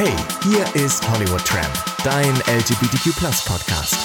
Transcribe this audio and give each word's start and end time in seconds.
Hey, 0.00 0.14
hier 0.44 0.64
ist 0.80 1.10
Hollywood 1.10 1.44
Tramp, 1.44 1.74
dein 2.04 2.32
LGBTQ 2.56 3.18
Podcast. 3.44 3.96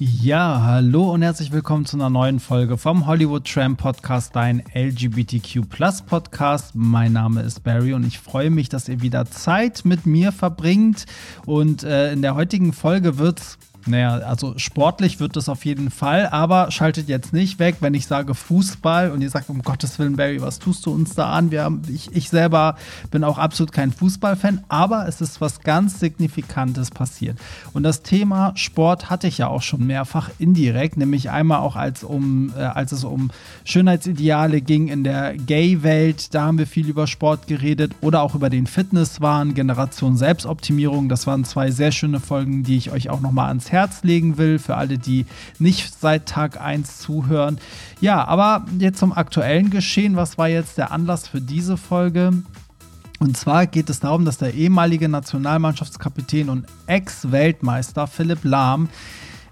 Ja, 0.00 0.62
hallo 0.62 1.12
und 1.12 1.22
herzlich 1.22 1.52
willkommen 1.52 1.86
zu 1.86 1.96
einer 1.96 2.10
neuen 2.10 2.40
Folge 2.40 2.76
vom 2.76 3.06
Hollywood 3.06 3.44
Tramp 3.44 3.78
Podcast, 3.78 4.34
dein 4.34 4.64
LGBTQ 4.74 5.60
Podcast. 6.08 6.72
Mein 6.74 7.12
Name 7.12 7.42
ist 7.42 7.62
Barry 7.62 7.94
und 7.94 8.04
ich 8.04 8.18
freue 8.18 8.50
mich, 8.50 8.68
dass 8.68 8.88
ihr 8.88 9.00
wieder 9.00 9.26
Zeit 9.26 9.84
mit 9.84 10.06
mir 10.06 10.32
verbringt. 10.32 11.06
Und 11.46 11.84
äh, 11.84 12.12
in 12.12 12.20
der 12.20 12.34
heutigen 12.34 12.72
Folge 12.72 13.18
wird 13.18 13.38
es 13.38 13.58
naja, 13.86 14.18
also 14.18 14.54
sportlich 14.56 15.20
wird 15.20 15.36
es 15.36 15.48
auf 15.48 15.64
jeden 15.64 15.90
Fall, 15.90 16.28
aber 16.28 16.70
schaltet 16.70 17.08
jetzt 17.08 17.34
nicht 17.34 17.58
weg, 17.58 17.76
wenn 17.80 17.92
ich 17.92 18.06
sage 18.06 18.34
Fußball 18.34 19.10
und 19.10 19.20
ihr 19.20 19.28
sagt, 19.28 19.50
um 19.50 19.62
Gottes 19.62 19.98
Willen, 19.98 20.16
Barry, 20.16 20.40
was 20.40 20.58
tust 20.58 20.86
du 20.86 20.92
uns 20.92 21.14
da 21.14 21.30
an? 21.30 21.50
Wir 21.50 21.64
haben, 21.64 21.82
ich, 21.88 22.14
ich 22.14 22.30
selber 22.30 22.76
bin 23.10 23.24
auch 23.24 23.36
absolut 23.36 23.72
kein 23.72 23.92
Fußballfan, 23.92 24.64
aber 24.68 25.06
es 25.06 25.20
ist 25.20 25.40
was 25.42 25.60
ganz 25.60 26.00
Signifikantes 26.00 26.90
passiert. 26.90 27.38
Und 27.74 27.82
das 27.82 28.02
Thema 28.02 28.52
Sport 28.56 29.10
hatte 29.10 29.26
ich 29.26 29.38
ja 29.38 29.48
auch 29.48 29.62
schon 29.62 29.86
mehrfach 29.86 30.30
indirekt, 30.38 30.96
nämlich 30.96 31.30
einmal 31.30 31.58
auch 31.58 31.76
als, 31.76 32.04
um, 32.04 32.54
äh, 32.56 32.62
als 32.62 32.92
es 32.92 33.04
um 33.04 33.30
Schönheitsideale 33.64 34.62
ging 34.62 34.88
in 34.88 35.04
der 35.04 35.34
Gay-Welt, 35.34 36.34
da 36.34 36.46
haben 36.46 36.56
wir 36.56 36.66
viel 36.66 36.88
über 36.88 37.06
Sport 37.06 37.48
geredet 37.48 37.92
oder 38.00 38.22
auch 38.22 38.34
über 38.34 38.48
den 38.48 38.66
Fitnesswahn, 38.66 39.52
Generation 39.52 40.16
Selbstoptimierung. 40.16 41.10
Das 41.10 41.26
waren 41.26 41.44
zwei 41.44 41.70
sehr 41.70 41.92
schöne 41.92 42.20
Folgen, 42.20 42.62
die 42.62 42.78
ich 42.78 42.90
euch 42.90 43.10
auch 43.10 43.20
nochmal 43.20 43.48
ans 43.48 43.70
Herz 43.70 43.73
legen 44.02 44.38
will, 44.38 44.58
für 44.58 44.76
alle, 44.76 44.98
die 44.98 45.26
nicht 45.58 46.00
seit 46.00 46.26
Tag 46.26 46.60
1 46.60 46.98
zuhören. 46.98 47.58
Ja, 48.00 48.24
aber 48.24 48.66
jetzt 48.78 48.98
zum 48.98 49.12
aktuellen 49.12 49.70
Geschehen. 49.70 50.16
Was 50.16 50.38
war 50.38 50.48
jetzt 50.48 50.78
der 50.78 50.92
Anlass 50.92 51.28
für 51.28 51.40
diese 51.40 51.76
Folge? 51.76 52.32
Und 53.20 53.36
zwar 53.36 53.66
geht 53.66 53.88
es 53.90 54.00
darum, 54.00 54.24
dass 54.24 54.38
der 54.38 54.54
ehemalige 54.54 55.08
Nationalmannschaftskapitän 55.08 56.50
und 56.50 56.66
Ex-Weltmeister 56.86 58.06
Philipp 58.06 58.40
Lahm 58.42 58.88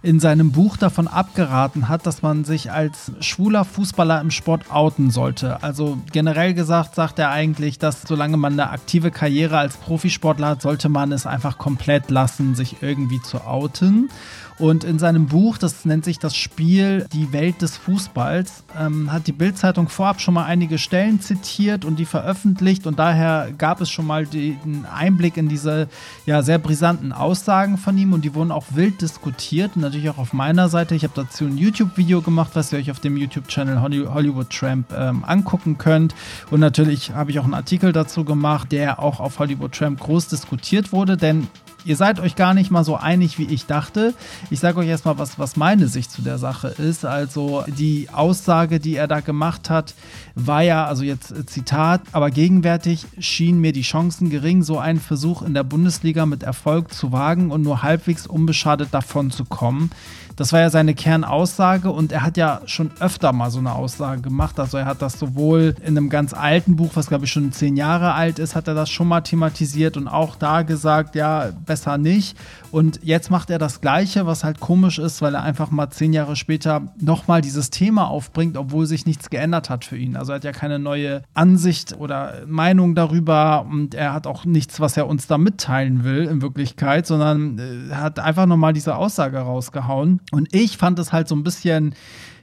in 0.03 0.19
seinem 0.19 0.51
Buch 0.51 0.77
davon 0.77 1.07
abgeraten 1.07 1.89
hat, 1.89 2.07
dass 2.07 2.23
man 2.23 2.45
sich 2.45 2.73
als 2.73 3.13
schwuler 3.21 3.65
Fußballer 3.65 4.21
im 4.21 4.31
Sport 4.31 4.71
outen 4.71 5.11
sollte. 5.11 5.63
Also 5.63 5.99
generell 6.11 6.55
gesagt 6.55 6.95
sagt 6.97 7.19
er 7.19 7.31
eigentlich, 7.31 7.79
dass 7.79 8.03
solange 8.03 8.37
man 8.37 8.55
eine 8.55 8.71
aktive 8.71 9.11
Karriere 9.11 9.59
als 9.59 9.77
Profisportler 9.77 10.49
hat, 10.49 10.63
sollte 10.63 10.89
man 10.89 11.13
es 11.13 11.27
einfach 11.27 11.57
komplett 11.59 12.11
lassen, 12.11 12.55
sich 12.55 12.83
irgendwie 12.83 13.23
zu 13.23 13.47
outen. 13.47 14.11
Und 14.59 14.85
in 14.85 14.99
seinem 14.99 15.27
Buch, 15.27 15.59
das 15.59 15.85
nennt 15.85 16.05
sich 16.05 16.19
das 16.19 16.37
Spiel 16.37 17.07
Die 17.13 17.33
Welt 17.33 17.63
des 17.63 17.77
Fußballs, 17.77 18.65
ähm, 18.79 19.11
hat 19.11 19.27
die 19.27 19.33
Bildzeitung 19.33 19.89
vorab 19.89 20.21
schon 20.21 20.35
mal 20.35 20.45
einige 20.45 20.79
Stellen 20.79 21.21
zitiert 21.21 21.85
und 21.85 21.99
die 21.99 22.05
veröffentlicht. 22.05 22.87
Und 22.87 22.99
daher 22.99 23.49
gab 23.57 23.81
es 23.81 23.91
schon 23.91 24.07
mal 24.07 24.27
den 24.27 24.87
Einblick 24.87 25.37
in 25.37 25.49
diese 25.49 25.89
ja, 26.27 26.43
sehr 26.43 26.59
brisanten 26.59 27.13
Aussagen 27.13 27.79
von 27.79 27.97
ihm 27.99 28.13
und 28.13 28.25
die 28.25 28.35
wurden 28.35 28.53
auch 28.53 28.67
wild 28.71 29.01
diskutiert. 29.01 29.73
Und 29.75 29.83
natürlich 29.83 30.11
auch 30.11 30.19
auf 30.19 30.33
meiner 30.33 30.69
Seite. 30.69 30.95
Ich 30.95 31.05
habe 31.05 31.15
dazu 31.15 31.45
ein 31.45 31.59
YouTube-Video 31.59 32.21
gemacht, 32.21 32.51
was 32.55 32.73
ihr 32.73 32.79
euch 32.79 32.91
auf 32.91 33.01
dem 33.01 33.17
YouTube-Channel 33.17 33.81
Hollywood 33.81 34.51
Tramp 34.51 34.93
ähm, 34.97 35.25
angucken 35.25 35.79
könnt. 35.79 36.15
Und 36.51 36.61
natürlich 36.61 37.13
habe 37.13 37.31
ich 37.31 37.39
auch 37.39 37.45
einen 37.45 37.55
Artikel 37.55 37.93
dazu 37.93 38.25
gemacht, 38.25 38.73
der 38.73 39.01
auch 39.01 39.21
auf 39.21 39.39
Hollywood 39.39 39.73
Tramp 39.73 40.01
groß 40.01 40.29
diskutiert 40.29 40.93
wurde, 40.93 41.17
denn 41.17 41.49
ihr 41.85 41.97
seid 41.97 42.21
euch 42.21 42.37
gar 42.37 42.55
nicht 42.55 42.71
mal 42.71 42.85
so 42.85 42.97
einig, 42.97 43.39
wie 43.39 43.45
ich 43.45 43.67
dachte. 43.67 44.15
Ich 44.51 44.61
sage 44.61 44.79
euch 44.79 44.89
erstmal, 44.89 45.19
was, 45.19 45.39
was 45.39 45.57
meine 45.57 45.89
Sicht 45.89 46.11
zu 46.11 46.23
der 46.23 46.39
Sache 46.39 46.69
ist. 46.69 47.05
Also 47.05 47.65
die 47.67 48.09
Aussage, 48.13 48.81
die 48.81 48.97
er 48.97 49.09
da 49.09 49.21
gemacht 49.21 49.71
hat, 49.71 49.95
war 50.35 50.63
ja, 50.63 50.87
also 50.87 51.05
jetzt 51.05 51.33
äh, 51.33 51.47
Zitat, 51.47 52.03
aber 52.13 52.31
gegenwärtig 52.31 53.07
schienen 53.19 53.61
mir 53.61 53.73
die 53.73 53.83
Chancen 53.83 54.31
gering, 54.31 54.63
so 54.63 54.79
einen 54.79 55.01
Versuch 55.01 55.43
in 55.43 55.55
der 55.55 55.65
Bundesliga 55.65 56.27
mit 56.27 56.43
Erfolg 56.43 56.93
zu 56.93 57.13
wagen 57.13 57.51
und 57.51 57.63
nur 57.63 57.83
halbwegs 57.83 58.27
unbeschadet 58.27 58.89
davon 58.93 59.31
zu 59.31 59.45
kommen. 59.45 59.91
Das 60.37 60.53
war 60.53 60.61
ja 60.61 60.71
seine 60.71 60.95
Kernaussage 60.95 61.91
und 61.91 62.13
er 62.13 62.23
hat 62.23 62.37
ja 62.37 62.61
schon 62.67 62.91
öfter 63.01 63.33
mal 63.33 63.51
so 63.51 63.59
eine 63.59 63.73
Aussage 63.73 64.23
gemacht. 64.23 64.59
Also 64.59 64.79
er 64.79 64.87
hat 64.87 65.03
das 65.03 65.19
sowohl 65.19 65.75
in 65.81 65.97
einem 65.97 66.09
ganz 66.09 66.35
alten 66.35 66.77
Buch, 66.77 66.93
was 66.95 67.09
glaube 67.09 67.25
ich 67.25 67.33
schon 67.33 67.53
zehn 67.53 67.77
Jahre 67.77 68.15
alt 68.15 68.39
ist, 68.39 68.57
hat 68.57 68.69
er 68.69 68.75
das 68.75 68.91
schon 68.91 69.09
mal 69.09 69.21
thematisiert 69.21 69.97
und 69.97 70.09
auch 70.09 70.37
da 70.37 70.63
gesagt, 70.63 71.15
ja, 71.15 71.51
besser 71.67 71.99
nicht. 71.99 72.37
Und 72.71 73.01
jetzt 73.03 73.31
macht 73.31 73.51
er 73.51 73.59
das 73.59 73.83
Gleiche, 73.83 74.25
was 74.25 74.45
halt 74.45 74.59
komisch 74.59 74.99
ist, 74.99 75.21
weil 75.21 75.35
er 75.35 75.43
einfach 75.43 75.71
mal 75.71 75.91
zehn 75.91 76.15
Jahre 76.15 76.37
später 76.37 76.83
nochmal 76.99 77.43
dieses 77.43 77.69
Thema 77.69 78.09
aufbringt, 78.09 78.57
obwohl 78.57 78.87
sich 78.87 79.05
nichts 79.05 79.29
geändert 79.29 79.69
hat 79.69 79.85
für 79.85 79.99
ihn. 79.99 80.17
Also 80.17 80.33
er 80.33 80.37
hat 80.37 80.45
ja 80.45 80.53
keine 80.53 80.79
neue 80.79 81.23
Ansicht 81.35 81.95
oder 81.99 82.43
Meinung 82.47 82.95
darüber 82.95 83.67
und 83.71 83.95
er 83.95 84.15
hat 84.15 84.27
auch 84.27 84.47
nichts, 84.47 84.81
was 84.81 84.97
er 84.97 85.07
uns 85.07 85.27
da 85.27 85.37
mitteilen 85.37 86.03
will 86.03 86.25
in 86.25 86.41
Wirklichkeit, 86.41 87.07
sondern 87.07 87.59
äh, 87.59 87.95
hat 87.95 88.19
einfach 88.19 88.47
nochmal 88.47 88.73
diese 88.73 88.97
Aussage 88.97 89.39
rausgehauen. 89.39 90.21
Und 90.31 90.55
ich 90.55 90.77
fand 90.77 90.99
es 90.99 91.13
halt 91.13 91.29
so 91.29 91.35
ein 91.35 91.43
bisschen 91.43 91.95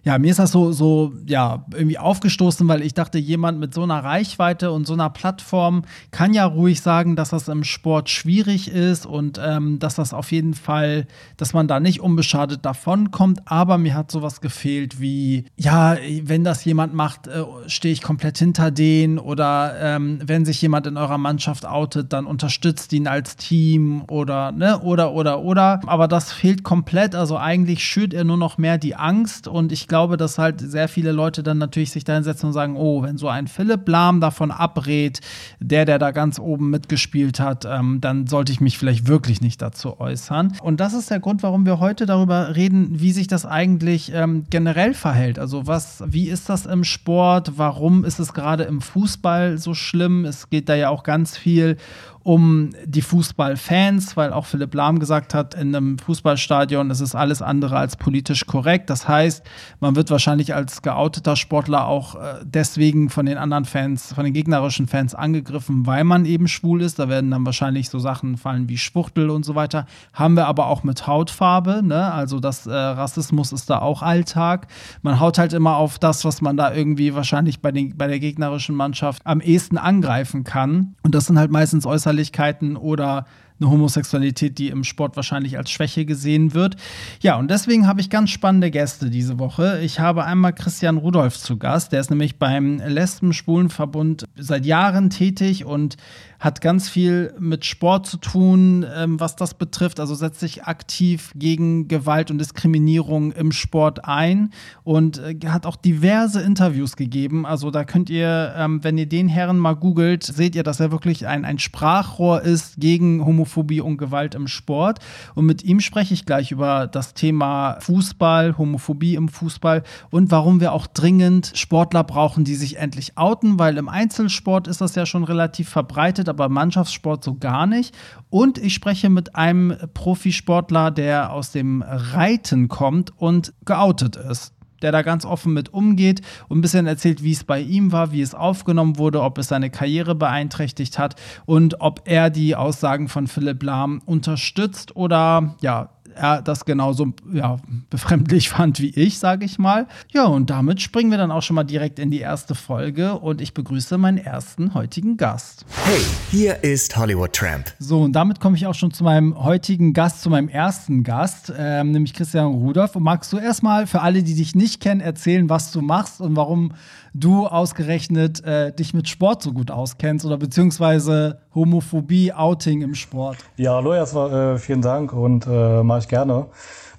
ja, 0.04 0.18
mir 0.18 0.32
ist 0.32 0.40
das 0.40 0.52
so, 0.52 0.72
so, 0.72 1.14
ja, 1.28 1.66
irgendwie 1.74 1.98
aufgestoßen, 1.98 2.68
weil 2.68 2.82
ich 2.82 2.94
dachte, 2.94 3.18
jemand 3.18 3.60
mit 3.60 3.74
so 3.74 3.84
einer 3.84 4.04
Reichweite 4.04 4.72
und 4.72 4.88
so 4.88 4.94
einer 4.94 5.10
Plattform 5.10 5.84
kann 6.12 6.34
ja 6.34 6.46
ruhig 6.46 6.82
sagen, 6.82 7.16
dass 7.16 7.30
das 7.30 7.48
im 7.48 7.64
Sport 7.64 8.10
schwierig 8.10 8.72
ist 8.72 9.06
und 9.06 9.40
ähm, 9.44 9.80
dass 9.80 9.96
das 9.96 10.14
auf 10.14 10.32
jeden 10.32 10.54
Fall, 10.54 11.08
dass 11.38 11.54
man 11.54 11.68
da 11.68 11.80
nicht 11.80 12.00
unbeschadet 12.00 12.66
davonkommt. 12.66 13.42
Aber 13.46 13.78
mir 13.78 13.96
hat 13.96 14.12
sowas 14.12 14.42
gefehlt 14.42 15.02
wie, 15.02 15.46
ja, 15.58 15.98
wenn 16.24 16.44
das 16.44 16.64
jemand 16.64 16.94
macht, 16.94 17.28
äh, 17.28 17.44
stehe 17.68 17.94
ich 17.94 18.02
komplett 18.02 18.38
hinter 18.38 18.72
den 18.72 19.20
oder 19.20 19.76
ähm, 19.82 20.20
wenn 20.24 20.46
sich 20.46 20.62
jemand 20.62 20.88
in 20.88 20.96
eurer 20.96 21.18
Mannschaft 21.18 21.66
outet, 21.66 22.14
dann 22.14 22.26
unterstützt 22.26 22.94
ihn 22.94 23.08
als 23.08 23.36
Team 23.36 24.04
oder, 24.08 24.52
ne, 24.52 24.80
oder, 24.80 25.12
oder, 25.12 25.42
oder. 25.42 25.82
Aber 25.88 26.08
das 26.08 26.32
fehlt 26.32 26.64
komplett. 26.64 27.16
Also 27.16 27.38
eigentlich 27.38 27.84
schürt 27.84 28.14
er 28.14 28.24
nur 28.24 28.38
noch 28.38 28.58
mehr 28.58 28.78
die 28.78 28.96
Angst 28.96 29.48
und 29.48 29.72
ich 29.74 29.89
glaube, 29.90 30.16
dass 30.16 30.38
halt 30.38 30.62
sehr 30.62 30.88
viele 30.88 31.12
Leute 31.12 31.44
dann 31.44 31.58
natürlich 31.58 31.92
sich 31.92 32.06
da 32.06 32.14
hinsetzen 32.14 32.48
und 32.48 32.54
sagen, 32.54 32.78
oh, 32.78 33.04
wenn 33.04 33.18
so 33.18 33.28
ein 33.28 33.48
Philipp 33.48 33.88
Lahm 33.90 34.22
davon 34.22 34.52
abrät, 34.52 35.20
der, 35.60 35.86
der 35.86 36.00
da 36.00 36.12
ganz 36.12 36.40
oben 36.40 36.70
mitgespielt 36.70 37.40
hat, 37.40 37.66
ähm, 37.66 38.00
dann 38.00 38.28
sollte 38.28 38.52
ich 38.54 38.62
mich 38.62 38.78
vielleicht 38.78 39.08
wirklich 39.08 39.42
nicht 39.42 39.62
dazu 39.62 40.00
äußern. 40.00 40.54
Und 40.62 40.80
das 40.80 40.94
ist 40.94 41.12
der 41.12 41.20
Grund, 41.20 41.44
warum 41.44 41.66
wir 41.66 41.80
heute 41.80 42.06
darüber 42.06 42.56
reden, 42.56 43.00
wie 43.02 43.12
sich 43.12 43.28
das 43.28 43.46
eigentlich 43.46 44.14
ähm, 44.14 44.46
generell 44.50 44.94
verhält. 44.94 45.40
Also 45.40 45.68
was, 45.68 46.04
wie 46.08 46.30
ist 46.30 46.48
das 46.50 46.66
im 46.66 46.84
Sport? 46.84 47.54
Warum 47.58 48.06
ist 48.06 48.20
es 48.20 48.34
gerade 48.34 48.64
im 48.64 48.82
Fußball 48.82 49.58
so 49.58 49.74
schlimm? 49.74 50.24
Es 50.26 50.50
geht 50.50 50.70
da 50.70 50.76
ja 50.76 50.90
auch 50.90 51.04
ganz 51.04 51.36
viel 51.38 51.78
um 52.24 52.72
die 52.86 53.02
Fußballfans, 53.02 54.18
weil 54.18 54.34
auch 54.34 54.46
Philipp 54.46 54.74
Lahm 54.74 55.00
gesagt 55.00 55.34
hat, 55.34 55.54
in 55.54 55.74
einem 55.74 55.98
Fußballstadion 56.00 56.90
ist 56.90 57.00
es 57.00 57.16
alles 57.16 57.42
andere 57.42 57.78
als 57.78 57.96
politisch 57.96 58.46
korrekt. 58.46 58.90
Das 58.90 59.08
heißt, 59.08 59.44
man 59.80 59.96
wird 59.96 60.12
wahrscheinlich 60.12 60.54
als 60.54 60.82
geouteter 60.82 61.36
Sportler 61.36 61.88
auch 61.88 62.16
äh, 62.16 62.36
deswegen 62.44 63.10
von 63.10 63.26
den 63.26 63.38
anderen 63.38 63.66
Fans, 63.66 64.14
von 64.14 64.26
den 64.26 64.34
gegnerischen 64.34 64.88
Fans 64.88 65.16
angegriffen, 65.16 65.88
weil 65.88 66.04
man 66.04 66.26
eben 66.26 66.48
schwul 66.48 66.82
ist. 66.82 67.00
Da 67.00 67.08
werden 67.08 67.32
dann 67.32 67.46
wahrscheinlich 67.46 67.90
so 67.90 68.00
Sachen 68.00 68.38
fallen 68.38 68.68
wie 68.68 68.78
Schwuchtel 68.78 69.30
und 69.30 69.46
so 69.46 69.56
weiter. 69.56 69.86
Haben 70.14 70.36
wir 70.36 70.48
aber 70.48 70.68
auch 70.68 70.84
mit 70.84 71.08
Hautfarbe, 71.08 71.82
ne? 71.84 72.12
Also 72.12 72.40
das 72.42 72.68
äh, 72.68 72.74
Rassismus 72.74 73.54
ist 73.54 73.70
da 73.70 73.80
auch 73.80 74.02
Alltag. 74.02 74.68
Man 75.02 75.22
haut 75.22 75.38
halt 75.38 75.54
immer 75.54 75.78
auf 75.78 76.00
das, 76.00 76.26
was 76.26 76.42
man 76.42 76.58
da 76.58 76.74
irgendwie 76.74 77.16
wahrscheinlich 77.16 77.62
bei, 77.62 77.72
den, 77.72 77.98
bei 77.98 78.08
der 78.08 78.20
gegnerischen 78.20 78.76
Mannschaft 78.76 79.22
am 79.26 79.40
ehesten 79.40 79.78
angreifen 79.78 80.44
kann. 80.44 80.96
Und 81.02 81.16
das 81.16 81.28
sind 81.28 81.40
halt 81.40 81.52
meistens 81.52 81.86
äußerst 81.86 82.10
Äußerlichkeiten 82.20 82.76
oder 82.76 83.26
eine 83.60 83.70
Homosexualität, 83.70 84.58
die 84.58 84.70
im 84.70 84.86
Sport 84.86 85.18
wahrscheinlich 85.18 85.58
als 85.58 85.70
Schwäche 85.70 86.06
gesehen 86.06 86.54
wird. 86.54 86.78
Ja, 87.20 87.36
und 87.36 87.52
deswegen 87.52 87.88
habe 87.88 88.00
ich 88.00 88.10
ganz 88.10 88.30
spannende 88.30 88.72
Gäste 88.72 89.10
diese 89.10 89.38
Woche. 89.38 89.82
Ich 89.82 90.00
habe 90.00 90.24
einmal 90.24 90.54
Christian 90.54 90.98
Rudolph 90.98 91.38
zu 91.38 91.58
Gast. 91.58 91.92
Der 91.92 92.00
ist 92.00 92.10
nämlich 92.10 92.38
beim 92.38 92.80
Lesben-Schwulen-Verbund 92.80 94.28
seit 94.38 94.66
Jahren 94.66 95.10
tätig 95.10 95.66
und 95.66 95.98
hat 96.40 96.62
ganz 96.62 96.88
viel 96.88 97.34
mit 97.38 97.66
Sport 97.66 98.08
zu 98.08 98.18
tun, 98.18 98.86
ähm, 98.96 99.20
was 99.20 99.36
das 99.36 99.54
betrifft. 99.54 100.00
Also 100.00 100.16
setzt 100.16 100.40
sich 100.40 100.64
aktiv 100.64 101.34
gegen 101.36 101.90
Gewalt 101.90 102.32
und 102.32 102.38
Diskriminierung 102.38 103.34
im 103.34 103.52
Sport 103.52 104.06
ein 104.06 104.52
und 104.86 105.20
äh, 105.20 105.36
hat 105.48 105.66
auch 105.66 105.76
diverse 105.76 106.42
Interviews 106.42 106.96
gegeben. 106.96 107.46
Also 107.46 107.72
da 107.72 107.84
könnt 107.84 108.10
ihr, 108.10 108.54
ähm, 108.56 108.82
wenn 108.84 108.98
ihr 108.98 109.06
den 109.06 109.28
Herren 109.28 109.58
mal 109.58 109.76
googelt, 109.76 110.24
seht 110.24 110.56
ihr, 110.56 110.64
dass 110.64 110.80
er 110.80 110.92
wirklich 110.92 111.28
ein, 111.28 111.44
ein 111.44 111.60
Sprachrohr 111.60 112.42
ist 112.42 112.80
gegen 112.80 113.26
Homophobie 113.26 113.82
und 113.82 113.98
Gewalt 113.98 114.34
im 114.34 114.48
Sport. 114.48 115.00
Und 115.36 115.46
mit 115.46 115.66
ihm 115.66 115.82
spreche 115.82 116.14
ich 116.14 116.26
gleich 116.26 116.52
über 116.52 116.88
das 116.88 117.14
Thema 117.14 117.78
Fußball, 117.82 118.58
Homophobie 118.58 119.16
im 119.16 119.28
Fußball 119.28 119.84
und 120.10 120.32
warum 120.32 120.62
wir 120.62 120.72
auch 120.72 120.88
dringend 120.88 121.52
Sportler 121.56 122.06
brauchen, 122.06 122.46
die 122.46 122.56
sich 122.56 122.78
endlich 122.78 123.18
outen, 123.18 123.60
weil 123.60 123.78
im 123.78 123.90
Einzelsport 123.90 124.70
ist 124.70 124.80
das 124.80 124.96
ja 124.96 125.06
schon 125.06 125.26
relativ 125.26 125.68
verbreitet 125.68 126.29
aber 126.30 126.50
Mannschaftssport 126.50 127.24
so 127.24 127.36
gar 127.36 127.66
nicht. 127.66 127.96
Und 128.30 128.58
ich 128.58 128.74
spreche 128.74 129.10
mit 129.10 129.36
einem 129.36 129.76
Profisportler, 129.94 130.92
der 130.92 131.34
aus 131.34 131.52
dem 131.52 131.82
Reiten 131.82 132.68
kommt 132.68 133.12
und 133.18 133.54
geoutet 133.66 134.16
ist. 134.16 134.54
der 134.82 134.94
da 134.94 135.02
ganz 135.02 135.26
offen 135.26 135.52
mit 135.52 135.74
umgeht 135.74 136.22
und 136.48 136.60
ein 136.60 136.62
bisschen 136.62 136.88
erzählt, 136.88 137.22
wie 137.22 137.34
es 137.34 137.44
bei 137.44 137.60
ihm 137.60 137.92
war, 137.92 138.14
wie 138.14 138.22
es 138.22 138.34
aufgenommen 138.34 138.98
wurde, 138.98 139.22
ob 139.22 139.38
es 139.38 139.50
seine 139.50 139.70
Karriere 139.70 140.16
beeinträchtigt 140.16 140.98
hat 140.98 141.16
und 141.46 141.82
ob 141.82 142.04
er 142.06 142.30
die 142.30 142.56
Aussagen 142.56 143.10
von 143.10 143.28
Philipp 143.28 143.62
Lahm 143.62 144.02
unterstützt 144.06 144.96
oder 144.96 145.58
ja, 145.60 145.90
er 146.20 146.42
das 146.42 146.66
genauso 146.66 147.14
ja, 147.32 147.58
befremdlich 147.90 148.50
fand 148.50 148.80
wie 148.80 148.90
ich, 148.90 149.20
sage 149.20 149.46
ich 149.46 149.58
mal. 149.58 149.88
Ja, 150.12 150.26
und 150.26 150.50
damit 150.50 150.82
springen 150.82 151.12
wir 151.12 151.18
dann 151.18 151.32
auch 151.32 151.42
schon 151.42 151.56
mal 151.56 151.64
direkt 151.64 151.98
in 152.00 152.12
die 152.12 152.20
erste 152.20 152.56
Folge 152.56 153.16
und 153.16 153.42
ich 153.42 153.54
begrüße 153.54 153.98
meinen 153.98 154.18
ersten 154.18 154.74
heutigen 154.74 155.18
Gast. 155.18 155.66
Hey, 155.86 156.02
hier 156.30 156.64
ist 156.64 156.96
Hollywood 156.98 157.34
Tramp. 157.34 157.74
So, 157.80 158.02
und 158.02 158.14
damit 158.14 158.40
komme 158.40 158.56
ich 158.58 158.68
auch 158.68 158.76
schon 158.76 158.92
zu 158.92 159.04
meinem 159.04 159.42
heutigen 159.44 159.94
Gast, 159.94 160.22
zu 160.22 160.30
meinem 160.30 160.50
ersten 160.50 161.04
Gast, 161.04 161.52
ähm, 161.58 161.92
nämlich 161.92 162.14
Christian 162.14 162.48
Rudolph. 162.48 162.96
Und 162.96 163.04
magst 163.04 163.32
du 163.34 163.38
erstmal 163.38 163.88
für 163.88 164.02
alle, 164.02 164.22
die 164.22 164.36
dich 164.36 164.56
nicht 164.56 164.82
kennen, 164.82 165.02
erzählen, 165.02 165.50
was 165.50 165.72
du 165.72 165.82
machst 165.82 166.22
und 166.22 166.36
warum 166.36 166.74
du 167.14 167.48
ausgerechnet 167.48 168.44
äh, 168.44 168.74
dich 168.74 168.94
mit 168.94 169.10
Sport 169.10 169.44
so 169.44 169.54
gut 169.54 169.72
auskennst 169.72 170.26
oder 170.26 170.38
beziehungsweise 170.38 171.40
Homophobie, 171.56 172.34
Outing 172.34 172.82
im 172.82 172.96
Sport? 172.96 173.38
Ja, 173.58 173.76
hallo 173.76 173.94
erstmal, 173.94 174.56
äh, 174.56 174.58
vielen 174.58 174.82
Dank 174.82 175.14
und 175.14 175.48
äh, 175.48 175.84
mache 175.84 176.00
ich 176.00 176.08
gerne. 176.08 176.48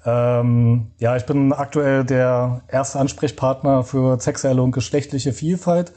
Ähm, 0.05 0.87
ja, 0.97 1.15
ich 1.15 1.25
bin 1.25 1.53
aktuell 1.53 2.03
der 2.03 2.61
erste 2.67 2.99
Ansprechpartner 2.99 3.83
für 3.83 4.19
sexuelle 4.19 4.61
und 4.61 4.71
geschlechtliche 4.71 5.33
Vielfalt 5.33 5.93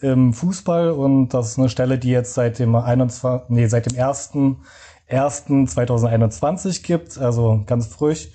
im 0.00 0.32
Fußball 0.32 0.90
und 0.90 1.28
das 1.28 1.50
ist 1.50 1.58
eine 1.58 1.68
Stelle, 1.68 1.98
die 1.98 2.10
jetzt 2.10 2.34
seit 2.34 2.58
dem 2.58 2.74
21, 2.74 3.48
nee, 3.48 3.66
seit 3.66 3.86
dem 3.86 3.96
1.1.2021 3.96 6.82
gibt, 6.82 7.16
also 7.18 7.62
ganz 7.66 7.86
frisch 7.86 8.30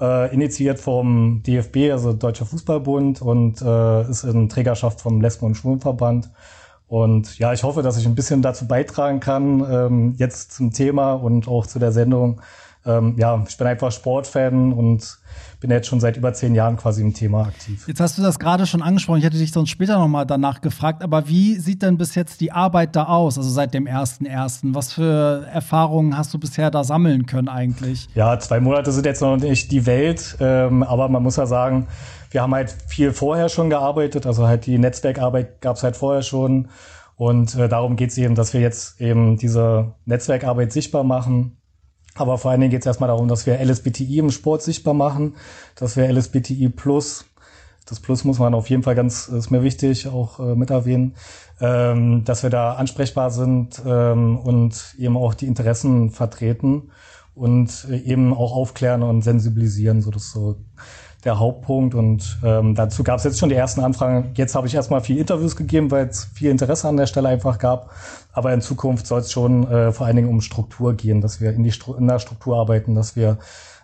äh, 0.00 0.32
initiiert 0.34 0.78
vom 0.78 1.42
DFB, 1.44 1.92
also 1.92 2.12
Deutscher 2.12 2.46
Fußballbund 2.46 3.22
und 3.22 3.60
äh, 3.62 4.10
ist 4.10 4.24
in 4.24 4.48
Trägerschaft 4.48 5.00
vom 5.00 5.20
Lesben- 5.20 5.46
und 5.46 5.54
Schwulenverband. 5.56 6.30
Und 6.88 7.38
ja, 7.38 7.52
ich 7.52 7.62
hoffe, 7.62 7.82
dass 7.82 7.98
ich 7.98 8.06
ein 8.06 8.16
bisschen 8.16 8.42
dazu 8.42 8.66
beitragen 8.66 9.20
kann, 9.20 9.64
ähm, 9.70 10.14
jetzt 10.16 10.52
zum 10.52 10.72
Thema 10.72 11.12
und 11.12 11.46
auch 11.46 11.66
zu 11.66 11.78
der 11.78 11.92
Sendung. 11.92 12.40
Ähm, 12.84 13.14
ja, 13.16 13.44
ich 13.48 13.56
bin 13.56 13.66
einfach 13.66 13.92
Sportfan 13.92 14.72
und 14.72 15.19
bin 15.60 15.70
jetzt 15.70 15.86
schon 15.86 16.00
seit 16.00 16.16
über 16.16 16.32
zehn 16.32 16.54
Jahren 16.54 16.76
quasi 16.76 17.02
im 17.02 17.12
Thema 17.12 17.42
aktiv. 17.42 17.86
Jetzt 17.86 18.00
hast 18.00 18.16
du 18.16 18.22
das 18.22 18.38
gerade 18.38 18.66
schon 18.66 18.82
angesprochen. 18.82 19.18
Ich 19.18 19.24
hätte 19.24 19.36
dich 19.36 19.52
sonst 19.52 19.68
später 19.68 19.98
nochmal 19.98 20.24
danach 20.24 20.62
gefragt. 20.62 21.02
Aber 21.02 21.28
wie 21.28 21.56
sieht 21.56 21.82
denn 21.82 21.98
bis 21.98 22.14
jetzt 22.14 22.40
die 22.40 22.50
Arbeit 22.50 22.96
da 22.96 23.04
aus? 23.04 23.36
Also 23.36 23.50
seit 23.50 23.74
dem 23.74 23.86
ersten 23.86 24.24
ersten. 24.24 24.74
Was 24.74 24.94
für 24.94 25.46
Erfahrungen 25.52 26.16
hast 26.16 26.32
du 26.32 26.38
bisher 26.38 26.70
da 26.70 26.82
sammeln 26.82 27.26
können 27.26 27.48
eigentlich? 27.48 28.08
Ja, 28.14 28.38
zwei 28.38 28.58
Monate 28.58 28.90
sind 28.90 29.04
jetzt 29.04 29.20
noch 29.20 29.36
nicht 29.36 29.70
die 29.70 29.84
Welt. 29.84 30.38
Ähm, 30.40 30.82
aber 30.82 31.08
man 31.10 31.22
muss 31.22 31.36
ja 31.36 31.44
sagen, 31.44 31.88
wir 32.30 32.40
haben 32.40 32.54
halt 32.54 32.74
viel 32.86 33.12
vorher 33.12 33.50
schon 33.50 33.68
gearbeitet. 33.68 34.26
Also 34.26 34.46
halt 34.46 34.64
die 34.64 34.78
Netzwerkarbeit 34.78 35.60
gab 35.60 35.76
es 35.76 35.82
halt 35.82 35.96
vorher 35.96 36.22
schon. 36.22 36.68
Und 37.16 37.54
äh, 37.56 37.68
darum 37.68 37.96
geht 37.96 38.10
es 38.10 38.18
eben, 38.18 38.34
dass 38.34 38.54
wir 38.54 38.62
jetzt 38.62 38.98
eben 38.98 39.36
diese 39.36 39.92
Netzwerkarbeit 40.06 40.72
sichtbar 40.72 41.04
machen 41.04 41.59
aber 42.20 42.38
vor 42.38 42.50
allen 42.50 42.60
Dingen 42.60 42.70
geht 42.70 42.80
es 42.80 42.86
erstmal 42.86 43.08
darum, 43.08 43.28
dass 43.28 43.46
wir 43.46 43.58
LSBTI 43.58 44.18
im 44.18 44.30
Sport 44.30 44.62
sichtbar 44.62 44.94
machen, 44.94 45.34
dass 45.74 45.96
wir 45.96 46.10
LSBTI 46.10 46.68
Plus, 46.68 47.24
das 47.86 48.00
Plus 48.00 48.24
muss 48.24 48.38
man 48.38 48.54
auf 48.54 48.70
jeden 48.70 48.82
Fall 48.82 48.94
ganz, 48.94 49.28
ist 49.28 49.50
mir 49.50 49.62
wichtig, 49.62 50.06
auch 50.06 50.38
äh, 50.38 50.54
mit 50.54 50.70
erwähnen, 50.70 51.14
ähm, 51.60 52.24
dass 52.24 52.42
wir 52.42 52.50
da 52.50 52.74
ansprechbar 52.74 53.30
sind 53.30 53.82
ähm, 53.84 54.38
und 54.38 54.94
eben 54.98 55.16
auch 55.16 55.34
die 55.34 55.46
Interessen 55.46 56.10
vertreten 56.10 56.90
und 57.34 57.86
äh, 57.90 57.96
eben 57.96 58.34
auch 58.34 58.54
aufklären 58.54 59.02
und 59.02 59.22
sensibilisieren, 59.22 60.02
so 60.02 60.10
dass 60.10 60.30
so 60.30 60.56
der 61.24 61.38
Hauptpunkt. 61.38 61.94
Und 61.94 62.38
ähm, 62.44 62.74
dazu 62.74 63.02
gab 63.02 63.18
es 63.18 63.24
jetzt 63.24 63.38
schon 63.38 63.48
die 63.48 63.54
ersten 63.54 63.80
Anfragen. 63.80 64.32
Jetzt 64.34 64.54
habe 64.54 64.66
ich 64.66 64.74
erstmal 64.74 65.00
viel 65.00 65.18
Interviews 65.18 65.56
gegeben, 65.56 65.90
weil 65.90 66.06
es 66.06 66.24
viel 66.24 66.50
Interesse 66.50 66.88
an 66.88 66.96
der 66.96 67.06
Stelle 67.06 67.28
einfach 67.28 67.58
gab. 67.58 67.90
Aber 68.32 68.52
in 68.52 68.60
Zukunft 68.60 69.06
soll 69.06 69.20
es 69.20 69.32
schon 69.32 69.66
äh, 69.70 69.92
vor 69.92 70.06
allen 70.06 70.16
Dingen 70.16 70.28
um 70.28 70.40
Struktur 70.40 70.94
gehen, 70.94 71.20
dass 71.20 71.40
wir 71.40 71.52
in, 71.52 71.62
die 71.62 71.72
Stru 71.72 71.94
in 71.94 72.06
der 72.06 72.18
Struktur 72.18 72.58
arbeiten, 72.58 72.94
dass 72.94 73.16
wir 73.16 73.38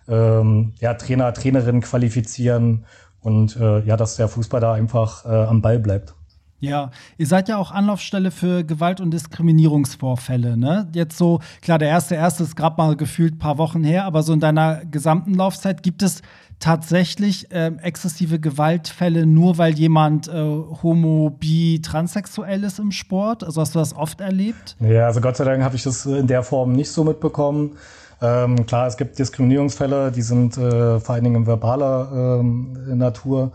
ähm, 0.07 0.73
ja, 0.79 0.93
Trainer, 0.93 1.33
Trainerinnen 1.33 1.81
qualifizieren 1.81 2.85
und 3.21 3.57
äh, 3.57 3.79
ja, 3.81 3.97
dass 3.97 4.15
der 4.15 4.27
Fußball 4.27 4.61
da 4.61 4.73
einfach 4.73 5.25
äh, 5.25 5.29
am 5.29 5.61
Ball 5.61 5.79
bleibt. 5.79 6.13
Ja, 6.59 6.89
ihr 7.19 7.27
seid 7.27 7.49
ja 7.49 7.57
auch 7.57 7.71
Anlaufstelle 7.71 8.31
für 8.31 8.63
Gewalt- 8.63 8.99
und 8.99 9.11
Diskriminierungsvorfälle, 9.11 10.57
ne? 10.57 10.89
Jetzt 10.91 11.15
so, 11.15 11.39
klar, 11.61 11.77
der 11.77 11.89
erste 11.89 12.15
erste 12.15 12.41
ist 12.41 12.55
gerade 12.55 12.77
mal 12.77 12.95
gefühlt 12.95 13.37
paar 13.37 13.59
Wochen 13.59 13.83
her, 13.83 14.05
aber 14.05 14.23
so 14.23 14.33
in 14.33 14.39
deiner 14.39 14.83
gesamten 14.85 15.35
Laufzeit 15.35 15.83
gibt 15.83 16.01
es 16.01 16.23
tatsächlich 16.59 17.51
äh, 17.51 17.71
exzessive 17.81 18.39
Gewaltfälle 18.39 19.25
nur, 19.25 19.57
weil 19.57 19.73
jemand 19.73 20.27
äh, 20.27 20.33
homo, 20.33 21.29
bi, 21.29 21.81
transsexuell 21.81 22.63
ist 22.63 22.79
im 22.79 22.91
Sport? 22.91 23.43
Also 23.43 23.61
hast 23.61 23.75
du 23.75 23.79
das 23.79 23.95
oft 23.95 24.21
erlebt? 24.21 24.75
Ja, 24.79 25.05
also 25.05 25.21
Gott 25.21 25.37
sei 25.37 25.45
Dank 25.45 25.63
habe 25.63 25.75
ich 25.75 25.83
das 25.83 26.05
in 26.05 26.27
der 26.27 26.43
Form 26.43 26.73
nicht 26.73 26.91
so 26.91 27.03
mitbekommen. 27.03 27.77
Ähm, 28.21 28.65
klar, 28.65 28.87
es 28.87 28.97
gibt 28.97 29.19
Diskriminierungsfälle, 29.19 30.11
die 30.11 30.23
sind 30.23 30.57
äh, 30.57 30.99
vor 30.99 31.15
allen 31.15 31.23
Dingen 31.23 31.35
in 31.35 31.45
verbaler 31.45 32.39
ähm, 32.39 32.97
Natur. 32.97 33.51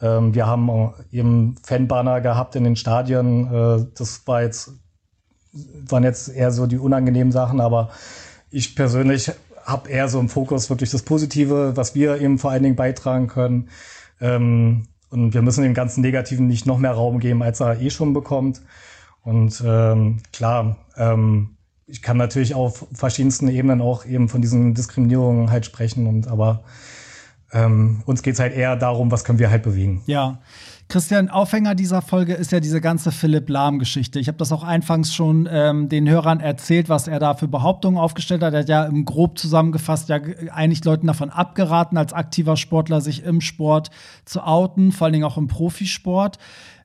Ähm, 0.00 0.34
wir 0.34 0.46
haben 0.46 0.92
eben 1.10 1.56
Fanbanner 1.62 2.20
gehabt 2.20 2.54
in 2.54 2.64
den 2.64 2.76
Stadien. 2.76 3.46
Äh, 3.52 3.86
das 3.96 4.22
war 4.26 4.42
jetzt, 4.42 4.72
waren 5.52 6.04
jetzt 6.04 6.28
eher 6.28 6.52
so 6.52 6.66
die 6.66 6.78
unangenehmen 6.78 7.32
Sachen, 7.32 7.60
aber 7.60 7.90
ich 8.50 8.76
persönlich 8.76 9.32
habe 9.64 9.90
eher 9.90 10.08
so 10.08 10.20
im 10.20 10.28
Fokus 10.28 10.70
wirklich 10.70 10.90
das 10.90 11.02
Positive, 11.02 11.76
was 11.76 11.94
wir 11.94 12.20
eben 12.20 12.38
vor 12.38 12.50
allen 12.50 12.62
Dingen 12.62 12.76
beitragen 12.76 13.26
können. 13.26 13.68
Ähm, 14.20 14.86
und 15.10 15.32
wir 15.32 15.42
müssen 15.42 15.62
dem 15.62 15.74
ganzen 15.74 16.00
Negativen 16.00 16.46
nicht 16.46 16.66
noch 16.66 16.78
mehr 16.78 16.92
Raum 16.92 17.20
geben, 17.20 17.42
als 17.42 17.60
er 17.60 17.80
eh 17.80 17.90
schon 17.90 18.12
bekommt. 18.12 18.62
Und 19.22 19.62
ähm, 19.64 20.18
klar, 20.32 20.76
ähm, 20.96 21.56
ich 21.86 22.02
kann 22.02 22.16
natürlich 22.16 22.54
auf 22.54 22.86
verschiedensten 22.92 23.48
Ebenen 23.48 23.80
auch 23.80 24.04
eben 24.04 24.28
von 24.28 24.42
diesen 24.42 24.74
Diskriminierungen 24.74 25.50
halt 25.50 25.66
sprechen. 25.66 26.06
Und 26.06 26.28
aber 26.28 26.64
ähm, 27.52 28.02
uns 28.06 28.22
geht's 28.22 28.40
halt 28.40 28.54
eher 28.54 28.76
darum, 28.76 29.10
was 29.10 29.24
können 29.24 29.38
wir 29.38 29.50
halt 29.50 29.62
bewegen. 29.62 30.02
Ja. 30.06 30.40
Christian, 30.88 31.30
Aufhänger 31.30 31.74
dieser 31.74 32.02
Folge 32.02 32.34
ist 32.34 32.52
ja 32.52 32.60
diese 32.60 32.80
ganze 32.80 33.10
Philipp 33.10 33.48
Lahm-Geschichte. 33.48 34.20
Ich 34.20 34.28
habe 34.28 34.38
das 34.38 34.52
auch 34.52 34.62
anfangs 34.62 35.14
schon 35.14 35.48
ähm, 35.50 35.88
den 35.88 36.08
Hörern 36.08 36.40
erzählt, 36.40 36.88
was 36.88 37.08
er 37.08 37.18
da 37.18 37.34
für 37.34 37.48
Behauptungen 37.48 37.98
aufgestellt 37.98 38.42
hat. 38.42 38.52
Er 38.52 38.60
hat 38.60 38.68
ja 38.68 38.84
im 38.84 39.04
grob 39.04 39.38
zusammengefasst 39.38 40.08
ja 40.08 40.20
eigentlich 40.52 40.84
Leuten 40.84 41.06
davon 41.06 41.30
abgeraten, 41.30 41.96
als 41.96 42.12
aktiver 42.12 42.56
Sportler 42.56 43.00
sich 43.00 43.24
im 43.24 43.40
Sport 43.40 43.90
zu 44.24 44.42
outen, 44.42 44.92
vor 44.92 45.06
allen 45.06 45.14
Dingen 45.14 45.24
auch 45.24 45.38
im 45.38 45.48
Profisport. 45.48 46.38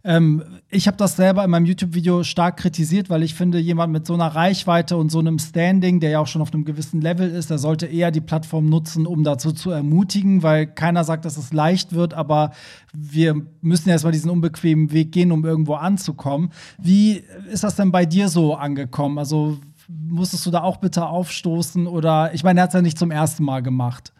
Ähm, 0.03 0.43
ich 0.69 0.87
habe 0.87 0.95
das 0.95 1.17
selber 1.17 1.43
in 1.43 1.51
meinem 1.51 1.65
YouTube-Video 1.65 2.23
stark 2.23 2.57
kritisiert, 2.57 3.09
weil 3.09 3.21
ich 3.21 3.33
finde, 3.33 3.59
jemand 3.59 3.91
mit 3.91 4.05
so 4.05 4.13
einer 4.13 4.27
Reichweite 4.27 4.95
und 4.95 5.11
so 5.11 5.19
einem 5.19 5.39
Standing, 5.39 5.99
der 5.99 6.11
ja 6.11 6.19
auch 6.19 6.27
schon 6.27 6.41
auf 6.41 6.53
einem 6.53 6.63
gewissen 6.63 7.01
Level 7.01 7.29
ist, 7.29 7.49
der 7.49 7.57
sollte 7.57 7.85
eher 7.85 8.11
die 8.11 8.21
Plattform 8.21 8.69
nutzen, 8.69 9.05
um 9.05 9.23
dazu 9.23 9.51
zu 9.51 9.71
ermutigen, 9.71 10.41
weil 10.41 10.67
keiner 10.67 11.03
sagt, 11.03 11.25
dass 11.25 11.35
es 11.35 11.51
leicht 11.51 11.93
wird, 11.93 12.13
aber 12.13 12.51
wir 12.93 13.35
müssen 13.61 13.89
erstmal 13.89 14.13
diesen 14.13 14.31
unbequemen 14.31 14.93
Weg 14.93 15.11
gehen, 15.11 15.33
um 15.33 15.43
irgendwo 15.43 15.73
anzukommen. 15.73 16.51
Wie 16.77 17.23
ist 17.51 17.65
das 17.65 17.75
denn 17.75 17.91
bei 17.91 18.05
dir 18.05 18.29
so 18.29 18.55
angekommen? 18.55 19.17
Also 19.17 19.57
musstest 19.89 20.45
du 20.45 20.51
da 20.51 20.61
auch 20.61 20.77
bitte 20.77 21.07
aufstoßen 21.07 21.87
oder 21.87 22.33
ich 22.33 22.43
meine, 22.43 22.61
er 22.61 22.63
hat 22.63 22.69
es 22.69 22.75
ja 22.75 22.81
nicht 22.81 22.97
zum 22.97 23.11
ersten 23.11 23.43
Mal 23.43 23.61
gemacht. 23.61 24.13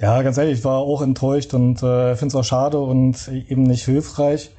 Ja, 0.00 0.22
ganz 0.22 0.38
ehrlich, 0.38 0.60
ich 0.60 0.64
war 0.64 0.78
auch 0.78 1.02
enttäuscht 1.02 1.52
und 1.52 1.82
äh, 1.82 2.16
finde 2.16 2.28
es 2.28 2.34
auch 2.34 2.44
schade 2.44 2.78
und 2.78 3.28
eben 3.28 3.64
nicht 3.64 3.84
hilfreich. 3.84 4.50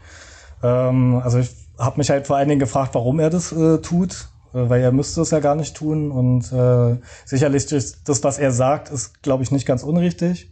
Ähm, 0.62 1.20
also 1.24 1.40
ich 1.40 1.50
habe 1.80 1.98
mich 1.98 2.12
halt 2.12 2.28
vor 2.28 2.36
allen 2.36 2.48
Dingen 2.48 2.60
gefragt, 2.60 2.94
warum 2.94 3.20
er 3.20 3.32
das 3.32 3.52
äh, 3.52 3.80
tut, 3.80 4.30
äh, 4.54 4.70
weil 4.70 4.82
er 4.82 4.92
müsste 4.92 5.22
es 5.22 5.32
ja 5.32 5.40
gar 5.40 5.56
nicht 5.56 5.76
tun. 5.76 6.12
Und 6.12 6.52
äh, 6.52 6.98
sicherlich 7.26 7.66
das, 7.66 8.24
was 8.24 8.38
er 8.38 8.52
sagt, 8.52 8.92
ist, 8.92 9.24
glaube 9.24 9.42
ich, 9.42 9.50
nicht 9.50 9.66
ganz 9.66 9.82
unrichtig. 9.82 10.52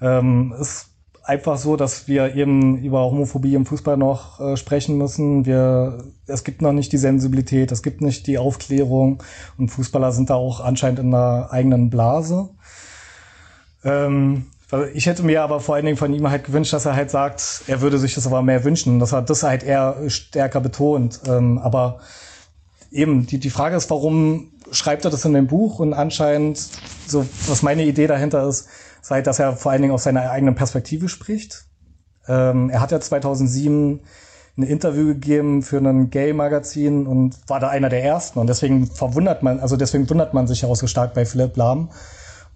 Ähm, 0.00 0.54
ist 0.58 0.86
einfach 1.22 1.58
so, 1.58 1.76
dass 1.76 2.08
wir 2.08 2.34
eben 2.34 2.78
über 2.78 3.00
Homophobie 3.00 3.54
im 3.54 3.66
Fußball 3.66 3.98
noch 3.98 4.40
äh, 4.40 4.56
sprechen 4.56 4.96
müssen. 4.96 5.44
Wir, 5.44 6.02
es 6.26 6.44
gibt 6.44 6.62
noch 6.62 6.72
nicht 6.72 6.92
die 6.92 6.96
Sensibilität, 6.96 7.72
es 7.72 7.82
gibt 7.82 8.00
nicht 8.00 8.26
die 8.26 8.38
Aufklärung 8.38 9.22
und 9.58 9.68
Fußballer 9.68 10.12
sind 10.12 10.30
da 10.30 10.36
auch 10.36 10.60
anscheinend 10.60 11.00
in 11.00 11.12
einer 11.12 11.52
eigenen 11.52 11.90
Blase. 11.90 12.48
Ähm, 13.84 14.46
ich 14.92 15.06
hätte 15.06 15.22
mir 15.22 15.42
aber 15.42 15.60
vor 15.60 15.74
allen 15.74 15.86
Dingen 15.86 15.96
von 15.96 16.12
ihm 16.12 16.28
halt 16.28 16.44
gewünscht, 16.44 16.74
dass 16.74 16.84
er 16.84 16.94
halt 16.94 17.10
sagt, 17.10 17.62
er 17.68 17.80
würde 17.80 17.98
sich 17.98 18.14
das 18.14 18.26
aber 18.26 18.42
mehr 18.42 18.64
wünschen, 18.64 18.98
dass 18.98 19.12
er 19.12 19.22
das 19.22 19.42
halt 19.42 19.62
eher 19.62 19.96
stärker 20.08 20.60
betont. 20.60 21.20
Ähm, 21.26 21.58
aber 21.58 22.00
eben, 22.90 23.26
die, 23.26 23.38
die 23.38 23.50
Frage 23.50 23.76
ist, 23.76 23.88
warum 23.90 24.52
schreibt 24.70 25.06
er 25.06 25.10
das 25.10 25.24
in 25.24 25.32
dem 25.32 25.46
Buch? 25.46 25.78
Und 25.78 25.94
anscheinend, 25.94 26.58
so 27.06 27.26
was 27.46 27.62
meine 27.62 27.84
Idee 27.84 28.06
dahinter 28.06 28.46
ist, 28.46 28.68
ist 29.00 29.10
halt, 29.10 29.26
dass 29.26 29.38
er 29.38 29.56
vor 29.56 29.72
allen 29.72 29.80
Dingen 29.80 29.94
aus 29.94 30.02
seiner 30.04 30.30
eigenen 30.30 30.54
Perspektive 30.54 31.08
spricht. 31.08 31.64
Ähm, 32.26 32.68
er 32.68 32.82
hat 32.82 32.92
ja 32.92 33.00
2007 33.00 34.00
ein 34.58 34.62
Interview 34.64 35.06
gegeben 35.06 35.62
für 35.62 35.78
ein 35.78 36.10
Gay-Magazin 36.10 37.06
und 37.06 37.36
war 37.46 37.60
da 37.60 37.68
einer 37.68 37.88
der 37.88 38.04
ersten. 38.04 38.38
Und 38.38 38.48
deswegen 38.48 38.86
verwundert 38.86 39.42
man, 39.42 39.60
also 39.60 39.76
deswegen 39.76 40.10
wundert 40.10 40.34
man 40.34 40.46
sich 40.46 40.62
ja 40.62 40.68
auch 40.68 40.76
so 40.76 40.86
stark 40.86 41.14
bei 41.14 41.24
Philipp 41.24 41.56
Lahm 41.56 41.90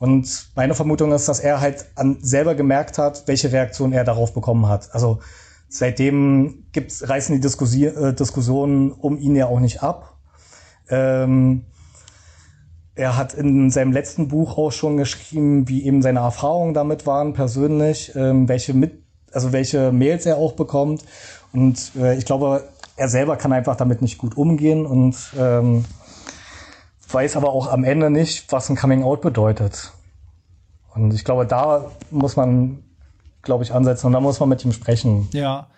Und 0.02 0.48
meine 0.56 0.74
Vermutung 0.74 1.12
ist, 1.12 1.28
dass 1.28 1.38
er 1.38 1.60
halt 1.60 1.86
an, 1.94 2.18
selber 2.20 2.56
gemerkt 2.56 2.98
hat, 2.98 3.22
welche 3.28 3.52
Reaktion 3.52 3.92
er 3.92 4.02
darauf 4.02 4.34
bekommen 4.34 4.66
hat. 4.66 4.92
Also 4.92 5.20
seitdem 5.68 6.64
gibt's, 6.72 7.08
reißen 7.08 7.36
die 7.36 7.40
Diskussi 7.40 7.86
äh, 7.86 8.12
Diskussionen 8.12 8.90
um 8.90 9.16
ihn 9.16 9.36
ja 9.36 9.46
auch 9.46 9.60
nicht 9.60 9.80
ab. 9.84 10.16
Ähm, 10.88 11.66
er 12.96 13.16
hat 13.16 13.34
in 13.34 13.70
seinem 13.70 13.92
letzten 13.92 14.26
Buch 14.26 14.58
auch 14.58 14.72
schon 14.72 14.96
geschrieben, 14.96 15.68
wie 15.68 15.84
eben 15.84 16.02
seine 16.02 16.18
Erfahrungen 16.18 16.74
damit 16.74 17.06
waren 17.06 17.32
persönlich, 17.32 18.10
ähm, 18.16 18.48
welche 18.48 18.74
mit, 18.74 19.04
also 19.30 19.52
welche 19.52 19.92
Mails 19.92 20.26
er 20.26 20.36
auch 20.36 20.54
bekommt. 20.54 21.04
Und 21.52 21.92
äh, 21.96 22.18
ich 22.18 22.24
glaube, 22.24 22.64
er 22.96 23.08
selber 23.08 23.36
kann 23.36 23.52
einfach 23.52 23.76
damit 23.76 24.02
nicht 24.02 24.18
gut 24.18 24.36
umgehen 24.36 24.84
und 24.84 25.14
ähm, 25.38 25.84
weiß 27.12 27.36
aber 27.36 27.50
auch 27.50 27.70
am 27.70 27.84
Ende 27.84 28.10
nicht, 28.10 28.50
was 28.52 28.68
ein 28.68 28.76
Coming 28.76 29.02
Out 29.02 29.20
bedeutet. 29.20 29.92
Und 30.94 31.14
ich 31.14 31.24
glaube, 31.24 31.46
da 31.46 31.90
muss 32.10 32.36
man, 32.36 32.82
glaube 33.42 33.64
ich, 33.64 33.72
ansetzen 33.72 34.06
und 34.06 34.12
da 34.12 34.20
muss 34.20 34.40
man 34.40 34.48
mit 34.48 34.64
ihm 34.64 34.72
sprechen. 34.72 35.28
Ja. 35.32 35.68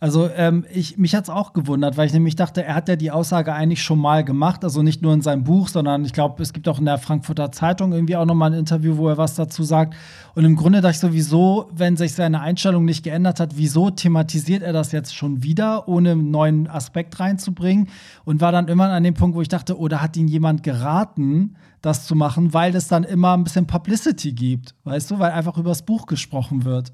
Also 0.00 0.30
ähm, 0.36 0.64
ich, 0.72 0.96
mich 0.96 1.16
hat's 1.16 1.28
auch 1.28 1.52
gewundert, 1.52 1.96
weil 1.96 2.06
ich 2.06 2.12
nämlich 2.12 2.36
dachte, 2.36 2.62
er 2.62 2.76
hat 2.76 2.88
ja 2.88 2.94
die 2.94 3.10
Aussage 3.10 3.52
eigentlich 3.52 3.82
schon 3.82 3.98
mal 3.98 4.22
gemacht, 4.22 4.62
also 4.62 4.80
nicht 4.80 5.02
nur 5.02 5.12
in 5.12 5.22
seinem 5.22 5.42
Buch, 5.42 5.66
sondern 5.66 6.04
ich 6.04 6.12
glaube, 6.12 6.40
es 6.40 6.52
gibt 6.52 6.68
auch 6.68 6.78
in 6.78 6.84
der 6.84 6.98
Frankfurter 6.98 7.50
Zeitung 7.50 7.92
irgendwie 7.92 8.14
auch 8.14 8.24
noch 8.24 8.36
mal 8.36 8.52
ein 8.52 8.58
Interview, 8.58 8.96
wo 8.96 9.08
er 9.08 9.18
was 9.18 9.34
dazu 9.34 9.64
sagt. 9.64 9.96
Und 10.36 10.44
im 10.44 10.54
Grunde 10.54 10.80
dachte 10.80 10.92
ich 10.92 11.00
sowieso, 11.00 11.68
wenn 11.74 11.96
sich 11.96 12.14
seine 12.14 12.40
Einstellung 12.40 12.84
nicht 12.84 13.02
geändert 13.02 13.40
hat, 13.40 13.56
wieso 13.56 13.90
thematisiert 13.90 14.62
er 14.62 14.72
das 14.72 14.92
jetzt 14.92 15.16
schon 15.16 15.42
wieder, 15.42 15.88
ohne 15.88 16.12
einen 16.12 16.30
neuen 16.30 16.68
Aspekt 16.68 17.18
reinzubringen? 17.18 17.88
Und 18.24 18.40
war 18.40 18.52
dann 18.52 18.68
immer 18.68 18.90
an 18.90 19.02
dem 19.02 19.14
Punkt, 19.14 19.36
wo 19.36 19.42
ich 19.42 19.48
dachte, 19.48 19.76
oder 19.76 19.96
oh, 19.96 20.00
hat 20.00 20.16
ihn 20.16 20.28
jemand 20.28 20.62
geraten, 20.62 21.56
das 21.82 22.06
zu 22.06 22.14
machen, 22.14 22.54
weil 22.54 22.76
es 22.76 22.86
dann 22.86 23.02
immer 23.02 23.36
ein 23.36 23.42
bisschen 23.42 23.66
Publicity 23.66 24.32
gibt, 24.32 24.76
weißt 24.84 25.10
du, 25.10 25.18
weil 25.18 25.32
einfach 25.32 25.58
über 25.58 25.70
das 25.70 25.82
Buch 25.82 26.06
gesprochen 26.06 26.64
wird. 26.64 26.92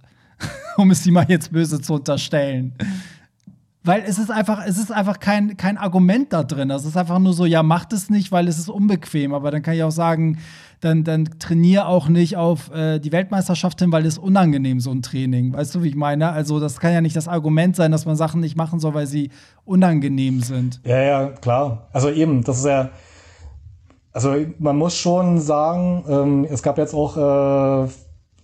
um 0.76 0.90
es 0.90 1.06
ihm 1.06 1.14
mal 1.14 1.26
jetzt 1.28 1.52
böse 1.52 1.80
zu 1.80 1.94
unterstellen. 1.94 2.74
Weil 3.86 4.02
es 4.06 4.18
ist 4.18 4.30
einfach, 4.30 4.64
es 4.66 4.78
ist 4.78 4.90
einfach 4.90 5.20
kein, 5.20 5.58
kein 5.58 5.76
Argument 5.76 6.32
da 6.32 6.42
drin. 6.42 6.70
Es 6.70 6.86
ist 6.86 6.96
einfach 6.96 7.18
nur 7.18 7.34
so, 7.34 7.44
ja, 7.44 7.62
macht 7.62 7.92
es 7.92 8.08
nicht, 8.08 8.32
weil 8.32 8.48
es 8.48 8.58
ist 8.58 8.70
unbequem. 8.70 9.34
Aber 9.34 9.50
dann 9.50 9.60
kann 9.60 9.74
ich 9.74 9.82
auch 9.82 9.90
sagen, 9.90 10.38
dann, 10.80 11.04
dann 11.04 11.26
trainiere 11.38 11.86
auch 11.86 12.08
nicht 12.08 12.38
auf 12.38 12.72
äh, 12.74 12.98
die 12.98 13.12
Weltmeisterschaft 13.12 13.80
hin, 13.80 13.92
weil 13.92 14.06
es 14.06 14.16
unangenehm, 14.16 14.80
so 14.80 14.90
ein 14.90 15.02
Training. 15.02 15.52
Weißt 15.52 15.74
du, 15.74 15.82
wie 15.82 15.88
ich 15.88 15.96
meine? 15.96 16.30
Also, 16.30 16.60
das 16.60 16.80
kann 16.80 16.94
ja 16.94 17.02
nicht 17.02 17.14
das 17.14 17.28
Argument 17.28 17.76
sein, 17.76 17.92
dass 17.92 18.06
man 18.06 18.16
Sachen 18.16 18.40
nicht 18.40 18.56
machen 18.56 18.80
soll, 18.80 18.94
weil 18.94 19.06
sie 19.06 19.30
unangenehm 19.66 20.40
sind. 20.40 20.80
Ja, 20.86 21.02
ja, 21.02 21.26
klar. 21.28 21.88
Also 21.92 22.08
eben, 22.10 22.42
das 22.42 22.58
ist 22.58 22.66
ja. 22.66 22.90
Also 24.12 24.36
man 24.60 24.78
muss 24.78 24.96
schon 24.96 25.40
sagen, 25.40 26.04
ähm, 26.08 26.46
es 26.48 26.62
gab 26.62 26.78
jetzt 26.78 26.94
auch 26.94 27.16
äh, 27.16 27.88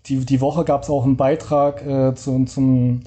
die, 0.06 0.24
die 0.24 0.40
Woche 0.40 0.64
gab 0.64 0.82
es 0.82 0.90
auch 0.90 1.04
einen 1.04 1.16
Beitrag 1.16 1.84
äh, 1.86 2.14
zu, 2.14 2.44
zum, 2.44 3.02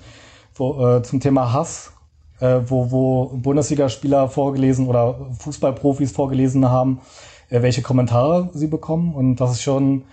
wo, 0.56 0.98
äh, 0.98 1.04
zum 1.04 1.20
Thema 1.20 1.54
Hass, 1.54 1.94
äh, 2.40 2.60
wo, 2.66 2.92
wo 2.92 3.38
Bundesligaspieler 3.38 4.30
vorgelesen 4.30 4.88
oder 4.88 5.32
Fußballprofis 5.40 6.12
vorgelesen 6.12 6.70
haben, 6.70 7.02
äh, 7.50 7.62
welche 7.62 7.82
Kommentare 7.82 8.50
sie 8.54 8.68
bekommen. 8.68 9.16
Und 9.16 9.38
das 9.38 9.52
ist 9.54 9.64
schon, 9.64 10.04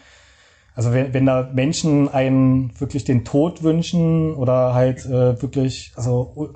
also 0.74 0.92
wenn, 0.92 1.12
wenn 1.12 1.26
da 1.26 1.50
Menschen 1.52 2.08
einen 2.08 2.72
wirklich 2.80 3.04
den 3.04 3.24
Tod 3.24 3.62
wünschen 3.62 4.34
oder 4.34 4.74
halt 4.74 5.04
äh, 5.06 5.40
wirklich, 5.40 5.92
also 5.96 6.54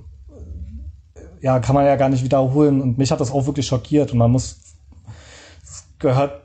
ja, 1.40 1.60
kann 1.60 1.74
man 1.74 1.84
ja 1.84 1.96
gar 1.96 2.08
nicht 2.08 2.24
wiederholen. 2.24 2.80
Und 2.80 2.96
mich 2.96 3.12
hat 3.12 3.20
das 3.20 3.30
auch 3.30 3.44
wirklich 3.44 3.66
schockiert. 3.66 4.12
Und 4.12 4.18
man 4.18 4.30
muss, 4.30 4.60
es 5.62 5.86
gehört 5.98 6.43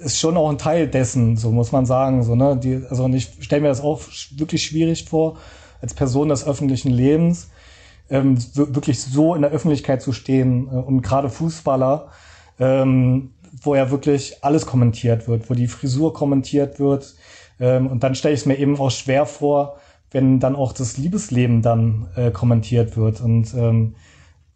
ist 0.00 0.18
schon 0.18 0.36
auch 0.36 0.48
ein 0.48 0.58
Teil 0.58 0.88
dessen, 0.88 1.36
so 1.36 1.50
muss 1.50 1.72
man 1.72 1.86
sagen. 1.86 2.22
So, 2.22 2.34
ne? 2.34 2.58
Die, 2.62 2.82
also 2.88 3.04
und 3.04 3.14
ich 3.14 3.30
stelle 3.40 3.62
mir 3.62 3.68
das 3.68 3.80
auch 3.80 4.00
wirklich 4.36 4.62
schwierig 4.62 5.04
vor, 5.04 5.36
als 5.80 5.94
Person 5.94 6.28
des 6.28 6.46
öffentlichen 6.46 6.90
Lebens, 6.90 7.50
ähm, 8.10 8.38
wirklich 8.54 9.00
so 9.00 9.34
in 9.34 9.42
der 9.42 9.50
Öffentlichkeit 9.50 10.02
zu 10.02 10.12
stehen 10.12 10.68
äh, 10.68 10.76
und 10.76 11.02
gerade 11.02 11.28
Fußballer, 11.28 12.08
ähm, 12.58 13.32
wo 13.62 13.74
ja 13.74 13.90
wirklich 13.90 14.42
alles 14.42 14.66
kommentiert 14.66 15.28
wird, 15.28 15.50
wo 15.50 15.54
die 15.54 15.68
Frisur 15.68 16.12
kommentiert 16.12 16.78
wird. 16.78 17.14
Ähm, 17.60 17.86
und 17.86 18.02
dann 18.02 18.14
stelle 18.14 18.34
ich 18.34 18.40
es 18.40 18.46
mir 18.46 18.56
eben 18.56 18.78
auch 18.78 18.90
schwer 18.90 19.26
vor, 19.26 19.78
wenn 20.10 20.40
dann 20.40 20.56
auch 20.56 20.72
das 20.72 20.96
Liebesleben 20.96 21.62
dann 21.62 22.08
äh, 22.16 22.30
kommentiert 22.30 22.96
wird. 22.96 23.20
Und 23.20 23.52
ähm, 23.54 23.94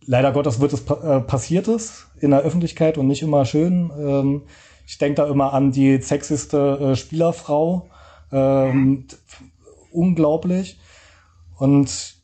leider 0.06 0.32
Gottes 0.32 0.60
wird 0.60 0.72
es 0.72 0.82
äh, 0.88 1.20
passiert 1.20 1.68
es 1.68 2.06
in 2.20 2.30
der 2.30 2.40
Öffentlichkeit 2.40 2.96
und 2.96 3.06
nicht 3.06 3.22
immer 3.22 3.44
schön. 3.44 3.90
Ähm, 3.98 4.42
ich 4.92 4.98
denke 4.98 5.22
da 5.22 5.26
immer 5.26 5.54
an 5.54 5.72
die 5.72 6.02
sexiste 6.02 6.92
äh, 6.92 6.96
Spielerfrau. 6.96 7.88
Ähm, 8.30 9.06
unglaublich. 9.90 10.78
Und 11.56 12.16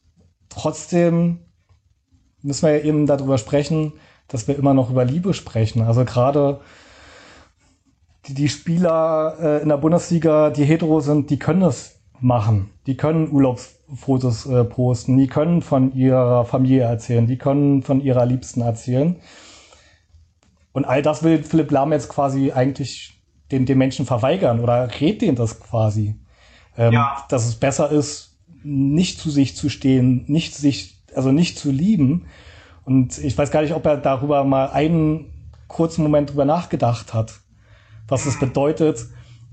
trotzdem 0.51 1.39
müssen 2.43 2.67
wir 2.67 2.77
ja 2.77 2.85
eben 2.85 3.07
darüber 3.07 3.39
sprechen, 3.39 3.95
dass 4.29 4.49
wir 4.49 4.59
immer 4.59 4.75
noch 4.75 4.91
über 4.91 5.07
Liebe 5.07 5.33
sprechen. 5.33 5.81
Also 5.81 6.05
gerade 6.05 6.61
die, 8.27 8.35
die 8.35 8.51
Spieler 8.51 9.39
äh, 9.41 9.63
in 9.63 9.71
der 9.71 9.79
Bundesliga, 9.79 10.51
die 10.51 10.65
hetero 10.65 11.01
sind, 11.01 11.31
die 11.31 11.39
können 11.39 11.61
das 11.61 12.01
machen. 12.21 12.69
Die 12.87 12.99
können 12.99 13.33
Urlaubsfotos 13.33 14.45
äh, 14.45 14.65
posten, 14.65 15.17
die 15.17 15.27
können 15.27 15.63
von 15.63 15.95
ihrer 15.95 16.45
Familie 16.45 16.83
erzählen, 16.83 17.27
die 17.27 17.39
können 17.39 17.83
von 17.83 18.03
ihrer 18.03 18.27
Liebsten 18.27 18.61
erzählen. 18.61 19.17
Und 20.79 20.85
all 20.85 21.03
das 21.03 21.25
will 21.25 21.43
Philipp 21.43 21.73
Lahm 21.73 21.91
jetzt 21.91 22.09
quasi 22.09 22.53
eigentlich 22.53 23.21
den, 23.51 23.67
den 23.67 23.79
Menschen 23.79 24.07
verweigern 24.07 24.61
oder 24.61 24.89
rät 25.01 25.21
denen 25.21 25.35
das 25.35 25.59
quasi. 25.59 26.15
Ähm, 26.77 26.93
ja. 26.93 27.27
Dass 27.29 27.47
es 27.47 27.57
besser 27.57 27.91
ist, 27.91 28.39
nicht 28.63 29.19
zu 29.19 29.29
sich 29.29 29.57
zu 29.57 29.71
stehen, 29.71 30.25
nicht 30.29 30.55
sich, 30.55 31.03
also 31.17 31.33
nicht 31.33 31.59
zu 31.59 31.73
lieben. 31.73 32.27
Und 32.85 33.19
ich 33.19 33.37
weiß 33.37 33.51
gar 33.51 33.63
nicht, 33.63 33.75
ob 33.75 33.85
er 33.87 33.97
darüber 33.97 34.45
mal 34.45 34.71
einen 34.71 35.33
kurzen 35.67 36.05
Moment 36.05 36.31
drüber 36.31 36.45
nachgedacht 36.45 37.13
hat, 37.13 37.41
was 38.07 38.25
es 38.27 38.39
bedeutet, 38.39 39.05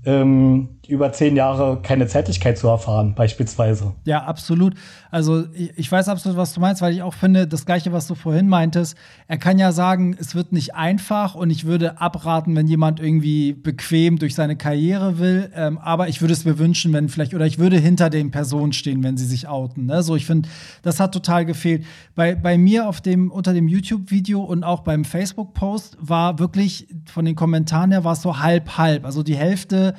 ähm, 0.04 0.75
über 0.88 1.12
zehn 1.12 1.36
Jahre 1.36 1.80
keine 1.82 2.06
Zärtlichkeit 2.06 2.58
zu 2.58 2.68
erfahren, 2.68 3.14
beispielsweise. 3.14 3.94
Ja, 4.04 4.24
absolut. 4.24 4.74
Also 5.10 5.44
ich, 5.54 5.72
ich, 5.76 5.90
weiß 5.90 6.08
absolut, 6.08 6.36
was 6.36 6.52
du 6.52 6.60
meinst, 6.60 6.82
weil 6.82 6.92
ich 6.92 7.02
auch 7.02 7.14
finde, 7.14 7.46
das 7.46 7.64
Gleiche, 7.66 7.92
was 7.92 8.06
du 8.06 8.14
vorhin 8.14 8.48
meintest, 8.48 8.96
er 9.28 9.38
kann 9.38 9.58
ja 9.58 9.72
sagen, 9.72 10.16
es 10.18 10.34
wird 10.34 10.52
nicht 10.52 10.74
einfach 10.74 11.34
und 11.34 11.50
ich 11.50 11.64
würde 11.64 12.00
abraten, 12.00 12.54
wenn 12.56 12.66
jemand 12.66 13.00
irgendwie 13.00 13.52
bequem 13.52 14.18
durch 14.18 14.34
seine 14.34 14.56
Karriere 14.56 15.18
will, 15.18 15.50
ähm, 15.54 15.78
aber 15.78 16.08
ich 16.08 16.20
würde 16.20 16.34
es 16.34 16.44
mir 16.44 16.58
wünschen, 16.58 16.92
wenn 16.92 17.08
vielleicht, 17.08 17.34
oder 17.34 17.46
ich 17.46 17.58
würde 17.58 17.78
hinter 17.78 18.10
den 18.10 18.30
Personen 18.30 18.72
stehen, 18.72 19.02
wenn 19.02 19.16
sie 19.16 19.26
sich 19.26 19.48
outen. 19.48 19.86
Ne? 19.86 20.02
So, 20.02 20.16
ich 20.16 20.26
finde, 20.26 20.48
das 20.82 21.00
hat 21.00 21.12
total 21.12 21.44
gefehlt. 21.44 21.84
Bei, 22.14 22.34
bei 22.34 22.58
mir 22.58 22.88
auf 22.88 23.00
dem, 23.00 23.30
unter 23.30 23.52
dem 23.52 23.68
YouTube-Video 23.68 24.42
und 24.42 24.64
auch 24.64 24.80
beim 24.80 25.04
Facebook-Post 25.04 25.96
war 26.00 26.38
wirklich 26.38 26.88
von 27.06 27.24
den 27.24 27.34
Kommentaren 27.34 27.92
her 27.92 28.04
war 28.04 28.12
es 28.12 28.22
so 28.22 28.40
halb-halb. 28.40 29.04
Also 29.04 29.22
die 29.22 29.36
Hälfte 29.36 29.94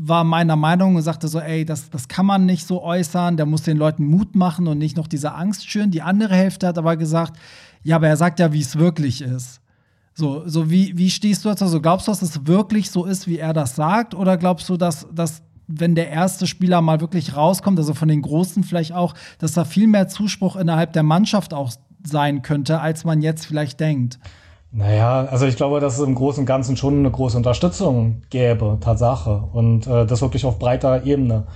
war 0.00 0.22
meiner 0.22 0.56
Meinung 0.56 0.94
und 0.94 1.02
sagte 1.02 1.26
so, 1.26 1.40
ey, 1.40 1.64
das, 1.64 1.90
das 1.90 2.06
kann 2.06 2.24
man 2.24 2.46
nicht 2.46 2.66
so 2.66 2.82
äußern, 2.82 3.36
der 3.36 3.46
muss 3.46 3.62
den 3.62 3.76
Leuten 3.76 4.06
Mut 4.06 4.36
machen 4.36 4.68
und 4.68 4.78
nicht 4.78 4.96
noch 4.96 5.08
diese 5.08 5.34
Angst 5.34 5.68
schüren. 5.68 5.90
Die 5.90 6.02
andere 6.02 6.34
Hälfte 6.34 6.68
hat 6.68 6.78
aber 6.78 6.96
gesagt, 6.96 7.38
ja, 7.82 7.96
aber 7.96 8.08
er 8.08 8.16
sagt 8.16 8.38
ja, 8.38 8.52
wie 8.52 8.60
es 8.60 8.78
wirklich 8.78 9.22
ist. 9.22 9.60
So, 10.14 10.42
so 10.46 10.70
wie, 10.70 10.96
wie 10.96 11.10
stehst 11.10 11.44
du 11.44 11.48
dazu? 11.48 11.64
Also 11.64 11.80
glaubst 11.80 12.06
du, 12.06 12.12
dass 12.12 12.22
es 12.22 12.46
wirklich 12.46 12.90
so 12.90 13.04
ist, 13.04 13.26
wie 13.26 13.38
er 13.38 13.52
das 13.52 13.74
sagt? 13.74 14.14
Oder 14.14 14.36
glaubst 14.36 14.68
du, 14.68 14.76
dass, 14.76 15.06
dass 15.12 15.42
wenn 15.66 15.94
der 15.94 16.10
erste 16.10 16.46
Spieler 16.46 16.80
mal 16.80 17.00
wirklich 17.00 17.36
rauskommt, 17.36 17.78
also 17.78 17.92
von 17.92 18.08
den 18.08 18.22
Großen 18.22 18.64
vielleicht 18.64 18.92
auch, 18.92 19.14
dass 19.38 19.52
da 19.52 19.64
viel 19.64 19.86
mehr 19.86 20.08
Zuspruch 20.08 20.56
innerhalb 20.56 20.92
der 20.92 21.02
Mannschaft 21.02 21.52
auch 21.52 21.72
sein 22.04 22.42
könnte, 22.42 22.80
als 22.80 23.04
man 23.04 23.20
jetzt 23.20 23.46
vielleicht 23.46 23.80
denkt? 23.80 24.18
Naja, 24.70 25.24
also 25.24 25.46
ich 25.46 25.56
glaube, 25.56 25.80
dass 25.80 25.98
es 25.98 26.06
im 26.06 26.14
Großen 26.14 26.40
und 26.40 26.46
Ganzen 26.46 26.76
schon 26.76 26.98
eine 26.98 27.10
große 27.10 27.36
Unterstützung 27.36 28.22
gäbe, 28.28 28.78
Tatsache. 28.80 29.48
Und 29.52 29.86
äh, 29.86 30.04
das 30.06 30.20
wirklich 30.20 30.44
auf 30.44 30.58
breiter 30.58 31.04
Ebene. 31.04 31.46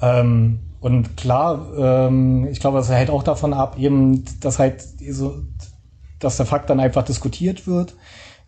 Ähm, 0.00 0.60
und 0.80 1.16
klar, 1.16 1.66
ähm, 1.76 2.46
ich 2.50 2.60
glaube, 2.60 2.78
das 2.78 2.90
hält 2.90 3.10
auch 3.10 3.22
davon 3.22 3.54
ab, 3.54 3.78
eben, 3.78 4.24
dass 4.40 4.58
halt 4.58 4.82
so, 4.82 5.42
dass 6.18 6.36
der 6.36 6.46
Fakt 6.46 6.68
dann 6.70 6.80
einfach 6.80 7.02
diskutiert 7.02 7.66
wird. 7.66 7.96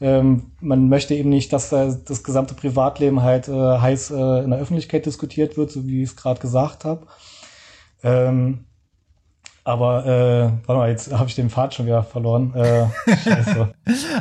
Ähm, 0.00 0.52
man 0.60 0.88
möchte 0.88 1.14
eben 1.14 1.30
nicht, 1.30 1.52
dass 1.52 1.72
äh, 1.72 1.94
das 2.06 2.22
gesamte 2.22 2.54
Privatleben 2.54 3.22
halt 3.22 3.48
äh, 3.48 3.52
heiß 3.52 4.10
äh, 4.10 4.44
in 4.44 4.50
der 4.50 4.60
Öffentlichkeit 4.60 5.06
diskutiert 5.06 5.56
wird, 5.56 5.70
so 5.70 5.86
wie 5.86 6.02
ich 6.02 6.10
es 6.10 6.16
gerade 6.16 6.40
gesagt 6.40 6.84
habe. 6.84 7.06
Ähm, 8.02 8.66
aber 9.62 10.06
äh, 10.06 10.66
warte 10.66 10.78
mal, 10.78 10.90
jetzt 10.90 11.12
habe 11.12 11.28
ich 11.28 11.34
den 11.34 11.50
Pfad 11.50 11.74
schon 11.74 11.86
wieder 11.86 12.02
verloren. 12.02 12.54
Äh, 12.54 12.86
scheiße. 13.24 13.68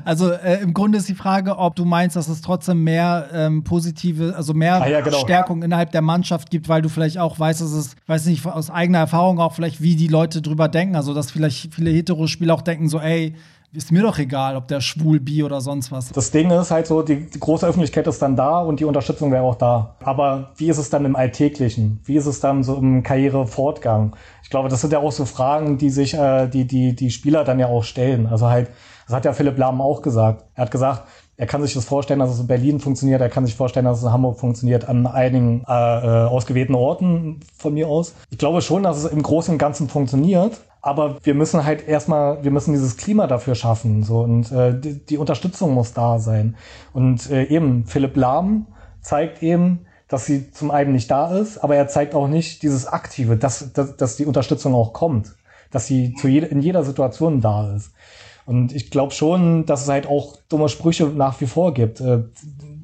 also 0.03 0.31
äh, 0.31 0.61
im 0.61 0.73
Grunde 0.73 0.97
ist 0.97 1.07
die 1.07 1.15
Frage, 1.15 1.57
ob 1.57 1.75
du 1.75 1.85
meinst, 1.85 2.15
dass 2.15 2.27
es 2.27 2.41
trotzdem 2.41 2.83
mehr 2.83 3.29
ähm, 3.33 3.63
positive, 3.63 4.35
also 4.35 4.53
mehr 4.53 4.81
ah, 4.81 4.87
ja, 4.87 5.01
genau. 5.01 5.19
Stärkung 5.19 5.63
innerhalb 5.63 5.91
der 5.91 6.01
Mannschaft 6.01 6.49
gibt, 6.49 6.67
weil 6.67 6.81
du 6.81 6.89
vielleicht 6.89 7.17
auch 7.17 7.39
weißt, 7.39 7.61
dass 7.61 7.71
es, 7.71 7.95
weiß 8.07 8.25
nicht, 8.25 8.45
aus 8.45 8.69
eigener 8.69 8.99
Erfahrung 8.99 9.39
auch 9.39 9.53
vielleicht, 9.53 9.81
wie 9.81 9.95
die 9.95 10.07
Leute 10.07 10.41
drüber 10.41 10.67
denken. 10.67 10.95
Also 10.95 11.13
dass 11.13 11.31
vielleicht 11.31 11.73
viele 11.73 11.91
Heterospieler 11.91 12.53
auch 12.53 12.61
denken, 12.61 12.89
so, 12.89 12.99
ey, 12.99 13.35
ist 13.71 13.91
mir 13.91 14.01
doch 14.01 14.17
egal, 14.17 14.55
ob 14.55 14.67
der 14.67 14.81
schwul, 14.81 15.19
bi 15.19 15.43
oder 15.43 15.61
sonst 15.61 15.91
was. 15.91 16.11
Das 16.11 16.31
Ding 16.31 16.49
ist 16.49 16.71
halt 16.71 16.87
so, 16.87 17.03
die, 17.03 17.29
die 17.29 17.39
große 17.39 17.67
Öffentlichkeit 17.67 18.07
ist 18.07 18.21
dann 18.21 18.35
da 18.35 18.59
und 18.61 18.79
die 18.79 18.85
Unterstützung 18.85 19.31
wäre 19.31 19.43
auch 19.43 19.55
da. 19.55 19.95
Aber 20.03 20.51
wie 20.57 20.69
ist 20.69 20.79
es 20.79 20.89
dann 20.89 21.05
im 21.05 21.15
Alltäglichen? 21.15 21.99
Wie 22.03 22.15
ist 22.15 22.25
es 22.25 22.39
dann 22.39 22.63
so 22.63 22.75
im 22.75 23.03
Karrierefortgang? 23.03 24.15
Ich 24.43 24.49
glaube, 24.49 24.69
das 24.69 24.81
sind 24.81 24.91
ja 24.91 24.99
auch 24.99 25.11
so 25.11 25.25
Fragen, 25.25 25.77
die 25.77 25.91
sich 25.91 26.15
äh, 26.15 26.47
die, 26.47 26.65
die, 26.65 26.95
die 26.95 27.11
Spieler 27.11 27.43
dann 27.43 27.59
ja 27.59 27.67
auch 27.67 27.83
stellen. 27.83 28.25
Also 28.25 28.47
halt, 28.47 28.71
das 29.05 29.15
hat 29.15 29.25
ja 29.25 29.33
Philipp 29.33 29.57
Lahm 29.57 29.81
auch 29.81 30.01
gesagt. 30.01 30.45
Er 30.55 30.63
hat 30.63 30.71
gesagt, 30.71 31.03
er 31.39 31.45
kann 31.45 31.61
sich 31.61 31.73
das 31.73 31.85
vorstellen, 31.85 32.19
dass 32.19 32.31
es 32.31 32.39
in 32.41 32.47
Berlin 32.47 32.79
funktioniert. 32.81 33.21
Er 33.21 33.29
kann 33.29 33.45
sich 33.45 33.55
vorstellen, 33.55 33.85
dass 33.85 33.99
es 33.99 34.03
in 34.03 34.11
Hamburg 34.11 34.39
funktioniert, 34.39 34.89
an 34.89 35.07
einigen 35.07 35.63
äh, 35.69 35.71
äh, 35.71 36.27
ausgewählten 36.27 36.75
Orten 36.75 37.39
von 37.55 37.73
mir 37.73 37.87
aus. 37.87 38.13
Ich 38.29 38.37
glaube 38.37 38.61
schon, 38.61 38.83
dass 38.83 38.97
es 38.97 39.05
im 39.05 39.23
Großen 39.23 39.53
und 39.53 39.57
Ganzen 39.57 39.87
funktioniert. 39.87 40.59
Aber 40.81 41.17
wir 41.23 41.33
müssen 41.33 41.65
halt 41.65 41.87
erstmal, 41.87 42.43
wir 42.43 42.51
müssen 42.51 42.71
dieses 42.71 42.95
Klima 42.95 43.27
dafür 43.27 43.55
schaffen. 43.55 44.03
So 44.03 44.21
und 44.21 44.51
äh, 44.51 44.79
die, 44.79 45.05
die 45.05 45.17
Unterstützung 45.17 45.73
muss 45.73 45.93
da 45.93 46.19
sein. 46.19 46.55
Und 46.93 47.29
äh, 47.29 47.43
eben 47.45 47.85
Philipp 47.85 48.15
Lahm 48.15 48.67
zeigt 49.01 49.43
eben, 49.43 49.85
dass 50.07 50.25
sie 50.25 50.51
zum 50.51 50.71
einen 50.71 50.93
nicht 50.93 51.11
da 51.11 51.37
ist, 51.37 51.57
aber 51.59 51.75
er 51.75 51.87
zeigt 51.87 52.15
auch 52.15 52.27
nicht 52.27 52.63
dieses 52.63 52.87
Aktive, 52.87 53.37
dass, 53.37 53.73
dass, 53.73 53.95
dass 53.95 54.15
die 54.15 54.25
Unterstützung 54.25 54.73
auch 54.73 54.93
kommt, 54.93 55.35
dass 55.69 55.85
sie 55.85 56.15
zu 56.15 56.27
jeder, 56.27 56.49
in 56.49 56.61
jeder 56.61 56.83
Situation 56.83 57.41
da 57.41 57.75
ist. 57.75 57.91
Und 58.45 58.73
ich 58.73 58.89
glaube 58.89 59.13
schon, 59.13 59.67
dass 59.67 59.83
es 59.83 59.89
halt 59.89 60.07
auch 60.07 60.37
dumme 60.49 60.69
Sprüche 60.69 61.05
nach 61.05 61.39
wie 61.39 61.45
vor 61.45 61.73
gibt. 61.73 62.01
Äh, 62.01 62.23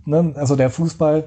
ne? 0.05 0.33
Also 0.35 0.55
der 0.55 0.69
Fußball 0.69 1.23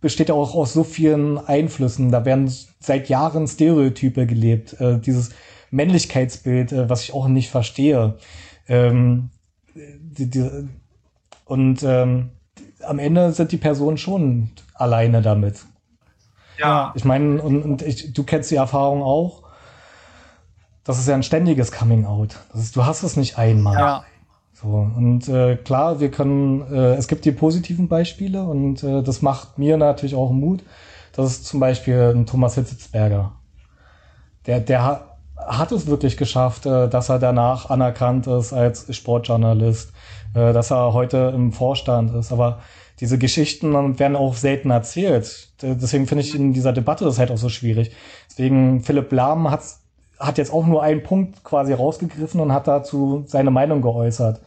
besteht 0.00 0.30
ja 0.30 0.34
auch 0.34 0.54
aus 0.54 0.72
so 0.72 0.82
vielen 0.82 1.38
Einflüssen. 1.38 2.10
Da 2.10 2.24
werden 2.24 2.52
seit 2.80 3.08
Jahren 3.08 3.46
Stereotype 3.46 4.26
gelebt. 4.26 4.80
Äh, 4.80 4.98
dieses 4.98 5.30
Männlichkeitsbild, 5.70 6.72
äh, 6.72 6.88
was 6.88 7.02
ich 7.02 7.14
auch 7.14 7.28
nicht 7.28 7.50
verstehe. 7.50 8.16
Ähm, 8.68 9.30
die, 9.74 10.28
die, 10.30 10.68
und 11.44 11.82
ähm, 11.82 12.30
am 12.82 12.98
Ende 12.98 13.32
sind 13.32 13.52
die 13.52 13.56
Personen 13.56 13.96
schon 13.96 14.50
alleine 14.74 15.22
damit. 15.22 15.60
Ja. 16.58 16.92
Ich 16.96 17.04
meine, 17.04 17.40
und, 17.40 17.62
und 17.62 17.82
ich, 17.82 18.12
du 18.12 18.24
kennst 18.24 18.50
die 18.50 18.56
Erfahrung 18.56 19.02
auch 19.02 19.48
das 20.88 20.98
ist 20.98 21.06
ja 21.06 21.14
ein 21.14 21.22
ständiges 21.22 21.70
Coming 21.70 22.06
Out. 22.06 22.38
Ist, 22.54 22.74
du 22.74 22.86
hast 22.86 23.02
es 23.02 23.14
nicht 23.14 23.36
einmal. 23.36 23.78
Ja. 23.78 24.04
So, 24.54 24.68
und 24.68 25.28
äh, 25.28 25.56
klar, 25.56 26.00
wir 26.00 26.10
können, 26.10 26.62
äh, 26.72 26.94
es 26.94 27.08
gibt 27.08 27.26
die 27.26 27.30
positiven 27.30 27.88
Beispiele 27.88 28.42
und 28.42 28.82
äh, 28.82 29.02
das 29.02 29.20
macht 29.20 29.58
mir 29.58 29.76
natürlich 29.76 30.14
auch 30.14 30.30
Mut. 30.30 30.62
Das 31.12 31.26
ist 31.26 31.44
zum 31.44 31.60
Beispiel 31.60 32.14
ein 32.16 32.24
Thomas 32.24 32.54
Hitzitzberger. 32.54 33.32
Der, 34.46 34.60
der 34.60 34.82
hat, 35.46 35.72
es 35.72 35.86
wirklich 35.86 36.16
geschafft, 36.16 36.66
äh, 36.66 36.88
dass 36.88 37.08
er 37.08 37.18
danach 37.18 37.70
anerkannt 37.70 38.26
ist 38.26 38.52
als 38.52 38.94
Sportjournalist, 38.94 39.92
äh, 40.34 40.52
dass 40.52 40.70
er 40.70 40.92
heute 40.92 41.32
im 41.34 41.52
Vorstand 41.52 42.14
ist. 42.14 42.32
Aber 42.32 42.60
diese 43.00 43.18
Geschichten 43.18 43.98
werden 43.98 44.16
auch 44.16 44.34
selten 44.34 44.70
erzählt. 44.70 45.50
Deswegen 45.62 46.06
finde 46.06 46.24
ich 46.24 46.34
in 46.34 46.52
dieser 46.52 46.72
Debatte 46.72 47.04
das 47.04 47.18
halt 47.18 47.30
auch 47.30 47.38
so 47.38 47.48
schwierig. 47.48 47.92
Deswegen 48.28 48.82
Philipp 48.82 49.12
Lahm 49.12 49.50
hat 49.50 49.62
hat 50.18 50.38
jetzt 50.38 50.52
auch 50.52 50.66
nur 50.66 50.82
einen 50.82 51.02
Punkt 51.02 51.44
quasi 51.44 51.72
rausgegriffen 51.72 52.40
und 52.40 52.52
hat 52.52 52.66
dazu 52.66 53.24
seine 53.26 53.50
Meinung 53.50 53.82
geäußert, 53.82 54.40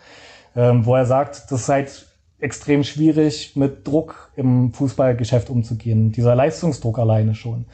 ähm, 0.56 0.86
wo 0.86 0.96
er 0.96 1.06
sagt, 1.06 1.52
das 1.52 1.66
sei 1.66 1.84
halt 1.84 2.08
extrem 2.40 2.84
schwierig, 2.84 3.56
mit 3.56 3.88
Druck 3.88 4.32
im 4.36 4.74
Fußballgeschäft 4.74 5.50
umzugehen. 5.50 6.12
Dieser 6.12 6.36
Leistungsdruck 6.36 6.98
alleine 7.00 7.36
schon. 7.36 7.66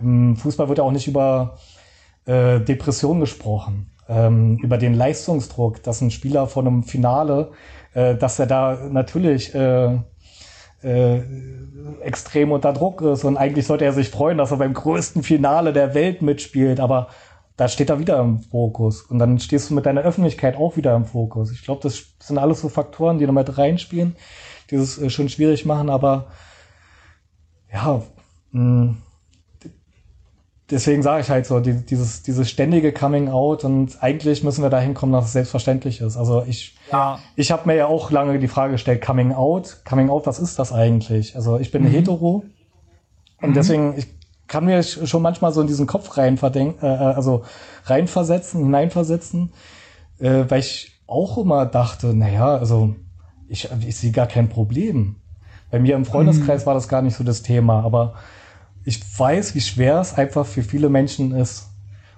Im 0.00 0.36
Fußball 0.36 0.68
wird 0.68 0.78
ja 0.78 0.84
auch 0.84 0.92
nicht 0.92 1.08
über 1.08 1.58
äh, 2.26 2.60
Depression 2.60 3.20
gesprochen, 3.20 3.90
ähm, 4.08 4.58
über 4.62 4.78
den 4.78 4.94
Leistungsdruck, 4.94 5.82
dass 5.82 6.00
ein 6.00 6.10
Spieler 6.10 6.46
von 6.46 6.66
einem 6.66 6.82
Finale, 6.82 7.52
äh, 7.94 8.14
dass 8.14 8.38
er 8.38 8.46
da 8.46 8.78
natürlich 8.90 9.54
äh, 9.54 9.98
äh, 10.82 11.22
extrem 12.02 12.52
unter 12.52 12.72
Druck 12.72 13.02
ist 13.02 13.24
und 13.24 13.36
eigentlich 13.36 13.66
sollte 13.66 13.84
er 13.84 13.92
sich 13.92 14.10
freuen, 14.10 14.38
dass 14.38 14.50
er 14.50 14.56
beim 14.56 14.74
größten 14.74 15.22
Finale 15.22 15.72
der 15.72 15.94
Welt 15.94 16.22
mitspielt, 16.22 16.80
aber 16.80 17.08
da 17.56 17.68
steht 17.68 17.90
er 17.90 17.98
wieder 17.98 18.18
im 18.18 18.40
Fokus. 18.40 19.02
Und 19.02 19.18
dann 19.18 19.38
stehst 19.38 19.70
du 19.70 19.74
mit 19.74 19.86
deiner 19.86 20.00
Öffentlichkeit 20.02 20.56
auch 20.56 20.76
wieder 20.76 20.96
im 20.96 21.04
Fokus. 21.04 21.52
Ich 21.52 21.62
glaube, 21.62 21.82
das 21.82 22.02
sind 22.18 22.38
alles 22.38 22.60
so 22.60 22.68
Faktoren, 22.68 23.18
die 23.18 23.26
damit 23.26 23.58
reinspielen, 23.58 24.16
die 24.70 24.76
es 24.76 24.98
äh, 24.98 25.10
schon 25.10 25.28
schwierig 25.28 25.64
machen, 25.64 25.90
aber 25.90 26.28
ja, 27.72 28.02
mh, 28.50 28.60
hm, 28.60 28.96
deswegen 30.72 31.02
sage 31.02 31.22
ich 31.22 31.30
halt 31.30 31.46
so, 31.46 31.60
die, 31.60 31.74
dieses, 31.74 32.22
dieses 32.22 32.50
ständige 32.50 32.92
Coming 32.92 33.28
Out 33.28 33.64
und 33.64 34.02
eigentlich 34.02 34.42
müssen 34.42 34.62
wir 34.62 34.70
dahin 34.70 34.94
kommen, 34.94 35.12
dass 35.12 35.26
es 35.26 35.32
selbstverständlich 35.32 36.00
ist. 36.00 36.16
Also 36.16 36.42
ich, 36.46 36.74
ja. 36.90 37.18
ich 37.36 37.52
habe 37.52 37.66
mir 37.66 37.76
ja 37.76 37.86
auch 37.86 38.10
lange 38.10 38.38
die 38.38 38.48
Frage 38.48 38.72
gestellt, 38.72 39.04
Coming 39.04 39.32
Out, 39.32 39.82
Coming 39.88 40.10
Out, 40.10 40.26
was 40.26 40.40
ist 40.40 40.58
das 40.58 40.72
eigentlich? 40.72 41.36
Also 41.36 41.58
ich 41.58 41.70
bin 41.70 41.82
mhm. 41.82 41.88
hetero 41.88 42.44
und 43.40 43.50
mhm. 43.50 43.54
deswegen, 43.54 43.94
ich 43.96 44.08
kann 44.48 44.64
mir 44.64 44.82
schon 44.82 45.22
manchmal 45.22 45.52
so 45.52 45.60
in 45.60 45.66
diesen 45.66 45.86
Kopf 45.86 46.16
rein 46.16 46.36
verdenken, 46.36 46.84
äh, 46.84 46.88
äh, 46.88 47.14
also 47.14 47.44
reinversetzen, 47.84 48.64
hineinversetzen, 48.64 49.52
äh, 50.18 50.44
weil 50.48 50.60
ich 50.60 50.92
auch 51.06 51.38
immer 51.38 51.66
dachte, 51.66 52.14
naja, 52.14 52.56
also 52.56 52.96
ich, 53.48 53.68
ich 53.86 53.96
sehe 53.96 54.12
gar 54.12 54.26
kein 54.26 54.48
Problem. 54.48 55.16
Bei 55.70 55.78
mir 55.78 55.96
im 55.96 56.04
Freundeskreis 56.04 56.62
mhm. 56.62 56.66
war 56.66 56.74
das 56.74 56.88
gar 56.88 57.02
nicht 57.02 57.16
so 57.16 57.24
das 57.24 57.42
Thema, 57.42 57.82
aber 57.82 58.14
ich 58.84 59.00
weiß, 59.18 59.54
wie 59.54 59.60
schwer 59.60 60.00
es 60.00 60.14
einfach 60.14 60.46
für 60.46 60.62
viele 60.62 60.88
Menschen 60.88 61.32
ist. 61.32 61.68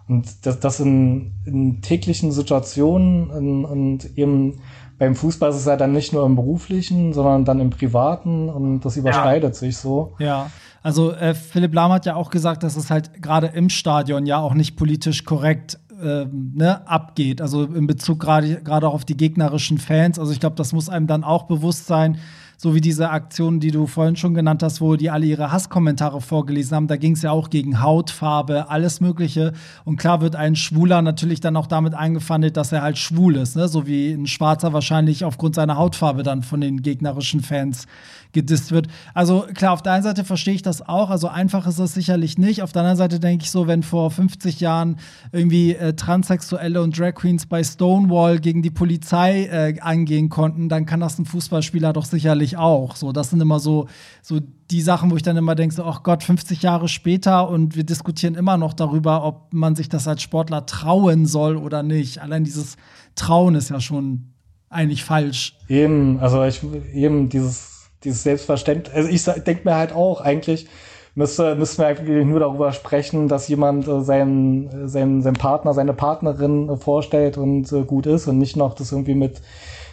Und 0.07 0.46
das, 0.46 0.61
das 0.61 0.81
in, 0.81 1.33
in 1.46 1.81
täglichen 1.81 2.31
Situationen 2.31 3.31
und, 3.31 3.64
und 3.64 4.18
eben 4.18 4.59
beim 4.98 5.16
Fußball 5.16 5.50
ist 5.50 5.57
es 5.57 5.64
ja 5.64 5.77
dann 5.77 5.92
nicht 5.92 6.12
nur 6.12 6.24
im 6.24 6.37
beruflichen, 6.37 7.12
sondern 7.12 7.44
dann 7.44 7.61
im 7.61 7.70
privaten 7.70 8.48
und 8.48 8.81
das 8.81 8.96
überschneidet 8.96 9.55
ja. 9.55 9.59
sich 9.59 9.77
so. 9.77 10.14
Ja. 10.18 10.50
Also 10.83 11.12
äh, 11.12 11.35
Philipp 11.35 11.74
Lahm 11.74 11.92
hat 11.92 12.07
ja 12.07 12.14
auch 12.14 12.31
gesagt, 12.31 12.62
dass 12.62 12.77
es 12.77 12.90
halt 12.90 13.22
gerade 13.22 13.48
im 13.48 13.70
Stadion 13.70 14.27
ja 14.27 14.38
auch 14.38 14.55
nicht 14.55 14.77
politisch 14.77 15.24
korrekt 15.24 15.79
äh, 16.00 16.27
ne, 16.31 16.87
abgeht. 16.87 17.40
Also 17.40 17.64
in 17.64 17.87
Bezug 17.87 18.20
gerade 18.20 18.62
gerade 18.62 18.87
auch 18.87 18.94
auf 18.94 19.05
die 19.05 19.16
gegnerischen 19.16 19.79
Fans. 19.79 20.18
Also 20.18 20.33
ich 20.33 20.40
glaube, 20.40 20.57
das 20.57 20.72
muss 20.72 20.88
einem 20.90 21.07
dann 21.07 21.24
auch 21.24 21.44
bewusst 21.44 21.87
sein 21.87 22.18
so 22.57 22.75
wie 22.75 22.81
diese 22.81 23.11
Aktion, 23.11 23.61
die 23.61 23.71
du 23.71 23.87
vorhin 23.87 24.17
schon 24.17 24.35
genannt 24.35 24.62
hast, 24.62 24.81
wo 24.81 24.97
die 24.97 25.11
alle 25.11 25.27
ihre 25.27 25.53
Hasskommentare 25.53 26.21
vorgelesen 26.21 26.77
haben. 26.77 26.87
Da 26.87 26.97
ging 26.97 27.12
es 27.12 27.23
ja 27.23 27.31
auch 27.31 27.51
gegen 27.51 27.83
Hautfarbe, 27.83 28.71
alles 28.71 29.01
Mögliche. 29.01 29.53
Und 29.85 29.97
klar 29.97 30.21
wird 30.21 30.37
ein 30.37 30.57
Schwuler 30.57 31.03
natürlich 31.03 31.40
dann 31.40 31.57
auch 31.57 31.67
damit 31.67 31.95
eingefandet, 31.95 32.57
dass 32.57 32.73
er 32.73 32.83
halt 32.83 32.99
schwul 32.99 33.37
ist, 33.37 33.57
ne? 33.57 33.69
so 33.69 33.87
wie 33.87 34.12
ein 34.12 34.27
Schwarzer 34.27 34.73
wahrscheinlich 34.73 35.25
aufgrund 35.25 35.55
seiner 35.55 35.77
Hautfarbe 35.77 36.23
dann 36.23 36.43
von 36.43 36.61
den 36.61 36.83
gegnerischen 36.83 37.40
Fans 37.40 37.87
gedisst 38.35 38.73
wird. 38.73 38.88
Also 39.14 39.47
klar, 39.55 39.73
auf 39.73 39.83
der 39.83 39.92
einen 39.92 40.03
Seite 40.03 40.25
verstehe 40.25 40.55
ich 40.55 40.62
das 40.62 40.87
auch, 40.87 41.09
also 41.09 41.29
einfach 41.29 41.66
ist 41.66 41.79
es 41.79 41.94
sicherlich 41.94 42.37
nicht. 42.37 42.62
Auf 42.62 42.73
der 42.73 42.83
anderen 42.83 42.99
Seite 42.99 43.18
denke 43.18 43.44
ich 43.44 43.51
so, 43.51 43.66
wenn 43.66 43.83
vor 43.83 44.11
50 44.11 44.61
Jahren 44.61 44.97
irgendwie 45.33 45.75
äh, 45.75 45.94
Transsexuelle 45.94 46.83
und 46.83 46.99
Drag 46.99 47.14
Queens 47.14 47.47
bei 47.47 47.64
Stonewall 47.64 48.40
gegen 48.40 48.62
die 48.62 48.70
Polizei 48.70 49.47
äh, 49.47 49.81
angehen 49.81 50.29
konnten, 50.29 50.68
dann 50.68 50.85
kann 50.85 51.01
das 51.01 51.18
ein 51.18 51.25
Fußballspieler 51.25 51.92
doch 51.92 52.05
sicherlich 52.05 52.59
auch. 52.59 52.97
So, 52.97 53.12
das 53.12 53.31
sind 53.31 53.40
immer 53.40 53.61
so, 53.61 53.88
so 54.20 54.40
die 54.70 54.83
Sachen, 54.83 55.11
wo 55.11 55.16
ich 55.16 55.23
dann 55.23 55.37
immer 55.37 55.55
denke, 55.55 55.75
so, 55.75 55.85
ach 55.85 56.03
Gott, 56.03 56.23
50 56.23 56.62
Jahre 56.62 56.88
später 56.88 57.49
und 57.49 57.77
wir 57.77 57.85
diskutieren 57.85 58.35
immer 58.35 58.57
noch 58.57 58.75
darüber, 58.75 59.25
ob 59.25 59.53
man 59.53 59.77
sich 59.77 59.88
das 59.88 60.09
als 60.09 60.23
Sportler 60.23 60.66
trauen 60.66 61.27
soll 61.27 61.57
oder 61.57 61.83
nicht. 61.83 62.20
Allein 62.20 62.44
dieses 62.44 62.77
Trauen 63.14 63.55
ist 63.55 63.70
ja 63.70 63.81
schon 63.81 64.35
eigentlich 64.70 65.05
falsch. 65.05 65.57
Eben, 65.68 66.18
also 66.18 66.44
ich 66.44 66.61
eben 66.92 67.29
dieses 67.29 67.74
dieses 68.05 68.23
Selbstverständnis. 68.23 68.95
Also 68.95 69.09
ich 69.09 69.25
denke 69.45 69.62
mir 69.64 69.77
halt 69.77 69.93
auch, 69.93 70.21
eigentlich 70.21 70.69
müsste, 71.14 71.55
müssten 71.55 71.83
wir 71.83 71.87
eigentlich 71.87 72.27
nur 72.27 72.40
darüber 72.40 72.73
sprechen, 72.73 73.29
dass 73.29 73.49
jemand 73.49 73.87
äh, 73.88 74.01
seinen, 74.03 74.88
seinen, 74.88 75.23
seinen 75.23 75.35
Partner, 75.35 75.75
seine 75.75 75.95
Partnerin 75.95 76.69
äh, 76.69 76.77
vorstellt 76.77 77.38
und 77.38 77.71
äh, 77.73 77.83
gut 77.83 78.07
ist 78.07 78.27
und 78.27 78.38
nicht 78.38 78.57
noch 78.57 78.75
das 78.75 78.93
irgendwie 78.93 79.14
mit, 79.14 79.40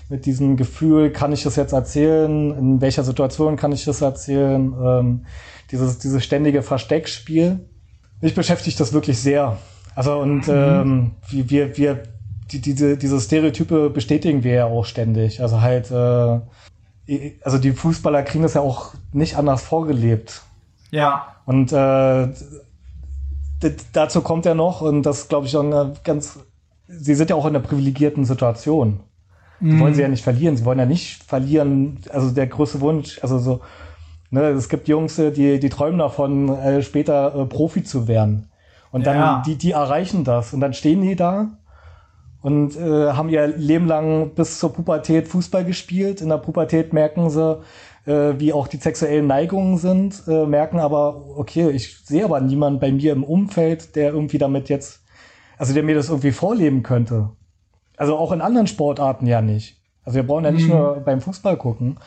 mit 0.09 0.25
diesem 0.25 0.57
Gefühl, 0.57 1.11
kann 1.11 1.31
ich 1.31 1.43
das 1.43 1.55
jetzt 1.55 1.73
erzählen, 1.73 2.57
in 2.57 2.81
welcher 2.81 3.03
Situation 3.03 3.55
kann 3.55 3.71
ich 3.71 3.85
das 3.85 4.01
erzählen, 4.01 4.73
ähm, 4.83 5.25
dieses, 5.71 5.99
dieses 5.99 6.23
ständige 6.23 6.63
Versteckspiel. 6.63 7.59
Mich 8.19 8.35
beschäftigt 8.35 8.79
das 8.79 8.93
wirklich 8.93 9.19
sehr. 9.19 9.57
Also 9.95 10.19
und 10.19 10.47
mhm. 10.47 10.53
ähm, 10.53 11.11
wir, 11.29 11.49
wir, 11.49 11.77
wir 11.77 12.03
die, 12.51 12.59
diese, 12.59 12.97
diese 12.97 13.19
Stereotype 13.19 13.89
bestätigen 13.89 14.43
wir 14.43 14.53
ja 14.53 14.65
auch 14.65 14.85
ständig. 14.85 15.41
Also 15.41 15.61
halt 15.61 15.89
äh, 15.91 16.39
also 17.43 17.57
die 17.57 17.71
Fußballer 17.71 18.23
kriegen 18.23 18.43
das 18.43 18.53
ja 18.53 18.61
auch 18.61 18.93
nicht 19.11 19.37
anders 19.37 19.63
vorgelebt. 19.63 20.41
Ja. 20.91 21.35
Und 21.45 21.71
äh, 21.71 22.27
dazu 23.93 24.21
kommt 24.21 24.45
ja 24.45 24.53
noch, 24.53 24.81
und 24.81 25.03
das 25.03 25.27
glaube 25.27 25.47
ich 25.47 25.55
auch 25.55 25.93
ganz, 26.03 26.39
sie 26.87 27.15
sind 27.15 27.29
ja 27.29 27.35
auch 27.35 27.45
in 27.45 27.55
einer 27.55 27.65
privilegierten 27.65 28.25
Situation. 28.25 29.01
Die 29.61 29.79
wollen 29.79 29.91
mhm. 29.91 29.95
sie 29.95 30.01
ja 30.01 30.07
nicht 30.07 30.23
verlieren. 30.23 30.57
Sie 30.57 30.65
wollen 30.65 30.79
ja 30.79 30.87
nicht 30.87 31.23
verlieren. 31.23 31.99
Also 32.09 32.31
der 32.31 32.47
größte 32.47 32.81
Wunsch, 32.81 33.19
also 33.21 33.37
so, 33.37 33.61
ne, 34.31 34.49
es 34.49 34.69
gibt 34.69 34.87
Jungs, 34.87 35.17
die, 35.17 35.59
die 35.59 35.69
träumen 35.69 35.99
davon, 35.99 36.49
äh, 36.49 36.81
später 36.81 37.35
äh, 37.35 37.45
Profi 37.45 37.83
zu 37.83 38.07
werden. 38.07 38.49
Und 38.91 39.05
dann, 39.05 39.15
ja. 39.17 39.43
die, 39.45 39.55
die 39.57 39.71
erreichen 39.71 40.23
das. 40.23 40.53
Und 40.53 40.61
dann 40.61 40.73
stehen 40.73 41.01
die 41.01 41.15
da 41.15 41.51
und 42.41 42.75
äh, 42.75 43.11
haben 43.11 43.29
ihr 43.29 43.47
Leben 43.47 43.87
lang 43.87 44.31
bis 44.33 44.59
zur 44.59 44.73
Pubertät 44.73 45.27
Fußball 45.27 45.63
gespielt. 45.63 46.21
In 46.21 46.29
der 46.29 46.37
Pubertät 46.37 46.91
merken 46.91 47.29
sie, 47.29 47.61
äh, 48.05 48.33
wie 48.37 48.53
auch 48.53 48.67
die 48.67 48.77
sexuellen 48.77 49.27
Neigungen 49.27 49.77
sind, 49.77 50.23
äh, 50.27 50.45
merken 50.45 50.79
aber, 50.79 51.37
okay, 51.37 51.69
ich 51.69 51.99
sehe 51.99 52.25
aber 52.25 52.41
niemanden 52.41 52.79
bei 52.79 52.91
mir 52.91 53.13
im 53.13 53.23
Umfeld, 53.23 53.95
der 53.95 54.11
irgendwie 54.13 54.39
damit 54.39 54.69
jetzt, 54.69 55.03
also 55.57 55.73
der 55.73 55.83
mir 55.83 55.95
das 55.95 56.09
irgendwie 56.09 56.31
vorleben 56.31 56.81
könnte. 56.81 57.29
Also 57.95 58.17
auch 58.17 58.31
in 58.31 58.41
anderen 58.41 58.67
Sportarten 58.67 59.27
ja 59.27 59.41
nicht. 59.41 59.79
Also 60.03 60.15
wir 60.15 60.23
brauchen 60.23 60.45
ja 60.45 60.51
nicht 60.51 60.67
mhm. 60.67 60.73
nur 60.73 60.95
beim 61.05 61.21
Fußball 61.21 61.57
gucken. 61.57 61.99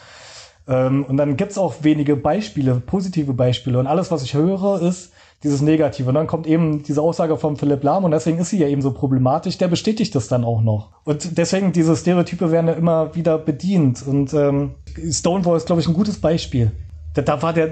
Ähm, 0.67 1.05
und 1.05 1.17
dann 1.17 1.37
gibt's 1.37 1.59
auch 1.59 1.77
wenige 1.83 2.17
Beispiele, 2.17 2.77
positive 2.77 3.33
Beispiele. 3.33 3.79
Und 3.79 3.87
alles, 3.87 4.11
was 4.11 4.23
ich 4.23 4.35
höre, 4.35 4.81
ist 4.81 5.13
dieses 5.43 5.61
Negative. 5.61 6.09
Und 6.09 6.15
dann 6.15 6.27
kommt 6.27 6.47
eben 6.47 6.83
diese 6.83 7.03
Aussage 7.03 7.37
von 7.37 7.57
Philipp 7.57 7.83
Lahm 7.83 8.05
und 8.05 8.11
deswegen 8.11 8.39
ist 8.39 8.49
sie 8.49 8.59
ja 8.59 8.67
eben 8.67 8.81
so 8.81 8.93
problematisch. 8.93 9.59
Der 9.59 9.69
bestätigt 9.69 10.15
das 10.15 10.27
dann 10.29 10.43
auch 10.43 10.63
noch. 10.63 10.91
Und 11.05 11.37
deswegen, 11.37 11.73
diese 11.73 11.95
Stereotype 11.95 12.51
werden 12.51 12.67
ja 12.69 12.73
immer 12.73 13.15
wieder 13.15 13.39
bedient. 13.39 14.03
Und 14.07 14.33
ähm, 14.33 14.75
Stonewall 15.11 15.59
ist, 15.59 15.67
glaube 15.67 15.83
ich, 15.83 15.89
ein 15.89 15.95
gutes 15.95 16.19
Beispiel. 16.19 16.73
Da, 17.13 17.23
da 17.23 17.43
war 17.43 17.53
der, 17.53 17.69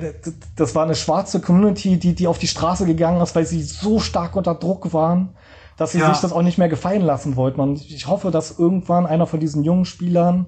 das 0.54 0.74
war 0.74 0.84
eine 0.84 0.94
schwarze 0.94 1.40
Community, 1.40 1.98
die, 1.98 2.14
die 2.14 2.26
auf 2.26 2.38
die 2.38 2.46
Straße 2.46 2.84
gegangen 2.84 3.20
ist, 3.22 3.34
weil 3.34 3.46
sie 3.46 3.62
so 3.62 3.98
stark 3.98 4.36
unter 4.36 4.54
Druck 4.54 4.92
waren, 4.92 5.30
dass 5.78 5.92
sie 5.92 5.98
ja. 5.98 6.10
sich 6.10 6.20
das 6.20 6.32
auch 6.32 6.42
nicht 6.42 6.58
mehr 6.58 6.68
gefallen 6.68 7.02
lassen 7.02 7.36
wollten. 7.36 7.60
Und 7.60 7.90
ich 7.90 8.06
hoffe, 8.06 8.30
dass 8.30 8.58
irgendwann 8.58 9.06
einer 9.06 9.26
von 9.26 9.40
diesen 9.40 9.64
jungen 9.64 9.86
Spielern 9.86 10.46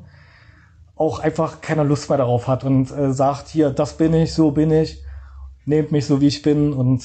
auch 0.97 1.19
einfach 1.19 1.61
keine 1.61 1.83
Lust 1.83 2.09
mehr 2.09 2.19
darauf 2.19 2.47
hat 2.47 2.65
und 2.65 2.91
äh, 2.91 3.13
sagt, 3.13 3.49
hier, 3.49 3.71
das 3.71 3.97
bin 3.97 4.15
ich, 4.15 4.33
so 4.33 4.51
bin 4.51 4.71
ich, 4.71 5.03
nehmt 5.65 5.93
mich 5.93 6.07
so 6.07 6.21
wie 6.21 6.29
ich 6.29 6.43
bin 6.43 6.73
und 6.73 7.05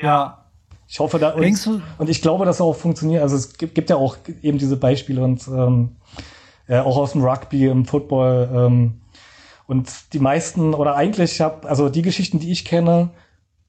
ja. 0.00 0.42
Ich 0.88 1.00
hoffe 1.00 1.18
da 1.18 1.30
und, 1.30 1.82
und 1.98 2.08
ich 2.08 2.22
glaube, 2.22 2.44
dass 2.44 2.60
auch 2.60 2.76
funktioniert. 2.76 3.20
Also 3.20 3.34
es 3.34 3.58
gibt, 3.58 3.74
gibt 3.74 3.90
ja 3.90 3.96
auch 3.96 4.16
eben 4.42 4.58
diese 4.58 4.76
Beispiele 4.76 5.22
und 5.22 5.48
ähm, 5.48 5.96
äh, 6.68 6.78
auch 6.78 6.96
aus 6.96 7.12
dem 7.12 7.24
Rugby, 7.24 7.66
im 7.66 7.86
Football. 7.86 8.48
Ähm, 8.54 9.00
und 9.66 10.12
die 10.12 10.20
meisten, 10.20 10.74
oder 10.74 10.94
eigentlich, 10.94 11.32
ich 11.32 11.40
habe, 11.40 11.68
also 11.68 11.88
die 11.88 12.02
Geschichten, 12.02 12.38
die 12.38 12.52
ich 12.52 12.64
kenne, 12.64 13.10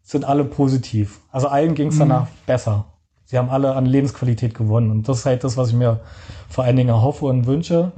sind 0.04 0.26
alle 0.26 0.46
positiv. 0.46 1.22
Also 1.32 1.48
allen 1.48 1.74
ging 1.74 1.88
es 1.88 1.96
mhm. 1.96 2.02
danach 2.02 2.28
besser. 2.46 2.86
Sie 3.26 3.38
haben 3.38 3.50
alle 3.50 3.76
an 3.76 3.86
Lebensqualität 3.86 4.54
gewonnen. 4.54 4.92
Und 4.92 5.10
das 5.10 5.20
ist 5.20 5.26
halt 5.26 5.44
das, 5.44 5.58
was 5.58 5.70
ich 5.70 5.76
mir 5.76 6.00
vor 6.48 6.64
allen 6.64 6.78
Dingen 6.78 7.02
hoffe 7.02 7.26
und 7.26 7.46
wünsche. 7.46 7.92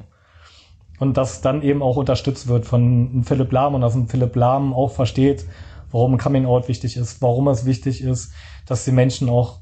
Und 1.00 1.16
das 1.16 1.42
dann 1.42 1.62
eben 1.62 1.82
auch 1.82 1.96
unterstützt 1.96 2.48
wird 2.48 2.66
von 2.66 3.24
Philipp 3.24 3.52
Lahm 3.52 3.74
und 3.74 3.82
dass 3.82 3.96
ein 3.96 4.08
Philipp 4.08 4.36
Lahm 4.36 4.74
auch 4.74 4.92
versteht, 4.92 5.46
warum 5.92 6.18
Coming 6.18 6.46
Out 6.46 6.68
wichtig 6.68 6.98
ist, 6.98 7.22
warum 7.22 7.48
es 7.48 7.66
wichtig 7.66 8.02
ist, 8.02 8.34
dass 8.66 8.86
die 8.86 8.92
Menschen 8.92 9.30
auch 9.30 9.60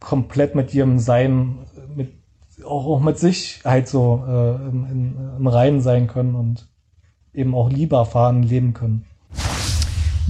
komplett 0.00 0.54
mit 0.54 0.74
ihrem 0.74 0.98
Sein, 0.98 1.58
mit 1.94 2.12
auch, 2.64 2.86
auch 2.86 3.00
mit 3.00 3.18
sich 3.18 3.60
halt 3.64 3.88
so 3.88 4.24
äh, 4.26 4.54
im, 4.56 5.16
im, 5.38 5.46
Reinen 5.46 5.80
sein 5.80 6.08
können 6.08 6.34
und 6.34 6.68
eben 7.32 7.54
auch 7.54 7.70
lieber 7.70 8.04
fahren, 8.04 8.42
leben 8.42 8.74
können. 8.74 9.04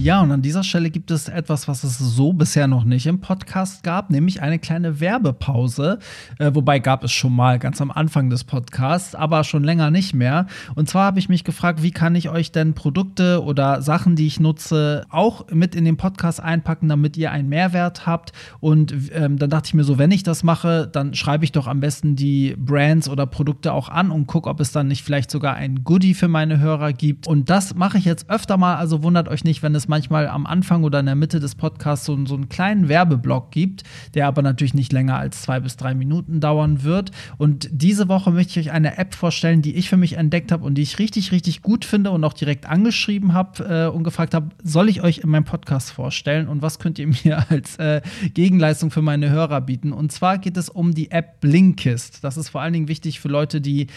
Ja, 0.01 0.21
und 0.21 0.31
an 0.31 0.41
dieser 0.41 0.63
Stelle 0.63 0.91
gibt 0.91 1.11
es 1.11 1.27
etwas, 1.27 1.67
was 1.67 1.83
es 1.83 1.97
so 1.97 2.31
bisher 2.31 2.67
noch 2.67 2.85
nicht 2.85 3.05
im 3.05 3.19
Podcast 3.19 3.83
gab, 3.83 4.09
nämlich 4.09 4.41
eine 4.41 4.57
kleine 4.57 5.01
Werbepause. 5.01 5.99
Äh, 6.37 6.51
wobei 6.53 6.79
gab 6.79 7.03
es 7.03 7.11
schon 7.11 7.35
mal 7.35 7.59
ganz 7.59 7.81
am 7.81 7.91
Anfang 7.91 8.29
des 8.29 8.45
Podcasts, 8.45 9.13
aber 9.13 9.43
schon 9.43 9.65
länger 9.65 9.91
nicht 9.91 10.13
mehr. 10.13 10.47
Und 10.75 10.87
zwar 10.87 11.03
habe 11.03 11.19
ich 11.19 11.27
mich 11.27 11.43
gefragt, 11.43 11.83
wie 11.83 11.91
kann 11.91 12.15
ich 12.15 12.29
euch 12.29 12.53
denn 12.53 12.75
Produkte 12.75 13.43
oder 13.43 13.81
Sachen, 13.81 14.15
die 14.15 14.25
ich 14.25 14.39
nutze, 14.39 15.05
auch 15.09 15.47
mit 15.51 15.75
in 15.75 15.83
den 15.83 15.97
Podcast 15.97 16.41
einpacken, 16.41 16.87
damit 16.87 17.17
ihr 17.17 17.33
einen 17.33 17.49
Mehrwert 17.49 18.05
habt. 18.05 18.31
Und 18.61 18.93
ähm, 19.11 19.37
dann 19.37 19.49
dachte 19.49 19.67
ich 19.67 19.73
mir 19.73 19.83
so, 19.83 19.97
wenn 19.97 20.11
ich 20.11 20.23
das 20.23 20.43
mache, 20.43 20.87
dann 20.87 21.13
schreibe 21.13 21.43
ich 21.43 21.51
doch 21.51 21.67
am 21.67 21.81
besten 21.81 22.15
die 22.15 22.55
Brands 22.57 23.09
oder 23.09 23.25
Produkte 23.25 23.73
auch 23.73 23.89
an 23.89 24.11
und 24.11 24.27
gucke, 24.27 24.49
ob 24.49 24.61
es 24.61 24.71
dann 24.71 24.87
nicht 24.87 25.03
vielleicht 25.03 25.29
sogar 25.29 25.55
ein 25.55 25.83
Goodie 25.83 26.13
für 26.13 26.29
meine 26.29 26.57
Hörer 26.57 26.93
gibt. 26.93 27.27
Und 27.27 27.49
das 27.49 27.75
mache 27.75 27.97
ich 27.97 28.05
jetzt 28.05 28.29
öfter 28.29 28.55
mal, 28.55 28.77
also 28.77 29.03
wundert 29.03 29.27
euch 29.27 29.43
nicht, 29.43 29.61
wenn 29.61 29.75
es 29.75 29.88
manchmal 29.89 30.27
am 30.27 30.45
Anfang 30.45 30.83
oder 30.83 31.01
in 31.01 31.07
der 31.07 31.15
Mitte 31.15 31.41
des 31.41 31.55
Podcasts 31.55 32.05
so, 32.05 32.17
so 32.25 32.35
einen 32.35 32.47
kleinen 32.47 32.87
Werbeblock 32.87 33.51
gibt, 33.51 33.83
der 34.13 34.27
aber 34.27 34.41
natürlich 34.41 34.73
nicht 34.73 34.93
länger 34.93 35.17
als 35.17 35.41
zwei 35.41 35.59
bis 35.59 35.75
drei 35.75 35.93
Minuten 35.93 36.39
dauern 36.39 36.83
wird. 36.83 37.11
Und 37.37 37.67
diese 37.71 38.07
Woche 38.07 38.31
möchte 38.31 38.59
ich 38.59 38.67
euch 38.67 38.73
eine 38.73 38.97
App 38.97 39.15
vorstellen, 39.15 39.61
die 39.61 39.75
ich 39.75 39.89
für 39.89 39.97
mich 39.97 40.13
entdeckt 40.13 40.51
habe 40.51 40.63
und 40.63 40.75
die 40.75 40.83
ich 40.83 40.99
richtig, 40.99 41.31
richtig 41.31 41.61
gut 41.61 41.83
finde 41.83 42.11
und 42.11 42.23
auch 42.23 42.33
direkt 42.33 42.67
angeschrieben 42.67 43.33
habe 43.33 43.89
äh, 43.89 43.93
und 43.93 44.03
gefragt 44.03 44.33
habe, 44.33 44.49
soll 44.63 44.87
ich 44.87 45.01
euch 45.01 45.19
in 45.19 45.29
meinem 45.29 45.43
Podcast 45.43 45.91
vorstellen 45.91 46.47
und 46.47 46.61
was 46.61 46.79
könnt 46.79 46.99
ihr 46.99 47.07
mir 47.07 47.45
als 47.49 47.77
äh, 47.77 48.01
Gegenleistung 48.33 48.91
für 48.91 49.01
meine 49.01 49.29
Hörer 49.29 49.59
bieten? 49.61 49.91
Und 49.91 50.11
zwar 50.11 50.37
geht 50.37 50.55
es 50.55 50.69
um 50.69 50.93
die 50.93 51.11
App 51.11 51.41
Blinkist. 51.41 52.23
Das 52.23 52.37
ist 52.37 52.49
vor 52.49 52.61
allen 52.61 52.73
Dingen 52.73 52.87
wichtig 52.87 53.19
für 53.19 53.27
Leute, 53.27 53.59
die 53.59 53.87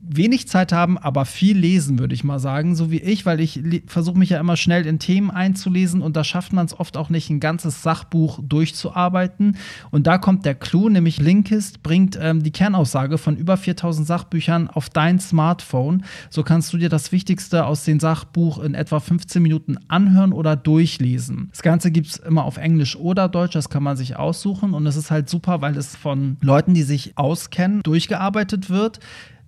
wenig 0.00 0.48
Zeit 0.48 0.72
haben, 0.72 0.96
aber 0.96 1.26
viel 1.26 1.58
lesen, 1.58 1.98
würde 1.98 2.14
ich 2.14 2.24
mal 2.24 2.38
sagen, 2.38 2.74
so 2.74 2.90
wie 2.90 3.00
ich, 3.00 3.26
weil 3.26 3.40
ich 3.40 3.60
versuche 3.86 4.18
mich 4.18 4.30
ja 4.30 4.40
immer 4.40 4.56
schnell 4.56 4.86
in 4.86 4.98
Themen 4.98 5.33
einzulesen 5.34 6.02
und 6.02 6.16
da 6.16 6.24
schafft 6.24 6.52
man 6.52 6.66
es 6.66 6.78
oft 6.78 6.96
auch 6.96 7.10
nicht, 7.10 7.30
ein 7.30 7.40
ganzes 7.40 7.82
Sachbuch 7.82 8.40
durchzuarbeiten. 8.42 9.56
Und 9.90 10.06
da 10.06 10.18
kommt 10.18 10.44
der 10.44 10.54
Clou, 10.54 10.88
nämlich 10.88 11.20
Linkist 11.20 11.82
bringt 11.82 12.18
ähm, 12.20 12.42
die 12.42 12.50
Kernaussage 12.50 13.18
von 13.18 13.36
über 13.36 13.56
4000 13.56 14.06
Sachbüchern 14.06 14.68
auf 14.68 14.88
dein 14.90 15.18
Smartphone. 15.18 16.04
So 16.30 16.42
kannst 16.42 16.72
du 16.72 16.78
dir 16.78 16.88
das 16.88 17.12
Wichtigste 17.12 17.66
aus 17.66 17.84
dem 17.84 18.00
Sachbuch 18.00 18.58
in 18.58 18.74
etwa 18.74 19.00
15 19.00 19.42
Minuten 19.42 19.76
anhören 19.88 20.32
oder 20.32 20.56
durchlesen. 20.56 21.48
Das 21.50 21.62
Ganze 21.62 21.90
gibt 21.90 22.06
es 22.08 22.16
immer 22.16 22.44
auf 22.44 22.56
Englisch 22.56 22.96
oder 22.96 23.28
Deutsch, 23.28 23.54
das 23.54 23.68
kann 23.68 23.82
man 23.82 23.96
sich 23.96 24.16
aussuchen 24.16 24.74
und 24.74 24.86
es 24.86 24.96
ist 24.96 25.10
halt 25.10 25.28
super, 25.28 25.60
weil 25.60 25.76
es 25.76 25.96
von 25.96 26.36
Leuten, 26.40 26.74
die 26.74 26.82
sich 26.82 27.16
auskennen, 27.16 27.82
durchgearbeitet 27.82 28.70
wird 28.70 29.00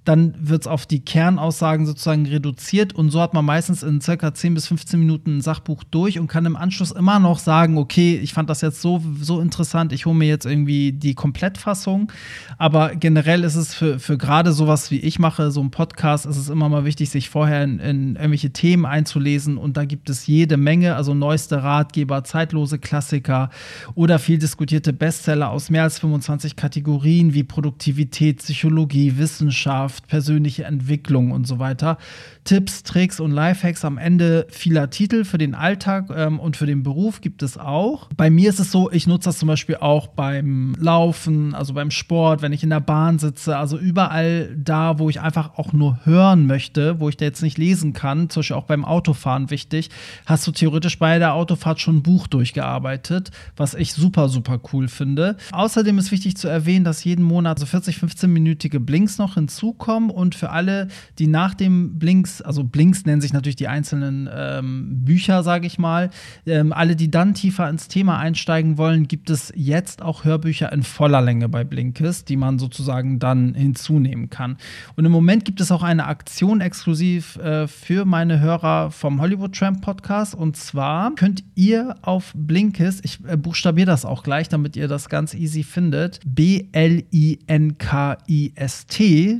dann 0.06 0.34
wird 0.38 0.62
es 0.62 0.66
auf 0.66 0.86
die 0.86 1.00
Kernaussagen 1.00 1.84
sozusagen 1.84 2.26
reduziert 2.26 2.94
und 2.94 3.10
so 3.10 3.20
hat 3.20 3.34
man 3.34 3.44
meistens 3.44 3.82
in 3.82 4.00
circa 4.00 4.32
10 4.32 4.54
bis 4.54 4.68
15 4.68 5.00
Minuten 5.00 5.38
ein 5.38 5.40
Sachbuch 5.40 5.82
durch 5.84 6.18
und 6.18 6.28
kann 6.28 6.46
im 6.46 6.56
Anschluss 6.56 6.92
immer 6.92 7.18
noch 7.18 7.40
sagen, 7.40 7.76
okay, 7.76 8.16
ich 8.22 8.32
fand 8.32 8.48
das 8.48 8.60
jetzt 8.60 8.80
so, 8.80 9.02
so 9.20 9.40
interessant, 9.40 9.92
ich 9.92 10.06
hole 10.06 10.14
mir 10.14 10.28
jetzt 10.28 10.46
irgendwie 10.46 10.92
die 10.92 11.14
Komplettfassung. 11.14 12.12
Aber 12.56 12.94
generell 12.94 13.42
ist 13.42 13.56
es 13.56 13.74
für, 13.74 13.98
für 13.98 14.16
gerade 14.16 14.52
sowas 14.52 14.90
wie 14.92 15.00
ich 15.00 15.18
mache, 15.18 15.50
so 15.50 15.60
ein 15.60 15.72
Podcast, 15.72 16.24
ist 16.24 16.36
es 16.36 16.48
immer 16.48 16.68
mal 16.68 16.84
wichtig, 16.84 17.10
sich 17.10 17.28
vorher 17.28 17.64
in, 17.64 17.80
in 17.80 18.14
irgendwelche 18.14 18.50
Themen 18.50 18.86
einzulesen 18.86 19.58
und 19.58 19.76
da 19.76 19.84
gibt 19.84 20.08
es 20.08 20.26
jede 20.28 20.56
Menge, 20.56 20.94
also 20.94 21.14
neueste 21.14 21.64
Ratgeber, 21.64 22.22
zeitlose 22.22 22.78
Klassiker 22.78 23.50
oder 23.94 24.20
viel 24.20 24.38
diskutierte 24.38 24.92
Bestseller 24.92 25.50
aus 25.50 25.68
mehr 25.68 25.82
als 25.82 25.98
25 25.98 26.54
Kategorien 26.54 27.34
wie 27.34 27.42
Produktivität, 27.42 28.38
Psychologie, 28.38 29.18
Wissenschaft, 29.18 29.95
Wirtschaft, 29.96 30.06
persönliche 30.08 30.64
Entwicklung 30.64 31.32
und 31.32 31.46
so 31.46 31.58
weiter. 31.58 31.98
Tipps, 32.46 32.84
Tricks 32.84 33.18
und 33.18 33.32
Lifehacks 33.32 33.84
am 33.84 33.98
Ende 33.98 34.46
vieler 34.48 34.88
Titel 34.88 35.24
für 35.24 35.36
den 35.36 35.54
Alltag 35.54 36.06
ähm, 36.14 36.38
und 36.38 36.56
für 36.56 36.64
den 36.64 36.84
Beruf 36.84 37.20
gibt 37.20 37.42
es 37.42 37.58
auch. 37.58 38.08
Bei 38.16 38.30
mir 38.30 38.48
ist 38.48 38.60
es 38.60 38.70
so, 38.70 38.90
ich 38.92 39.08
nutze 39.08 39.28
das 39.28 39.38
zum 39.38 39.48
Beispiel 39.48 39.76
auch 39.76 40.06
beim 40.06 40.76
Laufen, 40.78 41.54
also 41.56 41.74
beim 41.74 41.90
Sport, 41.90 42.42
wenn 42.42 42.52
ich 42.52 42.62
in 42.62 42.70
der 42.70 42.80
Bahn 42.80 43.18
sitze, 43.18 43.56
also 43.56 43.76
überall 43.76 44.56
da, 44.56 45.00
wo 45.00 45.10
ich 45.10 45.20
einfach 45.20 45.58
auch 45.58 45.72
nur 45.72 45.98
hören 46.04 46.46
möchte, 46.46 47.00
wo 47.00 47.08
ich 47.08 47.16
da 47.16 47.24
jetzt 47.24 47.42
nicht 47.42 47.58
lesen 47.58 47.92
kann, 47.92 48.30
zum 48.30 48.40
Beispiel 48.40 48.56
auch 48.56 48.64
beim 48.64 48.84
Autofahren 48.84 49.50
wichtig, 49.50 49.90
hast 50.24 50.46
du 50.46 50.52
theoretisch 50.52 51.00
bei 51.00 51.18
der 51.18 51.34
Autofahrt 51.34 51.80
schon 51.80 51.96
ein 51.96 52.02
Buch 52.04 52.28
durchgearbeitet, 52.28 53.32
was 53.56 53.74
ich 53.74 53.92
super, 53.92 54.28
super 54.28 54.60
cool 54.72 54.86
finde. 54.86 55.36
Außerdem 55.50 55.98
ist 55.98 56.12
wichtig 56.12 56.36
zu 56.36 56.46
erwähnen, 56.46 56.84
dass 56.84 57.02
jeden 57.02 57.24
Monat 57.24 57.58
so 57.58 57.66
40, 57.66 57.96
15-minütige 57.96 58.78
Blinks 58.78 59.18
noch 59.18 59.34
hinzukommen 59.34 60.10
und 60.10 60.36
für 60.36 60.50
alle, 60.50 60.86
die 61.18 61.26
nach 61.26 61.54
dem 61.54 61.98
Also 62.42 62.64
Blinks 62.64 63.04
nennen 63.04 63.20
sich 63.20 63.32
natürlich 63.32 63.56
die 63.56 63.68
einzelnen 63.68 64.28
ähm, 64.32 65.04
Bücher, 65.04 65.42
sage 65.42 65.66
ich 65.66 65.78
mal, 65.78 66.10
ähm, 66.46 66.72
alle, 66.72 66.96
die 66.96 67.10
dann 67.10 67.34
tiefer 67.34 67.68
ins 67.68 67.88
Thema 67.88 68.18
einsteigen 68.18 68.78
wollen, 68.78 69.08
gibt 69.08 69.30
es 69.30 69.52
jetzt 69.54 70.02
auch 70.02 70.24
Hörbücher 70.24 70.72
in 70.72 70.82
voller 70.82 71.20
Länge 71.20 71.48
bei 71.48 71.64
Blinkist, 71.64 72.28
die 72.28 72.36
man 72.36 72.58
sozusagen 72.58 73.18
dann 73.18 73.54
hinzunehmen 73.54 74.30
kann. 74.30 74.56
Und 74.96 75.04
im 75.04 75.12
Moment 75.12 75.44
gibt 75.44 75.60
es 75.60 75.70
auch 75.70 75.82
eine 75.82 76.06
Aktion 76.06 76.60
exklusiv 76.60 77.36
äh, 77.36 77.66
für 77.66 78.04
meine 78.04 78.40
Hörer 78.40 78.90
vom 78.90 79.20
Hollywood 79.20 79.54
Tramp 79.54 79.80
Podcast 79.80 80.34
und 80.34 80.56
zwar 80.56 81.14
könnt 81.14 81.44
ihr 81.54 81.94
auf 82.02 82.32
Blinkist, 82.34 83.04
ich 83.04 83.18
äh, 83.26 83.36
buchstabiere 83.36 83.86
das 83.86 84.04
auch 84.04 84.22
gleich, 84.22 84.48
damit 84.48 84.76
ihr 84.76 84.88
das 84.88 85.08
ganz 85.08 85.34
easy 85.34 85.62
findet, 85.62 86.20
B-L-I-N-K-I-S-T, 86.24 87.06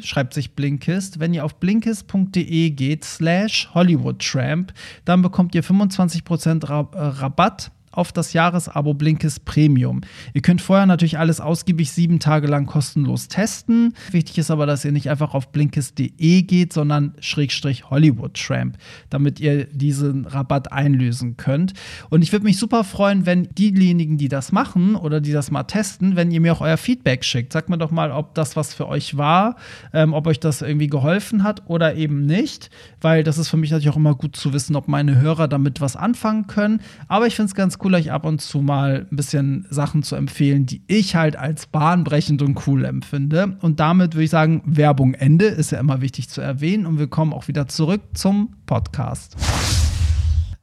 schreibt 0.02 0.35
sich 0.35 0.52
Blinkist. 0.52 1.20
Wenn 1.20 1.35
ihr 1.35 1.44
auf 1.44 1.56
blinkist.de 1.56 2.70
geht, 2.70 2.86
slash 3.05 3.68
HollywoodTramp, 3.75 4.72
dann 5.05 5.22
bekommt 5.22 5.55
ihr 5.55 5.64
25% 5.64 6.68
Rabatt 6.68 7.70
auf 7.96 8.12
das 8.12 8.32
Jahresabo 8.32 8.94
Blinkist 8.94 9.44
Premium. 9.44 10.02
Ihr 10.35 10.42
könnt 10.42 10.61
vorher 10.61 10.87
natürlich 10.87 11.18
alles 11.18 11.40
ausgiebig 11.40 11.90
sieben 11.90 12.20
Tage 12.20 12.46
lang 12.46 12.66
kostenlos 12.66 13.28
testen. 13.28 13.94
Wichtig 14.11 14.38
ist 14.38 14.50
aber, 14.50 14.66
dass 14.66 14.85
ihr 14.85 14.92
nicht 14.92 15.09
einfach 15.11 15.35
auf 15.35 15.50
blinkist.de 15.50 16.42
geht, 16.42 16.72
sondern 16.72 17.14
Schrägstrich 17.20 17.90
Hollywood 17.90 18.35
Tramp, 18.35 18.76
damit 19.11 19.40
ihr 19.40 19.64
diesen 19.64 20.26
Rabatt 20.26 20.72
einlösen 20.72 21.37
könnt. 21.37 21.72
Und 22.11 22.22
ich 22.22 22.32
würde 22.32 22.44
mich 22.44 22.59
super 22.59 22.85
freuen, 22.85 23.26
wenn 23.26 23.48
diejenigen, 23.54 24.18
die 24.18 24.28
das 24.28 24.52
machen 24.52 24.94
oder 24.94 25.20
die 25.20 25.32
das 25.32 25.50
mal 25.50 25.64
testen, 25.64 26.16
wenn 26.16 26.30
ihr 26.30 26.40
mir 26.40 26.52
auch 26.52 26.61
euer 26.61 26.76
Feedback 26.76 27.24
schickt. 27.24 27.52
Sagt 27.52 27.70
mir 27.70 27.78
doch 27.78 27.90
mal, 27.90 28.12
ob 28.12 28.35
das 28.35 28.56
was 28.56 28.74
für 28.74 28.88
euch 28.88 29.16
war, 29.16 29.56
ähm, 29.92 30.12
ob 30.12 30.26
euch 30.26 30.40
das 30.40 30.62
irgendwie 30.62 30.88
geholfen 30.88 31.42
hat 31.42 31.62
oder 31.66 31.94
eben 31.94 32.26
nicht, 32.26 32.70
weil 33.00 33.24
das 33.24 33.38
ist 33.38 33.48
für 33.48 33.56
mich 33.56 33.70
natürlich 33.70 33.90
auch 33.90 33.96
immer 33.96 34.14
gut 34.14 34.37
zu 34.37 34.52
wissen, 34.52 34.76
ob 34.76 34.88
meine 34.88 35.20
Hörer 35.20 35.48
damit 35.48 35.80
was 35.80 35.96
anfangen 35.96 36.46
können. 36.46 36.80
Aber 37.09 37.26
ich 37.26 37.37
finde 37.37 37.48
es 37.48 37.54
ganz 37.54 37.78
cool, 37.82 37.86
euch 37.94 38.12
ab 38.12 38.25
und 38.25 38.40
zu 38.40 38.61
mal 38.61 39.07
ein 39.11 39.16
bisschen 39.16 39.66
Sachen 39.70 40.03
zu 40.03 40.16
empfehlen, 40.16 40.66
die 40.66 40.83
ich 40.87 41.16
halt 41.16 41.37
als 41.37 41.66
bahnbrechend 41.66 42.42
und 42.42 42.66
cool 42.66 42.85
empfinde. 42.85 43.57
Und 43.61 43.81
damit 43.81 44.14
würde 44.14 44.25
ich 44.25 44.31
sagen, 44.31 44.62
Werbung 44.64 45.14
Ende 45.14 45.46
ist 45.46 45.72
ja 45.72 45.79
immer 45.79 46.01
wichtig 46.01 46.29
zu 46.29 46.40
erwähnen 46.40 46.87
und 46.87 46.99
wir 46.99 47.09
kommen 47.09 47.33
auch 47.33 47.49
wieder 47.49 47.66
zurück 47.66 48.03
zum 48.14 48.55
Podcast. 48.66 49.37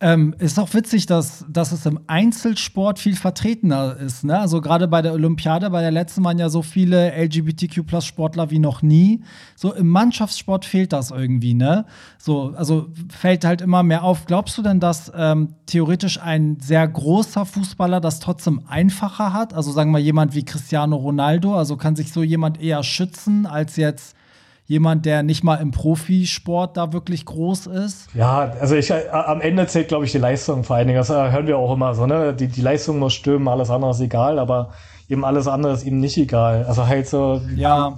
Ähm, 0.06 0.36
ist 0.38 0.60
auch 0.60 0.74
witzig, 0.74 1.06
dass, 1.06 1.46
dass 1.48 1.72
es 1.72 1.86
im 1.86 1.98
Einzelsport 2.08 3.00
viel 3.00 3.16
vertretener 3.16 3.96
ist. 3.96 4.26
Ne? 4.26 4.38
Also 4.38 4.60
gerade 4.60 4.89
bei 4.89 5.02
der 5.02 5.13
Olympiade, 5.13 5.70
bei 5.70 5.80
der 5.80 5.92
letzten 5.92 6.26
waren 6.26 6.38
ja 6.38 6.50
so 6.50 6.62
viele 6.62 7.13
LGBTQ-Plus-Sportler 7.16 8.52
wie 8.52 8.60
noch 8.60 8.82
nie. 8.82 9.24
So 9.56 9.74
im 9.74 9.88
Mannschaftssport 9.88 10.66
fehlt 10.66 10.92
das 10.92 11.12
irgendwie, 11.12 11.54
ne? 11.54 11.86
So, 12.18 12.54
also 12.58 12.88
fällt 13.08 13.46
halt 13.46 13.62
immer 13.62 13.82
mehr 13.82 14.04
auf. 14.04 14.26
Glaubst 14.26 14.58
du 14.58 14.62
denn, 14.62 14.82
dass 14.82 15.10
ähm, 15.16 15.56
theoretisch 15.68 16.20
ein 16.20 16.58
sehr 16.60 16.86
großer 16.86 17.46
Fußballer 17.46 18.02
das 18.02 18.20
trotzdem 18.20 18.63
einfacher 18.68 19.32
hat? 19.32 19.54
Also 19.54 19.72
sagen 19.72 19.92
wir 19.92 20.00
jemand 20.00 20.36
wie 20.36 20.44
Cristiano 20.44 20.98
Ronaldo, 20.98 21.56
also 21.56 21.78
kann 21.78 21.96
sich 21.96 22.12
so 22.12 22.24
jemand 22.24 22.62
eher 22.62 22.84
schützen 22.84 23.46
als 23.46 23.78
jetzt 23.78 24.18
jemand, 24.65 25.06
der 25.06 25.23
nicht 25.23 25.43
mal 25.43 25.56
im 25.56 25.71
Profisport 25.71 26.78
da 26.78 26.93
wirklich 26.93 27.26
groß 27.26 27.67
ist? 27.67 28.08
Ja, 28.13 28.52
also 28.60 28.76
ich, 28.76 28.89
äh, 28.89 29.10
am 29.12 29.41
Ende 29.41 29.67
zählt, 29.67 29.89
glaube 29.89 30.06
ich, 30.06 30.12
die 30.12 30.17
Leistung 30.17 30.63
vor 30.63 30.78
allen 30.78 30.88
Dingen. 30.88 30.97
Das 30.97 31.10
äh, 31.10 31.32
hören 31.32 31.47
wir 31.47 31.58
auch 31.58 31.73
immer 31.73 31.93
so, 31.95 32.06
ne? 32.06 32.34
Die, 32.34 32.47
die 32.47 32.62
Leistung 32.62 32.99
muss 32.99 33.13
stimmen, 33.13 33.47
alles 33.47 33.69
andere 33.69 33.91
ist 33.91 33.99
egal, 33.99 34.39
aber 34.39 34.71
eben 35.10 35.26
alles 35.26 35.47
andere 35.47 35.73
ist 35.73 35.84
eben 35.84 35.99
nicht 35.99 36.17
egal. 36.17 36.65
Also 36.65 36.88
halt 36.88 37.08
so, 37.08 37.41
ja. 37.56 37.97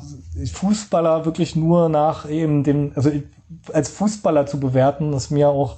Fußballer 0.51 1.25
wirklich 1.25 1.56
nur 1.56 1.88
nach 1.88 2.30
eben 2.30 2.63
dem, 2.63 2.91
also 2.95 3.12
als 3.71 3.89
Fußballer 3.89 4.45
zu 4.45 4.60
bewerten, 4.60 5.13
ist 5.13 5.32
mir 5.32 5.49
auch, 5.49 5.78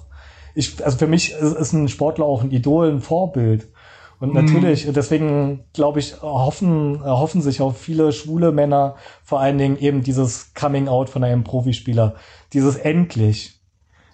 ich, 0.56 0.84
also 0.84 0.98
für 0.98 1.08
mich 1.08 1.34
ist 1.34 1.74
ein 1.74 1.88
Sportler 1.90 2.26
auch 2.26 2.44
ein 2.44 2.52
Idol, 2.52 2.90
ein 2.90 3.02
Vorbild. 3.02 3.68
Und 4.20 4.34
natürlich, 4.34 4.88
mhm. 4.88 4.94
deswegen 4.94 5.64
glaube 5.74 6.00
ich, 6.00 6.22
hoffen, 6.22 7.04
hoffen 7.04 7.42
sich 7.42 7.62
auch 7.62 7.76
viele 7.76 8.12
schwule 8.12 8.52
Männer 8.52 8.96
vor 9.24 9.40
allen 9.40 9.58
Dingen 9.58 9.78
eben 9.78 10.02
dieses 10.02 10.54
Coming 10.56 10.88
Out 10.88 11.10
von 11.10 11.24
einem 11.24 11.44
Profispieler. 11.44 12.16
Dieses 12.54 12.78
endlich. 12.78 13.60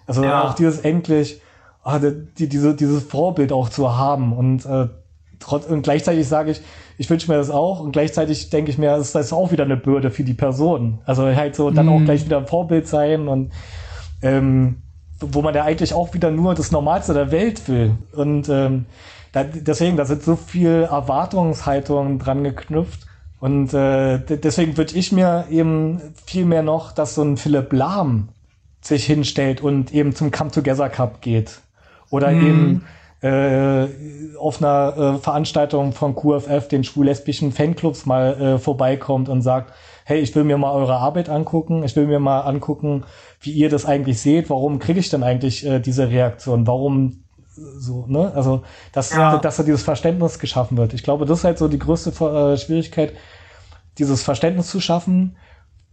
Also 0.06 0.22
ja. 0.22 0.44
auch 0.44 0.54
dieses 0.54 0.80
endlich, 0.80 1.40
ah, 1.82 1.98
die, 1.98 2.48
diese, 2.48 2.74
dieses 2.74 3.02
Vorbild 3.04 3.50
auch 3.50 3.70
zu 3.70 3.96
haben. 3.96 4.34
Und, 4.34 4.66
äh, 4.66 4.88
trotz, 5.38 5.66
und 5.66 5.82
gleichzeitig 5.82 6.28
sage 6.28 6.50
ich, 6.50 6.60
ich 6.98 7.08
wünsche 7.08 7.30
mir 7.30 7.38
das 7.38 7.48
auch. 7.48 7.80
Und 7.80 7.92
gleichzeitig 7.92 8.50
denke 8.50 8.70
ich 8.70 8.76
mir, 8.76 8.96
das 8.96 9.14
ist 9.14 9.32
auch 9.32 9.52
wieder 9.52 9.64
eine 9.64 9.78
Bürde 9.78 10.10
für 10.10 10.24
die 10.24 10.34
Person. 10.34 10.98
Also 11.06 11.24
halt 11.24 11.56
so 11.56 11.70
dann 11.70 11.86
mhm. 11.86 11.92
auch 11.92 12.04
gleich 12.04 12.26
wieder 12.26 12.36
ein 12.36 12.46
Vorbild 12.46 12.86
sein 12.86 13.26
und 13.26 13.52
ähm, 14.20 14.82
wo 15.20 15.40
man 15.40 15.54
ja 15.54 15.64
eigentlich 15.64 15.94
auch 15.94 16.12
wieder 16.12 16.30
nur 16.30 16.54
das 16.54 16.72
Normalste 16.72 17.14
der 17.14 17.30
Welt 17.30 17.66
will. 17.68 17.96
Und 18.12 18.50
ähm, 18.50 18.84
da, 19.34 19.42
deswegen, 19.42 19.96
da 19.96 20.04
sind 20.04 20.22
so 20.22 20.36
viel 20.36 20.86
Erwartungshaltungen 20.88 22.20
dran 22.20 22.44
geknüpft. 22.44 23.00
Und 23.40 23.74
äh, 23.74 24.20
deswegen 24.20 24.76
würde 24.76 24.96
ich 24.96 25.10
mir 25.10 25.46
eben 25.50 26.00
viel 26.24 26.44
mehr 26.44 26.62
noch, 26.62 26.92
dass 26.92 27.16
so 27.16 27.22
ein 27.22 27.36
Philipp 27.36 27.72
Lahm 27.72 28.28
sich 28.80 29.04
hinstellt 29.04 29.60
und 29.60 29.92
eben 29.92 30.14
zum 30.14 30.30
Come 30.30 30.52
Together 30.52 30.88
Cup 30.88 31.20
geht. 31.20 31.60
Oder 32.10 32.30
mhm. 32.30 32.46
eben 32.46 32.84
äh, 33.22 33.88
auf 34.38 34.62
einer 34.62 35.16
äh, 35.16 35.18
Veranstaltung 35.18 35.92
von 35.92 36.14
QFF, 36.14 36.68
den 36.68 36.84
schwul-lesbischen 36.84 37.50
Fanclubs, 37.50 38.06
mal 38.06 38.40
äh, 38.40 38.58
vorbeikommt 38.58 39.28
und 39.28 39.42
sagt, 39.42 39.72
hey, 40.04 40.20
ich 40.20 40.32
will 40.36 40.44
mir 40.44 40.58
mal 40.58 40.72
eure 40.72 40.98
Arbeit 40.98 41.28
angucken, 41.28 41.82
ich 41.82 41.96
will 41.96 42.06
mir 42.06 42.20
mal 42.20 42.42
angucken, 42.42 43.02
wie 43.40 43.50
ihr 43.50 43.68
das 43.68 43.84
eigentlich 43.84 44.20
seht, 44.20 44.48
warum 44.48 44.78
kriege 44.78 45.00
ich 45.00 45.10
denn 45.10 45.24
eigentlich 45.24 45.66
äh, 45.66 45.80
diese 45.80 46.08
Reaktion, 46.08 46.68
warum 46.68 47.23
so, 47.54 48.06
ne? 48.08 48.32
Also, 48.34 48.62
dass, 48.92 49.10
ja. 49.10 49.38
dass 49.38 49.56
da 49.56 49.62
dieses 49.62 49.82
Verständnis 49.82 50.38
geschaffen 50.38 50.76
wird. 50.76 50.92
Ich 50.92 51.02
glaube, 51.02 51.26
das 51.26 51.38
ist 51.38 51.44
halt 51.44 51.58
so 51.58 51.68
die 51.68 51.78
größte 51.78 52.10
äh, 52.10 52.56
Schwierigkeit, 52.56 53.12
dieses 53.98 54.22
Verständnis 54.22 54.70
zu 54.70 54.80
schaffen, 54.80 55.36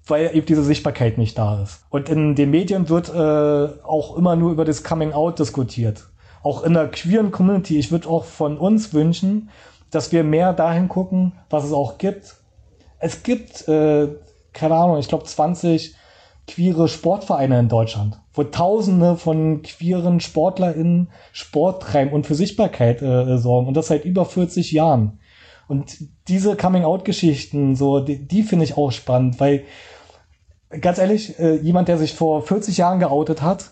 weil 0.08 0.36
eben 0.36 0.46
diese 0.46 0.64
Sichtbarkeit 0.64 1.18
nicht 1.18 1.38
da 1.38 1.62
ist. 1.62 1.86
Und 1.90 2.10
in 2.10 2.36
den 2.36 2.50
Medien 2.50 2.90
wird 2.90 3.10
äh, 3.10 3.84
auch 3.84 4.18
immer 4.18 4.36
nur 4.36 4.52
über 4.52 4.66
das 4.66 4.84
Coming 4.84 5.14
Out 5.14 5.40
diskutiert. 5.40 6.08
Auch 6.44 6.64
in 6.64 6.74
der 6.74 6.88
queeren 6.90 7.32
Community. 7.32 7.78
Ich 7.78 7.92
würde 7.92 8.10
auch 8.10 8.26
von 8.26 8.58
uns 8.58 8.94
wünschen, 8.94 9.50
dass 9.92 10.12
wir 10.12 10.24
mehr 10.24 10.54
dahin 10.54 10.88
gucken, 10.88 11.34
was 11.50 11.66
es 11.66 11.74
auch 11.74 12.00
gibt. 12.00 12.36
Es 12.98 13.22
gibt, 13.22 13.68
äh, 13.68 14.08
keine 14.54 14.76
Ahnung, 14.76 14.98
ich 14.98 15.08
glaube 15.08 15.26
20 15.26 15.96
queere 16.48 16.88
Sportvereine 16.88 17.60
in 17.60 17.70
Deutschland, 17.70 18.20
wo 18.34 18.44
Tausende 18.44 19.16
von 19.16 19.62
queeren 19.62 20.20
SportlerInnen 20.20 21.10
Sport 21.32 21.84
treiben 21.84 22.12
und 22.12 22.26
für 22.26 22.36
Sichtbarkeit 22.36 23.02
äh, 23.02 23.38
sorgen 23.38 23.68
und 23.68 23.76
das 23.76 23.88
seit 23.88 24.06
über 24.06 24.26
40 24.26 24.72
Jahren. 24.72 25.20
Und 25.68 25.98
diese 26.28 26.58
Coming-out-Geschichten, 26.58 27.76
so, 27.76 28.02
die, 28.02 28.28
die 28.28 28.44
finde 28.44 28.66
ich 28.66 28.78
auch 28.78 28.92
spannend, 28.92 29.40
weil 29.40 29.64
ganz 30.82 30.98
ehrlich, 30.98 31.40
äh, 31.40 31.56
jemand, 31.56 31.88
der 31.88 31.98
sich 31.98 32.14
vor 32.14 32.42
40 32.42 32.78
Jahren 32.78 33.00
geoutet 33.00 33.42
hat, 33.42 33.72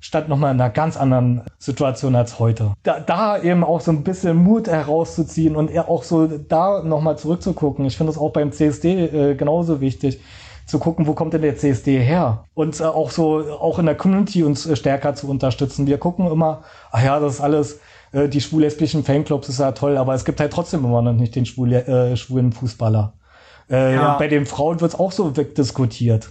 stand 0.00 0.28
nochmal 0.28 0.54
in 0.54 0.60
einer 0.60 0.70
ganz 0.70 0.96
anderen 0.96 1.42
Situation 1.58 2.14
als 2.14 2.38
heute. 2.38 2.72
Da, 2.82 3.00
da 3.00 3.40
eben 3.42 3.64
auch 3.64 3.80
so 3.80 3.90
ein 3.90 4.04
bisschen 4.04 4.36
Mut 4.36 4.68
herauszuziehen 4.68 5.56
und 5.56 5.76
auch 5.78 6.04
so 6.04 6.26
da 6.26 6.82
nochmal 6.82 7.18
zurückzugucken. 7.18 7.84
Ich 7.84 7.96
finde 7.96 8.12
das 8.12 8.20
auch 8.20 8.30
beim 8.30 8.52
CSD 8.52 9.06
äh, 9.06 9.34
genauso 9.34 9.80
wichtig 9.80 10.20
zu 10.68 10.78
gucken, 10.78 11.06
wo 11.06 11.14
kommt 11.14 11.32
denn 11.32 11.42
der 11.42 11.56
CSD 11.56 11.98
her? 11.98 12.44
Und 12.54 12.78
äh, 12.78 12.84
auch 12.84 13.10
so, 13.10 13.38
auch 13.58 13.78
in 13.78 13.86
der 13.86 13.94
Community 13.94 14.44
uns 14.44 14.66
äh, 14.66 14.76
stärker 14.76 15.14
zu 15.14 15.28
unterstützen. 15.28 15.86
Wir 15.86 15.96
gucken 15.96 16.30
immer, 16.30 16.62
ach 16.92 17.02
ja, 17.02 17.18
das 17.18 17.34
ist 17.34 17.40
alles, 17.40 17.80
äh, 18.12 18.28
die 18.28 18.40
schwul-lesbischen 18.40 19.02
Fanclubs 19.02 19.48
ist 19.48 19.60
ja 19.60 19.72
toll, 19.72 19.96
aber 19.96 20.14
es 20.14 20.26
gibt 20.26 20.40
halt 20.40 20.52
trotzdem 20.52 20.84
immer 20.84 21.00
noch 21.00 21.14
nicht 21.14 21.34
den 21.34 21.46
schwul, 21.46 21.72
äh, 21.72 22.16
schwulen 22.16 22.52
Fußballer. 22.52 23.14
Äh, 23.70 23.94
ja. 23.94 24.18
Bei 24.18 24.28
den 24.28 24.44
Frauen 24.44 24.80
wird 24.82 24.92
es 24.92 24.98
auch 24.98 25.10
so 25.10 25.36
wegdiskutiert. 25.36 26.28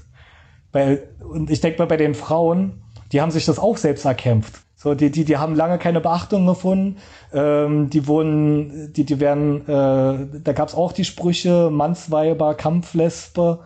Bei, 0.71 1.01
und 1.27 1.49
ich 1.49 1.59
denke 1.59 1.79
mal, 1.79 1.87
bei 1.87 1.97
den 1.97 2.13
Frauen, 2.13 2.83
die 3.11 3.21
haben 3.21 3.31
sich 3.31 3.45
das 3.45 3.57
auch 3.57 3.77
selbst 3.77 4.05
erkämpft. 4.05 4.53
So, 4.75 4.93
die, 4.93 5.09
die, 5.09 5.25
die 5.25 5.37
haben 5.37 5.55
lange 5.55 5.79
keine 5.79 5.99
Beachtung 5.99 6.45
gefunden. 6.45 6.97
Ähm, 7.33 7.89
die 7.89 8.05
wurden, 8.05 8.93
die, 8.93 9.03
die 9.03 9.19
werden, 9.19 9.61
äh, 9.67 10.39
da 10.43 10.53
gab 10.53 10.67
es 10.67 10.75
auch 10.75 10.91
die 10.91 11.05
Sprüche, 11.05 11.71
Mannsweiber, 11.71 12.53
Kampflespe. 12.53 13.61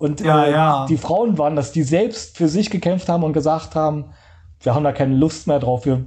Und 0.00 0.22
ja, 0.22 0.44
äh, 0.44 0.50
ja. 0.50 0.86
die 0.86 0.96
Frauen 0.96 1.36
waren 1.36 1.56
das, 1.56 1.72
die 1.72 1.82
selbst 1.82 2.38
für 2.38 2.48
sich 2.48 2.70
gekämpft 2.70 3.10
haben 3.10 3.22
und 3.22 3.34
gesagt 3.34 3.74
haben, 3.74 4.06
wir 4.62 4.74
haben 4.74 4.82
da 4.82 4.92
keine 4.92 5.14
Lust 5.14 5.46
mehr 5.46 5.58
drauf, 5.58 5.84
wir 5.84 6.06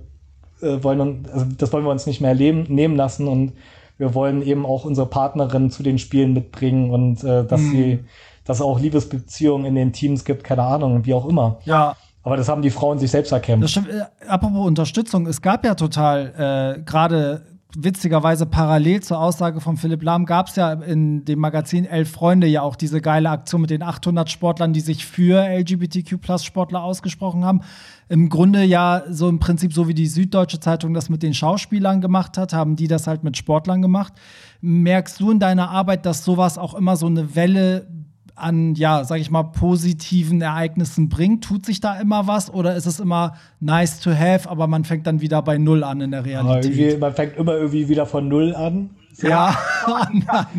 äh, 0.63 0.83
wollen, 0.83 1.27
also 1.31 1.45
das 1.55 1.71
wollen 1.71 1.85
wir 1.85 1.91
uns 1.91 2.07
nicht 2.07 2.19
mehr 2.19 2.33
leben, 2.33 2.63
nehmen 2.69 2.95
lassen 2.95 3.27
und 3.27 3.53
wir 3.99 4.15
wollen 4.15 4.41
eben 4.41 4.65
auch 4.65 4.83
unsere 4.85 5.05
Partnerin 5.05 5.69
zu 5.69 5.83
den 5.83 5.99
Spielen 5.99 6.33
mitbringen 6.33 6.89
und 6.89 7.23
äh, 7.23 7.45
dass 7.45 7.61
mhm. 7.61 7.71
sie, 7.71 7.99
dass 8.45 8.57
es 8.57 8.61
auch 8.63 8.79
Liebesbeziehungen 8.79 9.67
in 9.67 9.75
den 9.75 9.93
Teams 9.93 10.25
gibt, 10.25 10.43
keine 10.43 10.63
Ahnung, 10.63 11.05
wie 11.05 11.13
auch 11.13 11.29
immer. 11.29 11.59
Ja. 11.65 11.95
Aber 12.23 12.35
das 12.35 12.49
haben 12.49 12.63
die 12.63 12.71
Frauen 12.71 12.97
sich 12.97 13.11
selbst 13.11 13.31
erkämpft. 13.31 13.65
Das 13.65 13.71
stimmt. 13.71 13.89
Äh, 13.89 14.05
apropos 14.27 14.65
Unterstützung, 14.65 15.27
es 15.27 15.39
gab 15.39 15.63
ja 15.63 15.75
total 15.75 16.77
äh, 16.79 16.81
gerade 16.81 17.45
witzigerweise 17.75 18.45
parallel 18.45 19.01
zur 19.01 19.19
Aussage 19.19 19.59
von 19.59 19.77
Philipp 19.77 20.03
Lahm 20.03 20.25
gab 20.25 20.47
es 20.47 20.55
ja 20.55 20.73
in 20.73 21.25
dem 21.25 21.39
Magazin 21.39 21.85
Elf 21.85 22.11
Freunde 22.11 22.45
ja 22.45 22.61
auch 22.61 22.75
diese 22.75 23.01
geile 23.01 23.29
Aktion 23.29 23.61
mit 23.61 23.71
den 23.71 23.81
800 23.81 24.29
Sportlern, 24.29 24.73
die 24.73 24.79
sich 24.79 25.05
für 25.05 25.43
LGBTQ-Plus-Sportler 25.43 26.83
ausgesprochen 26.83 27.43
haben. 27.43 27.61
Im 28.09 28.29
Grunde 28.29 28.63
ja 28.63 29.03
so 29.09 29.27
im 29.27 29.39
Prinzip 29.39 29.73
so 29.73 29.87
wie 29.87 29.95
die 29.95 30.07
Süddeutsche 30.07 30.59
Zeitung 30.59 30.93
das 30.93 31.09
mit 31.09 31.23
den 31.23 31.33
Schauspielern 31.33 31.99
gemacht 31.99 32.37
hat, 32.37 32.53
haben 32.53 32.75
die 32.75 32.87
das 32.87 33.07
halt 33.07 33.23
mit 33.23 33.37
Sportlern 33.37 33.81
gemacht. 33.81 34.13
Merkst 34.61 35.19
du 35.19 35.31
in 35.31 35.39
deiner 35.39 35.69
Arbeit, 35.69 36.05
dass 36.05 36.23
sowas 36.23 36.57
auch 36.57 36.75
immer 36.75 36.95
so 36.95 37.07
eine 37.07 37.35
Welle 37.35 37.87
an, 38.35 38.75
ja, 38.75 39.03
sag 39.03 39.19
ich 39.19 39.29
mal, 39.29 39.43
positiven 39.43 40.41
Ereignissen 40.41 41.09
bringt? 41.09 41.43
Tut 41.43 41.65
sich 41.65 41.79
da 41.79 41.99
immer 41.99 42.27
was 42.27 42.53
oder 42.53 42.75
ist 42.75 42.85
es 42.85 42.99
immer 42.99 43.35
nice 43.59 43.99
to 43.99 44.11
have, 44.11 44.49
aber 44.49 44.67
man 44.67 44.83
fängt 44.83 45.07
dann 45.07 45.21
wieder 45.21 45.41
bei 45.41 45.57
Null 45.57 45.83
an 45.83 46.01
in 46.01 46.11
der 46.11 46.25
Realität? 46.25 46.99
man 46.99 47.13
fängt 47.13 47.37
immer 47.37 47.53
irgendwie 47.53 47.87
wieder 47.89 48.05
von 48.05 48.27
Null 48.27 48.55
an. 48.55 48.91
So. 49.13 49.27
Ja, 49.27 49.55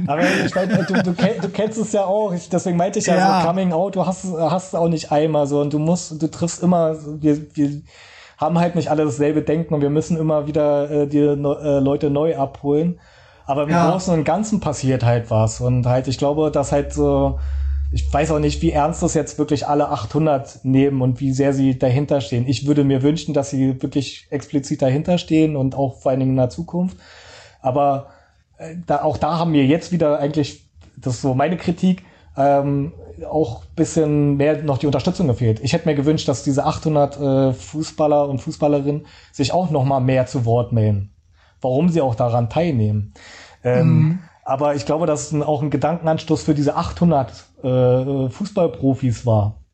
aber 0.07 0.23
ich 0.45 0.55
meine, 0.55 0.85
du, 0.85 1.03
du, 1.03 1.13
du, 1.13 1.49
kennst 1.49 1.77
es 1.77 1.93
ja 1.93 2.05
auch, 2.05 2.33
ich, 2.33 2.49
deswegen 2.49 2.77
meinte 2.77 3.01
ich 3.01 3.07
ja, 3.07 3.17
ja, 3.17 3.41
so 3.41 3.49
Coming 3.49 3.73
Out, 3.73 3.97
du 3.97 4.07
hast, 4.07 4.25
hast 4.25 4.69
es 4.69 4.75
auch 4.77 4.89
nicht 4.89 5.11
einmal 5.11 5.49
so 5.49 5.61
und 5.61 5.73
du 5.73 5.81
musst, 5.81 6.23
du 6.23 6.31
triffst 6.31 6.63
immer, 6.63 6.95
wir, 7.21 7.57
wir 7.57 7.83
haben 8.39 8.59
halt 8.59 8.77
nicht 8.77 8.91
alle 8.91 9.05
dasselbe 9.05 9.43
Denken 9.43 9.75
und 9.75 9.81
wir 9.81 9.91
müssen 9.91 10.17
immer 10.17 10.47
wieder 10.47 10.89
äh, 10.91 11.07
die 11.09 11.19
äh, 11.19 11.35
Leute 11.35 12.11
neu 12.11 12.37
abholen. 12.37 13.01
Aber 13.47 13.65
im 13.65 13.71
ja. 13.71 13.91
Großen 13.91 14.15
und 14.15 14.25
Ganzen 14.25 14.61
passiert 14.61 15.05
halt 15.05 15.31
was. 15.31 15.61
Und 15.61 15.87
halt, 15.87 16.09
ich 16.09 16.19
glaube, 16.19 16.51
dass 16.51 16.73
halt 16.73 16.93
so, 16.93 17.39
ich 17.95 18.13
weiß 18.13 18.33
auch 18.33 18.41
nicht, 18.41 18.61
wie 18.61 18.73
ernst 18.73 19.05
das 19.05 19.15
jetzt 19.15 19.39
wirklich 19.39 19.69
alle 19.69 19.89
800 19.89 20.65
nehmen 20.65 21.01
und 21.01 21.21
wie 21.21 21.31
sehr 21.31 21.53
sie 21.53 21.79
dahinter 21.79 22.21
stehen. 22.21 22.49
Ich 22.49 22.67
würde 22.67 22.83
mir 22.83 23.03
wünschen, 23.03 23.35
dass 23.35 23.51
sie 23.51 23.81
wirklich 23.81 24.27
explizit 24.31 24.83
dahinter 24.83 25.17
stehen 25.17 25.55
und 25.55 25.77
auch 25.77 26.01
vor 26.01 26.11
allen 26.11 26.19
Dingen 26.19 26.33
in 26.33 26.37
der 26.37 26.51
Zukunft. 26.51 26.97
Aber 27.61 28.09
äh, 28.59 28.75
da, 28.85 29.03
auch 29.03 29.17
da 29.17 29.39
haben 29.39 29.53
wir 29.53 29.65
jetzt 29.65 29.93
wieder 29.93 30.19
eigentlich, 30.19 30.69
das 30.97 31.15
ist 31.15 31.23
so 31.23 31.35
meine 31.35 31.57
Kritik, 31.57 32.03
ähm, 32.37 32.95
auch 33.31 33.65
bisschen 33.77 34.39
mehr 34.39 34.61
noch 34.65 34.79
die 34.79 34.87
Unterstützung 34.87 35.29
gefehlt. 35.29 35.61
Ich 35.63 35.73
hätte 35.73 35.89
mir 35.89 35.95
gewünscht, 35.95 36.27
dass 36.27 36.43
diese 36.43 36.65
800 36.65 37.21
äh, 37.21 37.53
Fußballer 37.53 38.29
und 38.29 38.41
Fußballerinnen 38.41 39.07
sich 39.31 39.53
auch 39.53 39.71
noch 39.71 39.85
mal 39.85 40.01
mehr 40.01 40.27
zu 40.27 40.45
Wort 40.45 40.73
melden. 40.73 41.15
Warum 41.61 41.89
sie 41.89 42.01
auch 42.01 42.17
daran 42.17 42.51
teilnehmen. 42.51 43.15
Ähm, 43.63 43.89
mhm. 43.89 44.19
Aber 44.45 44.75
ich 44.75 44.85
glaube, 44.85 45.07
dass 45.07 45.35
auch 45.35 45.63
ein 45.63 45.71
Gedankenanstoß 45.71 46.43
für 46.43 46.55
diese 46.55 46.77
800 46.77 47.45
äh, 47.63 48.29
Fußballprofis 48.29 49.25
war. 49.25 49.65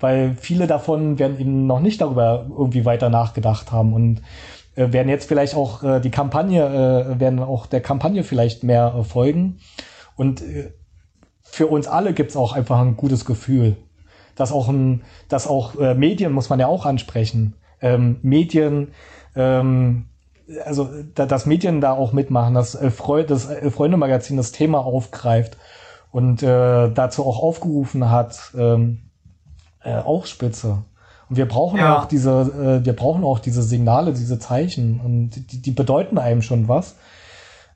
Weil 0.00 0.34
viele 0.34 0.66
davon 0.66 1.20
werden 1.20 1.38
eben 1.38 1.66
noch 1.68 1.78
nicht 1.78 2.00
darüber 2.00 2.46
irgendwie 2.50 2.84
weiter 2.84 3.08
nachgedacht 3.08 3.70
haben 3.70 3.92
und 3.92 4.22
äh, 4.74 4.92
werden 4.92 5.08
jetzt 5.08 5.28
vielleicht 5.28 5.54
auch 5.54 5.84
äh, 5.84 6.00
die 6.00 6.10
Kampagne, 6.10 7.14
äh, 7.14 7.20
werden 7.20 7.38
auch 7.38 7.66
der 7.66 7.80
Kampagne 7.80 8.24
vielleicht 8.24 8.64
mehr 8.64 8.94
äh, 8.98 9.04
folgen. 9.04 9.60
Und 10.16 10.42
äh, 10.42 10.72
für 11.42 11.68
uns 11.68 11.86
alle 11.86 12.14
gibt's 12.14 12.36
auch 12.36 12.54
einfach 12.54 12.80
ein 12.80 12.96
gutes 12.96 13.24
Gefühl. 13.24 13.76
Dass 14.34 14.50
auch, 14.50 14.68
ein, 14.68 15.02
dass 15.28 15.46
auch 15.46 15.78
äh, 15.78 15.94
Medien 15.94 16.32
muss 16.32 16.48
man 16.48 16.58
ja 16.58 16.66
auch 16.66 16.86
ansprechen. 16.86 17.54
Ähm, 17.80 18.18
Medien, 18.22 18.88
ähm, 19.36 20.06
also 20.64 20.90
da, 21.14 21.26
dass 21.26 21.46
Medien 21.46 21.80
da 21.80 21.92
auch 21.92 22.12
mitmachen, 22.12 22.54
dass 22.54 22.74
äh, 22.74 22.90
Freund, 22.90 23.30
das 23.30 23.48
äh, 23.48 23.70
Freunde-Magazin 23.70 24.36
das 24.36 24.52
Thema 24.52 24.84
aufgreift 24.84 25.56
und 26.10 26.42
äh, 26.42 26.90
dazu 26.90 27.24
auch 27.24 27.42
aufgerufen 27.42 28.10
hat, 28.10 28.52
ähm, 28.56 29.02
äh, 29.82 29.96
auch 29.96 30.26
spitze. 30.26 30.84
Und 31.28 31.36
wir 31.36 31.46
brauchen 31.46 31.78
ja. 31.78 31.98
auch 31.98 32.04
diese, 32.06 32.80
äh, 32.82 32.84
wir 32.84 32.94
brauchen 32.94 33.24
auch 33.24 33.38
diese 33.38 33.62
Signale, 33.62 34.12
diese 34.12 34.38
Zeichen 34.38 35.00
und 35.00 35.30
die, 35.52 35.62
die 35.62 35.70
bedeuten 35.70 36.18
einem 36.18 36.42
schon 36.42 36.68
was. 36.68 36.96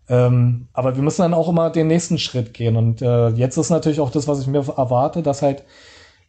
Ähm, 0.09 0.69
aber 0.73 0.95
wir 0.95 1.03
müssen 1.03 1.23
dann 1.23 1.35
auch 1.35 1.49
immer 1.49 1.71
den 1.71 1.89
nächsten 1.89 2.19
Schritt 2.19 2.55
gehen. 2.55 2.77
Und 2.77 3.03
äh, 3.03 3.29
jetzt 3.31 3.57
ist 3.57 3.71
natürlich 3.71 4.01
auch 4.01 4.11
das, 4.11 4.29
was 4.29 4.41
ich 4.41 4.47
mir 4.47 4.59
erwarte, 4.77 5.23
dass 5.23 5.43
halt 5.43 5.65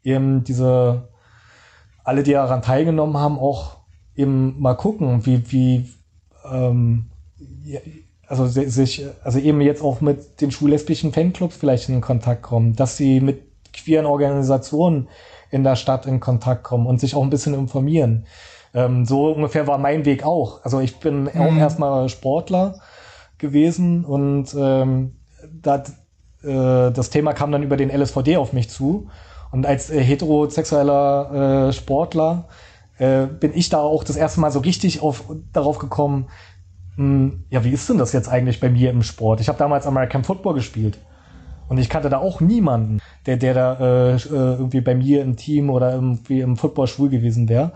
eben 0.04 0.43
diese 0.43 1.10
alle, 2.04 2.23
die 2.23 2.32
daran 2.32 2.62
teilgenommen 2.62 3.17
haben, 3.17 3.38
auch 3.38 3.78
eben 4.15 4.60
mal 4.62 4.76
gucken, 4.76 5.26
wie, 5.26 5.52
wie 5.52 5.93
ähm, 6.51 7.05
also 8.27 8.45
sich, 8.45 9.05
also 9.23 9.39
eben 9.39 9.62
jetzt 9.62 9.81
auch 9.81 10.01
mit 10.01 10.41
den 10.41 10.51
schwul-lesbischen 10.51 11.13
Fanclubs 11.13 11.55
vielleicht 11.55 11.89
in 11.89 12.01
Kontakt 12.01 12.41
kommen, 12.41 12.75
dass 12.75 12.97
sie 12.97 13.21
mit 13.21 13.41
queeren 13.73 14.05
Organisationen 14.05 15.07
in 15.49 15.63
der 15.63 15.75
Stadt 15.75 16.05
in 16.05 16.19
Kontakt 16.19 16.63
kommen 16.63 16.88
und 16.88 16.99
sich 16.99 17.15
auch 17.15 17.23
ein 17.23 17.29
bisschen 17.29 17.53
informieren. 17.53 18.25
Ähm, 18.73 19.05
so 19.05 19.31
ungefähr 19.31 19.65
war 19.67 19.77
mein 19.77 20.05
Weg 20.05 20.25
auch. 20.25 20.63
Also 20.63 20.79
ich 20.79 20.97
bin 20.97 21.23
mhm. 21.23 21.29
auch 21.36 21.55
erstmal 21.55 22.10
Sportler 22.10 22.79
gewesen 23.38 24.03
und 24.03 24.53
ähm, 24.57 25.15
dat, 25.62 25.89
äh, 26.43 26.91
das 26.91 27.10
Thema 27.10 27.33
kam 27.33 27.51
dann 27.51 27.63
über 27.63 27.77
den 27.77 27.89
LSVD 27.89 28.38
auf 28.38 28.51
mich 28.51 28.69
zu. 28.69 29.07
Und 29.51 29.65
als 29.65 29.89
äh, 29.89 30.01
heterosexueller 30.01 31.69
äh, 31.69 31.73
Sportler 31.73 32.45
äh, 32.97 33.25
bin 33.25 33.51
ich 33.53 33.69
da 33.69 33.79
auch 33.79 34.03
das 34.03 34.15
erste 34.15 34.39
Mal 34.39 34.51
so 34.51 34.60
richtig 34.60 35.01
auf, 35.01 35.23
darauf 35.53 35.79
gekommen, 35.79 36.27
hm, 36.95 37.43
ja, 37.49 37.63
wie 37.63 37.71
ist 37.71 37.88
denn 37.89 37.97
das 37.97 38.12
jetzt 38.13 38.27
eigentlich 38.27 38.60
bei 38.60 38.69
mir 38.69 38.89
im 38.89 39.03
Sport? 39.03 39.39
Ich 39.39 39.47
habe 39.47 39.60
damals 39.60 39.86
American 39.86 40.23
Football 40.23 40.55
gespielt. 40.55 40.97
Und 41.69 41.77
ich 41.77 41.89
kannte 41.89 42.10
da 42.10 42.17
auch 42.17 42.39
niemanden, 42.39 42.99
der, 43.25 43.38
der 43.38 43.53
da 43.53 43.73
äh, 43.73 44.15
äh, 44.15 44.19
irgendwie 44.29 44.81
bei 44.81 44.95
mir 44.95 45.21
im 45.21 45.36
Team 45.36 45.69
oder 45.69 45.93
irgendwie 45.93 46.39
im 46.39 46.55
Football 46.55 46.88
schwul 46.88 47.10
gewesen 47.10 47.49
wäre. 47.49 47.73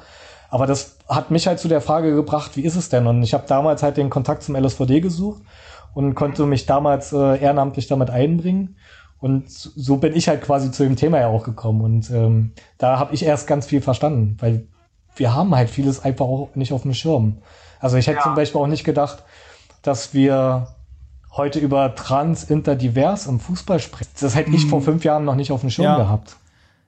Aber 0.50 0.66
das 0.66 0.98
hat 1.08 1.30
mich 1.30 1.48
halt 1.48 1.60
zu 1.60 1.68
der 1.68 1.82
Frage 1.82 2.14
gebracht, 2.14 2.56
wie 2.56 2.64
ist 2.64 2.76
es 2.76 2.90
denn? 2.90 3.08
Und 3.08 3.22
ich 3.24 3.34
habe 3.34 3.46
damals 3.48 3.84
halt 3.84 3.98
den 3.98 4.10
Kontakt 4.10 4.44
zum 4.44 4.56
LSVD 4.56 5.02
gesucht 5.02 5.42
und 5.94 6.16
konnte 6.16 6.46
mich 6.46 6.66
damals 6.66 7.14
äh, 7.14 7.42
ehrenamtlich 7.42 7.88
damit 7.88 8.10
einbringen. 8.10 8.78
Und 9.20 9.50
so 9.50 9.98
bin 9.98 10.16
ich 10.16 10.28
halt 10.28 10.42
quasi 10.42 10.72
zu 10.72 10.84
dem 10.84 10.96
Thema 10.96 11.20
ja 11.20 11.28
auch 11.28 11.44
gekommen. 11.44 11.82
Und 11.82 12.10
ähm, 12.10 12.54
da 12.78 12.98
habe 12.98 13.14
ich 13.14 13.24
erst 13.24 13.46
ganz 13.46 13.66
viel 13.68 13.82
verstanden, 13.82 14.38
weil 14.40 14.68
wir 15.22 15.36
haben 15.36 15.54
halt 15.56 15.70
vieles 15.70 16.04
einfach 16.04 16.26
auch 16.26 16.50
nicht 16.56 16.74
auf 16.74 16.82
dem 16.82 16.96
Schirm. 16.96 17.38
Also 17.80 17.96
ich 17.96 18.08
hätte 18.08 18.18
ja. 18.18 18.24
zum 18.24 18.34
Beispiel 18.34 18.60
auch 18.60 18.66
nicht 18.66 18.84
gedacht, 18.84 19.24
dass 19.84 20.16
wir 20.16 20.70
heute 21.32 21.60
über 21.60 21.94
trans, 21.94 22.44
inter, 22.44 22.76
divers 22.76 23.28
im 23.28 23.40
Fußball 23.40 23.80
sprechen. 23.80 24.10
Das 24.20 24.36
hätte 24.36 24.50
ich 24.50 24.66
vor 24.66 24.80
mhm. 24.80 24.84
fünf 24.84 25.04
Jahren 25.04 25.24
noch 25.24 25.36
nicht 25.36 25.52
auf 25.52 25.62
dem 25.62 25.70
Schirm 25.70 25.86
ja. 25.86 25.98
gehabt. 25.98 26.38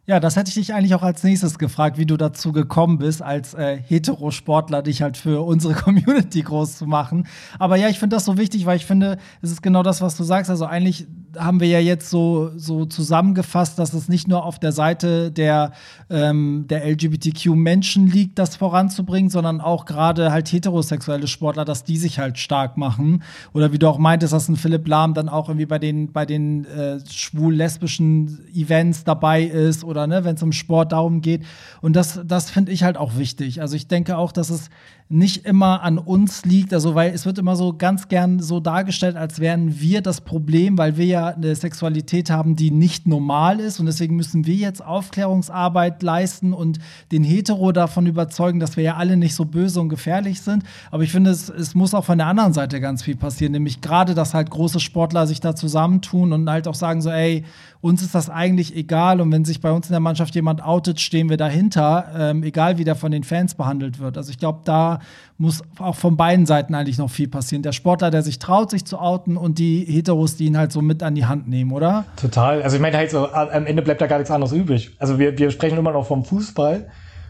Ja, 0.06 0.20
das 0.20 0.36
hätte 0.36 0.50
ich 0.50 0.56
dich 0.56 0.74
eigentlich 0.74 0.96
auch 0.96 1.02
als 1.02 1.24
nächstes 1.24 1.58
gefragt, 1.58 1.98
wie 1.98 2.06
du 2.06 2.18
dazu 2.18 2.52
gekommen 2.52 2.98
bist, 2.98 3.22
als 3.22 3.54
äh, 3.54 3.78
Heterosportler 3.78 4.82
dich 4.82 5.02
halt 5.02 5.16
für 5.16 5.46
unsere 5.46 5.74
Community 5.82 6.42
groß 6.42 6.76
zu 6.76 6.86
machen. 6.86 7.26
Aber 7.58 7.78
ja, 7.78 7.88
ich 7.88 8.00
finde 8.00 8.18
das 8.18 8.26
so 8.26 8.38
wichtig, 8.38 8.66
weil 8.66 8.76
ich 8.76 8.86
finde, 8.86 9.18
es 9.42 9.50
ist 9.50 9.64
genau 9.64 9.82
das, 9.82 10.02
was 10.02 10.18
du 10.18 10.26
sagst. 10.26 10.52
Also 10.52 10.66
eigentlich 10.66 11.08
haben 11.38 11.62
wir 11.62 11.70
ja 11.70 11.80
jetzt 11.80 12.10
so, 12.10 12.52
so 12.58 12.86
zusammengefasst, 12.86 13.80
dass 13.80 13.94
es 13.94 14.10
nicht 14.10 14.28
nur 14.28 14.44
auf 14.44 14.60
der 14.60 14.74
Seite 14.74 15.32
der, 15.32 15.72
ähm, 16.10 16.66
der 16.70 16.86
LGBTQ-Menschen 16.86 18.08
liegt, 18.08 18.38
das 18.40 18.58
voranzubringen, 18.58 19.30
sondern 19.30 19.62
auch 19.62 19.86
gerade 19.86 20.34
halt 20.34 20.52
heterosexuelle 20.52 21.28
Sportler, 21.28 21.64
dass 21.64 21.86
die 21.86 21.98
sich 21.98 22.20
halt 22.20 22.38
stark 22.38 22.76
machen. 22.76 23.24
Oder 23.54 23.72
wie 23.72 23.80
du 23.80 23.88
auch 23.88 24.00
meintest, 24.00 24.34
dass 24.34 24.50
ein 24.50 24.58
Philipp 24.58 24.86
Lahm 24.86 25.14
dann 25.14 25.30
auch 25.30 25.48
irgendwie 25.48 25.66
bei 25.66 25.80
den, 25.80 26.12
bei 26.12 26.26
den 26.26 26.66
äh, 26.66 27.00
schwul-lesbischen 27.10 28.42
Events 28.54 29.06
dabei 29.06 29.44
ist 29.44 29.86
oder 29.94 30.08
ne, 30.08 30.24
wenn 30.24 30.36
es 30.36 30.44
um 30.44 30.52
Sport 30.52 30.92
darum 30.92 31.22
geht. 31.22 31.46
Und 31.82 31.96
das, 31.96 32.20
das 32.26 32.50
finde 32.50 32.72
ich 32.72 32.84
halt 32.84 32.98
auch 32.98 33.16
wichtig. 33.16 33.62
Also 33.62 33.76
ich 33.76 33.88
denke 33.88 34.18
auch, 34.18 34.32
dass 34.32 34.50
es 34.50 34.72
nicht 35.10 35.46
immer 35.46 35.84
an 35.84 35.98
uns 35.98 36.46
liegt, 36.46 36.74
also 36.74 36.96
weil 36.96 37.14
es 37.14 37.26
wird 37.26 37.38
immer 37.38 37.56
so 37.56 37.74
ganz 37.74 38.08
gern 38.08 38.40
so 38.40 38.60
dargestellt, 38.60 39.16
als 39.16 39.40
wären 39.40 39.80
wir 39.80 40.02
das 40.02 40.22
Problem, 40.22 40.78
weil 40.78 40.98
wir 40.98 41.06
ja 41.06 41.28
eine 41.28 41.54
Sexualität 41.56 42.30
haben, 42.30 42.56
die 42.56 42.72
nicht 42.72 43.08
normal 43.08 43.60
ist 43.60 43.80
und 43.80 43.86
deswegen 43.86 44.16
müssen 44.16 44.46
wir 44.46 44.56
jetzt 44.56 44.84
Aufklärungsarbeit 44.84 46.02
leisten 46.02 46.54
und 46.54 46.80
den 47.12 47.24
Hetero 47.24 47.72
davon 47.72 48.08
überzeugen, 48.08 48.60
dass 48.60 48.78
wir 48.78 48.84
ja 48.84 48.96
alle 48.96 49.18
nicht 49.18 49.36
so 49.36 49.46
böse 49.46 49.80
und 49.82 49.90
gefährlich 49.90 50.42
sind. 50.42 50.64
Aber 50.90 51.04
ich 51.04 51.12
finde, 51.12 51.32
es, 51.32 51.50
es 51.50 51.76
muss 51.76 51.94
auch 51.94 52.06
von 52.06 52.18
der 52.18 52.28
anderen 52.28 52.54
Seite 52.54 52.80
ganz 52.80 53.04
viel 53.04 53.16
passieren, 53.16 53.52
nämlich 53.52 53.82
gerade, 53.82 54.16
dass 54.16 54.34
halt 54.34 54.50
große 54.50 54.80
Sportler 54.80 55.28
sich 55.28 55.40
da 55.40 55.56
zusammentun 55.56 56.34
und 56.34 56.50
halt 56.50 56.68
auch 56.68 56.76
sagen 56.76 57.02
so, 57.02 57.10
ey, 57.10 57.44
uns 57.82 58.02
ist 58.02 58.16
das 58.16 58.30
eigentlich 58.30 58.76
egal 58.78 59.20
und 59.20 59.32
wenn 59.32 59.44
sich 59.44 59.60
bei 59.60 59.72
uns 59.72 59.88
in 59.88 59.92
der 59.92 60.00
Mannschaft 60.00 60.34
jemand 60.36 60.64
outet, 60.64 61.02
stehen 61.02 61.30
wir 61.30 61.36
dahinter, 61.36 62.08
ähm, 62.18 62.42
egal 62.42 62.78
wie 62.78 62.86
der 62.86 62.96
von 62.96 63.12
den 63.12 63.26
Fans 63.26 63.56
behandelt 63.56 64.00
wird. 64.00 64.18
Also 64.18 64.32
ich 64.32 64.38
glaube, 64.38 64.62
da 64.64 64.93
muss 65.38 65.62
auch 65.80 65.96
von 65.96 66.18
beiden 66.18 66.46
Seiten 66.46 66.76
eigentlich 66.76 66.98
noch 66.98 67.10
viel 67.10 67.28
passieren. 67.28 67.64
Der 67.64 67.72
Sportler, 67.72 68.12
der 68.12 68.22
sich 68.22 68.40
traut, 68.40 68.72
sich 68.72 68.86
zu 68.86 69.00
outen 69.00 69.38
und 69.38 69.60
die 69.60 69.86
Heteros, 69.86 70.36
die 70.36 70.46
ihn 70.46 70.58
halt 70.58 70.72
so 70.72 70.82
mit 70.82 71.04
an 71.04 71.16
die 71.16 71.26
Hand 71.26 71.48
nehmen, 71.48 71.72
oder? 71.72 72.06
Total. 72.16 72.62
Also 72.62 72.76
ich 72.76 72.82
meine 72.82 72.98
halt 72.98 73.12
so, 73.12 73.32
am 73.32 73.66
Ende 73.66 73.82
bleibt 73.82 74.02
da 74.02 74.08
gar 74.08 74.18
nichts 74.18 74.32
anderes 74.32 74.54
übrig. 74.54 74.96
Also 75.00 75.20
wir, 75.20 75.38
wir 75.38 75.52
sprechen 75.52 75.78
immer 75.78 75.92
noch 75.92 76.06
vom 76.06 76.26
Fußball. 76.26 76.90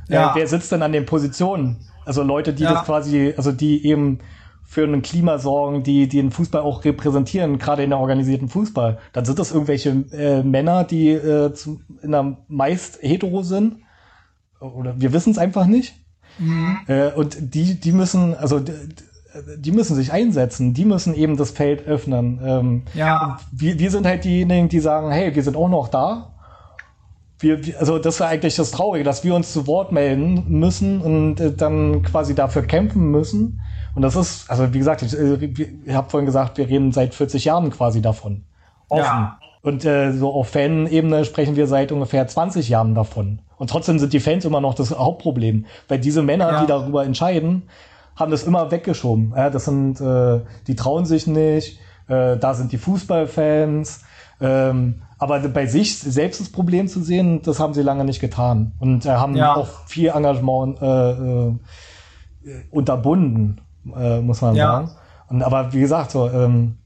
Äh, 0.09 0.13
ja. 0.13 0.31
Äh, 0.31 0.39
wer 0.39 0.47
sitzt 0.47 0.71
denn 0.71 0.81
an 0.81 0.91
den 0.91 1.05
Positionen? 1.05 1.77
Also 2.05 2.23
Leute, 2.23 2.53
die 2.53 2.63
ja. 2.63 2.73
das 2.73 2.85
quasi, 2.85 3.33
also 3.37 3.51
die 3.51 3.85
eben 3.85 4.19
für 4.65 4.83
ein 4.83 5.01
Klima 5.01 5.37
sorgen, 5.37 5.83
die, 5.83 6.07
die 6.07 6.17
den 6.17 6.31
Fußball 6.31 6.61
auch 6.61 6.83
repräsentieren, 6.83 7.59
gerade 7.59 7.83
in 7.83 7.91
der 7.91 7.99
organisierten 7.99 8.49
Fußball. 8.49 8.97
Dann 9.13 9.25
sind 9.25 9.37
das 9.37 9.51
irgendwelche 9.51 9.89
äh, 10.11 10.41
Männer, 10.41 10.83
die 10.83 11.09
äh, 11.09 11.53
zu, 11.53 11.81
in 12.01 12.11
der 12.11 12.37
meist 12.47 12.99
hetero 13.01 13.43
sind. 13.43 13.77
Oder 14.59 14.99
wir 14.99 15.13
wissen 15.13 15.31
es 15.31 15.37
einfach 15.37 15.67
nicht. 15.67 15.93
Mhm. 16.39 16.79
Äh, 16.87 17.11
und 17.11 17.53
die, 17.53 17.75
die 17.79 17.91
müssen, 17.91 18.35
also 18.35 18.59
die, 18.59 18.73
die 19.57 19.71
müssen 19.71 19.95
sich 19.95 20.11
einsetzen, 20.11 20.73
die 20.73 20.85
müssen 20.85 21.13
eben 21.13 21.37
das 21.37 21.51
Feld 21.51 21.87
öffnen. 21.87 22.39
Ähm, 22.43 22.83
ja. 22.93 23.39
Wir, 23.51 23.79
wir 23.79 23.91
sind 23.91 24.05
halt 24.05 24.23
diejenigen, 24.23 24.69
die 24.69 24.79
sagen, 24.79 25.11
hey, 25.11 25.33
wir 25.33 25.43
sind 25.43 25.57
auch 25.57 25.69
noch 25.69 25.87
da. 25.87 26.33
Wir, 27.39 27.59
also 27.79 27.99
das 27.99 28.19
war 28.19 28.27
eigentlich 28.27 28.55
das 28.55 28.71
Traurige, 28.71 29.03
dass 29.03 29.23
wir 29.23 29.35
uns 29.35 29.51
zu 29.51 29.67
Wort 29.67 29.91
melden 29.91 30.45
müssen 30.47 31.01
und 31.01 31.39
äh, 31.39 31.51
dann 31.51 32.03
quasi 32.03 32.35
dafür 32.35 32.63
kämpfen 32.63 33.11
müssen. 33.11 33.61
Und 33.95 34.01
das 34.01 34.15
ist, 34.15 34.49
also 34.49 34.73
wie 34.73 34.77
gesagt, 34.77 35.01
ich, 35.01 35.17
äh, 35.17 35.35
ich 35.85 35.93
habe 35.93 36.09
vorhin 36.09 36.25
gesagt, 36.25 36.57
wir 36.57 36.67
reden 36.67 36.91
seit 36.91 37.13
40 37.13 37.45
Jahren 37.45 37.69
quasi 37.71 38.01
davon. 38.01 38.43
Offen. 38.87 39.03
Ja. 39.03 39.39
Und 39.63 39.85
äh, 39.85 40.11
so 40.11 40.31
auf 40.33 40.49
Fan-Ebene 40.49 41.23
sprechen 41.23 41.55
wir 41.55 41.67
seit 41.67 41.93
ungefähr 41.93 42.27
20 42.27 42.67
Jahren 42.67 42.95
davon. 42.95 43.39
Und 43.57 43.69
trotzdem 43.69 43.97
sind 43.97 44.11
die 44.11 44.19
Fans 44.19 44.43
immer 44.43 44.59
noch 44.59 44.73
das 44.73 44.91
Hauptproblem. 44.91 45.65
Weil 45.87 45.99
diese 45.99 46.21
Männer, 46.21 46.51
ja. 46.51 46.61
die 46.61 46.67
darüber 46.67 47.05
entscheiden, 47.05 47.63
haben 48.17 48.29
das 48.29 48.43
immer 48.43 48.71
weggeschoben. 48.71 49.33
Ja, 49.35 49.49
das 49.49 49.65
sind, 49.65 50.01
äh, 50.01 50.41
die 50.67 50.75
trauen 50.75 51.05
sich 51.05 51.27
nicht, 51.27 51.79
äh, 52.09 52.37
da 52.37 52.53
sind 52.53 52.71
die 52.71 52.77
Fußballfans, 52.77 54.03
Ähm, 54.41 55.03
aber 55.19 55.39
bei 55.39 55.67
sich 55.67 55.97
selbst 55.97 56.41
das 56.41 56.49
Problem 56.49 56.89
zu 56.89 57.01
sehen, 57.01 57.41
das 57.43 57.59
haben 57.61 57.73
sie 57.73 57.81
lange 57.81 58.03
nicht 58.03 58.19
getan. 58.19 58.73
Und 58.79 59.05
äh, 59.05 59.11
haben 59.11 59.37
ja. 59.37 59.55
auch 59.55 59.85
viel 59.87 60.09
Engagement 60.09 60.81
äh, 60.81 61.11
äh, 61.11 61.53
unterbunden, 62.69 63.61
äh, 63.95 64.19
muss 64.19 64.41
man 64.41 64.55
ja. 64.55 64.65
sagen. 64.65 64.91
Und, 65.29 65.43
aber 65.43 65.71
wie 65.71 65.79
gesagt, 65.79 66.11
so, 66.11 66.29
ähm, 66.29 66.79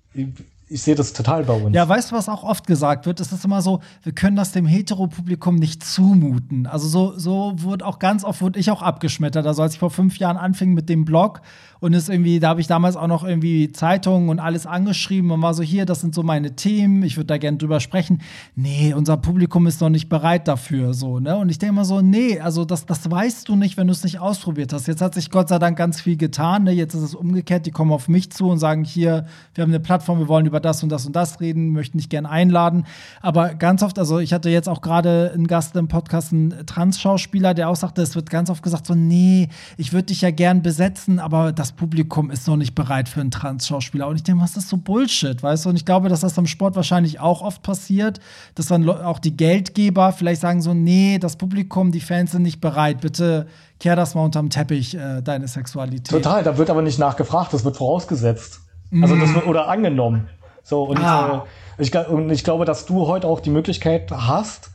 ich 0.69 0.81
sehe 0.81 0.95
das 0.95 1.13
total 1.13 1.43
bei 1.43 1.53
uns. 1.53 1.75
Ja, 1.75 1.87
weißt 1.87 2.11
du, 2.11 2.15
was 2.15 2.27
auch 2.27 2.43
oft 2.43 2.67
gesagt 2.67 3.05
wird? 3.05 3.21
Es 3.21 3.31
ist 3.31 3.45
immer 3.45 3.61
so, 3.61 3.79
wir 4.03 4.11
können 4.11 4.35
das 4.35 4.51
dem 4.51 4.65
Heteropublikum 4.65 5.55
nicht 5.55 5.83
zumuten. 5.83 6.67
Also 6.67 6.87
so, 6.87 7.17
so 7.17 7.53
wurde 7.57 7.85
auch 7.85 7.99
ganz 7.99 8.25
oft, 8.25 8.41
wurde 8.41 8.59
ich 8.59 8.69
auch 8.69 8.81
abgeschmettert. 8.81 9.47
Also 9.47 9.61
als 9.61 9.73
ich 9.73 9.79
vor 9.79 9.91
fünf 9.91 10.17
Jahren 10.17 10.35
anfing 10.35 10.73
mit 10.73 10.89
dem 10.89 11.05
Blog 11.05 11.41
und 11.79 11.93
es 11.93 12.09
irgendwie, 12.09 12.39
da 12.39 12.49
habe 12.49 12.61
ich 12.61 12.67
damals 12.67 12.95
auch 12.95 13.07
noch 13.07 13.23
irgendwie 13.23 13.71
Zeitungen 13.71 14.29
und 14.29 14.39
alles 14.39 14.65
angeschrieben 14.65 15.31
und 15.31 15.41
war 15.41 15.53
so, 15.53 15.63
hier, 15.63 15.85
das 15.85 16.01
sind 16.01 16.15
so 16.15 16.23
meine 16.23 16.55
Themen, 16.55 17.03
ich 17.03 17.17
würde 17.17 17.27
da 17.27 17.37
gerne 17.37 17.57
drüber 17.57 17.79
sprechen. 17.79 18.21
Nee, 18.55 18.93
unser 18.93 19.17
Publikum 19.17 19.67
ist 19.67 19.81
noch 19.81 19.89
nicht 19.89 20.09
bereit 20.09 20.47
dafür, 20.47 20.93
so, 20.93 21.19
ne? 21.19 21.37
Und 21.37 21.49
ich 21.49 21.59
denke 21.59 21.73
immer 21.73 21.85
so, 21.85 22.01
nee, 22.01 22.39
also 22.39 22.65
das, 22.65 22.85
das 22.85 23.09
weißt 23.09 23.47
du 23.47 23.55
nicht, 23.55 23.77
wenn 23.77 23.87
du 23.87 23.93
es 23.93 24.03
nicht 24.03 24.19
ausprobiert 24.19 24.73
hast. 24.73 24.87
Jetzt 24.87 25.01
hat 25.01 25.13
sich 25.13 25.29
Gott 25.29 25.49
sei 25.49 25.59
Dank 25.59 25.77
ganz 25.77 26.01
viel 26.01 26.17
getan, 26.17 26.63
ne? 26.63 26.71
Jetzt 26.71 26.93
ist 26.93 27.01
es 27.01 27.15
umgekehrt, 27.15 27.65
die 27.65 27.71
kommen 27.71 27.91
auf 27.91 28.07
mich 28.07 28.31
zu 28.31 28.49
und 28.49 28.57
sagen, 28.57 28.83
hier, 28.83 29.25
wir 29.53 29.63
haben 29.63 29.71
eine 29.71 29.79
Plattform, 29.79 30.19
wir 30.19 30.27
wollen 30.27 30.45
über 30.45 30.59
das 30.59 30.83
und 30.83 30.89
das 30.89 31.05
und 31.05 31.15
das 31.15 31.39
reden, 31.39 31.69
möchten 31.69 31.97
dich 31.97 32.09
gerne 32.09 32.29
einladen. 32.29 32.85
Aber 33.21 33.53
ganz 33.53 33.83
oft, 33.83 33.99
also 33.99 34.19
ich 34.19 34.33
hatte 34.33 34.49
jetzt 34.49 34.69
auch 34.69 34.81
gerade 34.81 35.31
einen 35.33 35.47
Gast 35.47 35.75
im 35.75 35.87
Podcast, 35.87 36.33
einen 36.33 36.65
Trans-Schauspieler, 36.65 37.53
der 37.53 37.69
auch 37.69 37.75
sagte, 37.75 38.01
es 38.01 38.15
wird 38.15 38.29
ganz 38.29 38.49
oft 38.49 38.63
gesagt, 38.63 38.87
so, 38.87 38.95
nee, 38.95 39.49
ich 39.77 39.93
würde 39.93 40.07
dich 40.07 40.21
ja 40.21 40.31
gern 40.31 40.61
besetzen, 40.61 41.19
aber 41.19 41.51
das 41.51 41.66
das 41.67 41.75
Publikum 41.75 42.31
ist 42.31 42.47
noch 42.47 42.55
nicht 42.55 42.75
bereit 42.75 43.09
für 43.09 43.19
einen 43.19 43.31
Trans-Schauspieler. 43.31 44.07
Und 44.07 44.15
ich 44.15 44.23
denke, 44.23 44.41
was 44.41 44.55
ist 44.55 44.69
so 44.69 44.77
Bullshit, 44.77 45.43
weißt 45.43 45.65
du? 45.65 45.69
Und 45.69 45.75
ich 45.75 45.83
glaube, 45.83 46.07
dass 46.07 46.21
das 46.21 46.37
am 46.37 46.47
Sport 46.47 46.77
wahrscheinlich 46.77 47.19
auch 47.19 47.41
oft 47.41 47.61
passiert, 47.61 48.21
dass 48.55 48.67
dann 48.67 48.89
auch 48.89 49.19
die 49.19 49.35
Geldgeber 49.35 50.13
vielleicht 50.13 50.39
sagen 50.39 50.61
so, 50.61 50.73
nee, 50.73 51.17
das 51.19 51.35
Publikum, 51.35 51.91
die 51.91 51.99
Fans 51.99 52.31
sind 52.31 52.43
nicht 52.43 52.61
bereit, 52.61 53.01
bitte 53.01 53.47
kehr 53.79 53.97
das 53.97 54.15
mal 54.15 54.23
unterm 54.23 54.49
Teppich, 54.49 54.95
äh, 54.95 55.21
deine 55.21 55.47
Sexualität. 55.47 56.09
Total, 56.09 56.43
da 56.43 56.57
wird 56.57 56.69
aber 56.69 56.81
nicht 56.81 56.99
nachgefragt, 56.99 57.53
das 57.53 57.65
wird 57.65 57.75
vorausgesetzt. 57.75 58.61
Also 59.01 59.17
das 59.17 59.33
wird, 59.33 59.45
oder 59.45 59.67
angenommen. 59.67 60.29
So, 60.63 60.83
und, 60.83 61.03
ah. 61.03 61.45
äh, 61.77 61.83
ich, 61.83 61.93
und 61.93 62.29
ich 62.29 62.45
glaube, 62.45 62.63
dass 62.63 62.85
du 62.85 63.07
heute 63.07 63.27
auch 63.27 63.41
die 63.41 63.49
Möglichkeit 63.49 64.09
hast, 64.09 64.71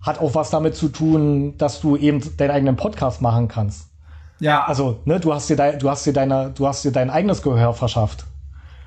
hat 0.00 0.20
auch 0.20 0.34
was 0.36 0.50
damit 0.50 0.76
zu 0.76 0.88
tun, 0.88 1.58
dass 1.58 1.80
du 1.80 1.96
eben 1.96 2.22
deinen 2.36 2.52
eigenen 2.52 2.76
Podcast 2.76 3.20
machen 3.20 3.48
kannst. 3.48 3.89
Ja. 4.40 4.64
Also, 4.64 4.98
ne, 5.04 5.20
du 5.20 5.32
hast 5.32 5.48
dir 5.48 5.56
dein, 5.56 5.78
du 5.78 5.88
hast 5.88 6.04
dir 6.04 6.12
deine, 6.12 6.50
du 6.50 6.66
hast 6.66 6.84
dir 6.84 6.92
dein 6.92 7.10
eigenes 7.10 7.42
Gehör 7.42 7.74
verschafft. 7.74 8.24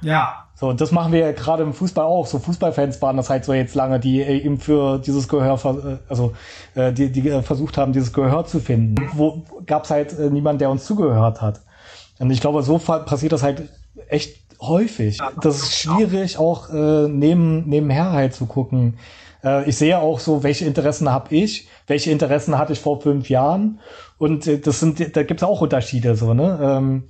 Ja. 0.02 0.48
So, 0.56 0.70
und 0.70 0.82
das 0.82 0.92
machen 0.92 1.12
wir 1.12 1.20
ja 1.20 1.32
gerade 1.32 1.64
im 1.64 1.74
Fußball 1.74 2.06
auch. 2.06 2.28
So 2.28 2.40
Fußballfans 2.40 3.02
waren 3.02 3.18
das 3.18 3.30
halt 3.30 3.46
so 3.46 3.54
jetzt 3.54 3.76
lange, 3.76 4.00
die 4.00 4.22
äh, 4.22 4.38
eben 4.38 4.60
für 4.60 5.00
dieses 5.00 5.28
Gehör, 5.28 5.60
äh, 5.66 5.98
also 6.10 6.34
äh, 6.76 6.92
die, 6.92 7.12
die 7.12 7.22
versucht 7.42 7.78
haben, 7.78 7.94
dieses 7.94 8.14
Gehör 8.14 8.46
zu 8.46 8.60
finden. 8.60 8.96
Wo 9.14 9.44
gab's 9.66 9.90
halt 9.90 10.18
äh, 10.18 10.30
niemand, 10.30 10.62
der 10.62 10.70
uns 10.70 10.86
zugehört 10.86 11.42
hat. 11.42 11.62
Und 12.20 12.30
ich 12.32 12.42
glaube, 12.42 12.62
so 12.64 12.78
passiert 12.78 13.32
das 13.32 13.44
halt 13.44 13.70
echt 14.08 14.38
häufig. 14.62 15.20
Das 15.42 15.58
ist 15.58 15.78
schwierig, 15.78 16.38
auch 16.38 16.70
äh, 16.70 17.08
neben, 17.08 17.68
nebenher 17.68 18.12
halt 18.12 18.34
zu 18.34 18.46
gucken. 18.46 18.98
Äh, 19.44 19.70
ich 19.70 19.78
sehe 19.78 20.00
auch 20.00 20.20
so, 20.20 20.44
welche 20.44 20.66
Interessen 20.66 21.12
habe 21.12 21.36
ich, 21.36 21.68
welche 21.88 22.12
Interessen 22.12 22.58
hatte 22.58 22.74
ich 22.74 22.80
vor 22.80 23.02
fünf 23.02 23.30
Jahren 23.30 23.80
und 24.18 24.48
äh, 24.48 24.60
das 24.60 24.80
sind, 24.80 25.16
da 25.16 25.24
gibt 25.24 25.42
es 25.42 25.48
auch 25.48 25.62
Unterschiede 25.62 26.16
so, 26.16 26.34
ne? 26.34 26.60
Ähm, 26.62 27.04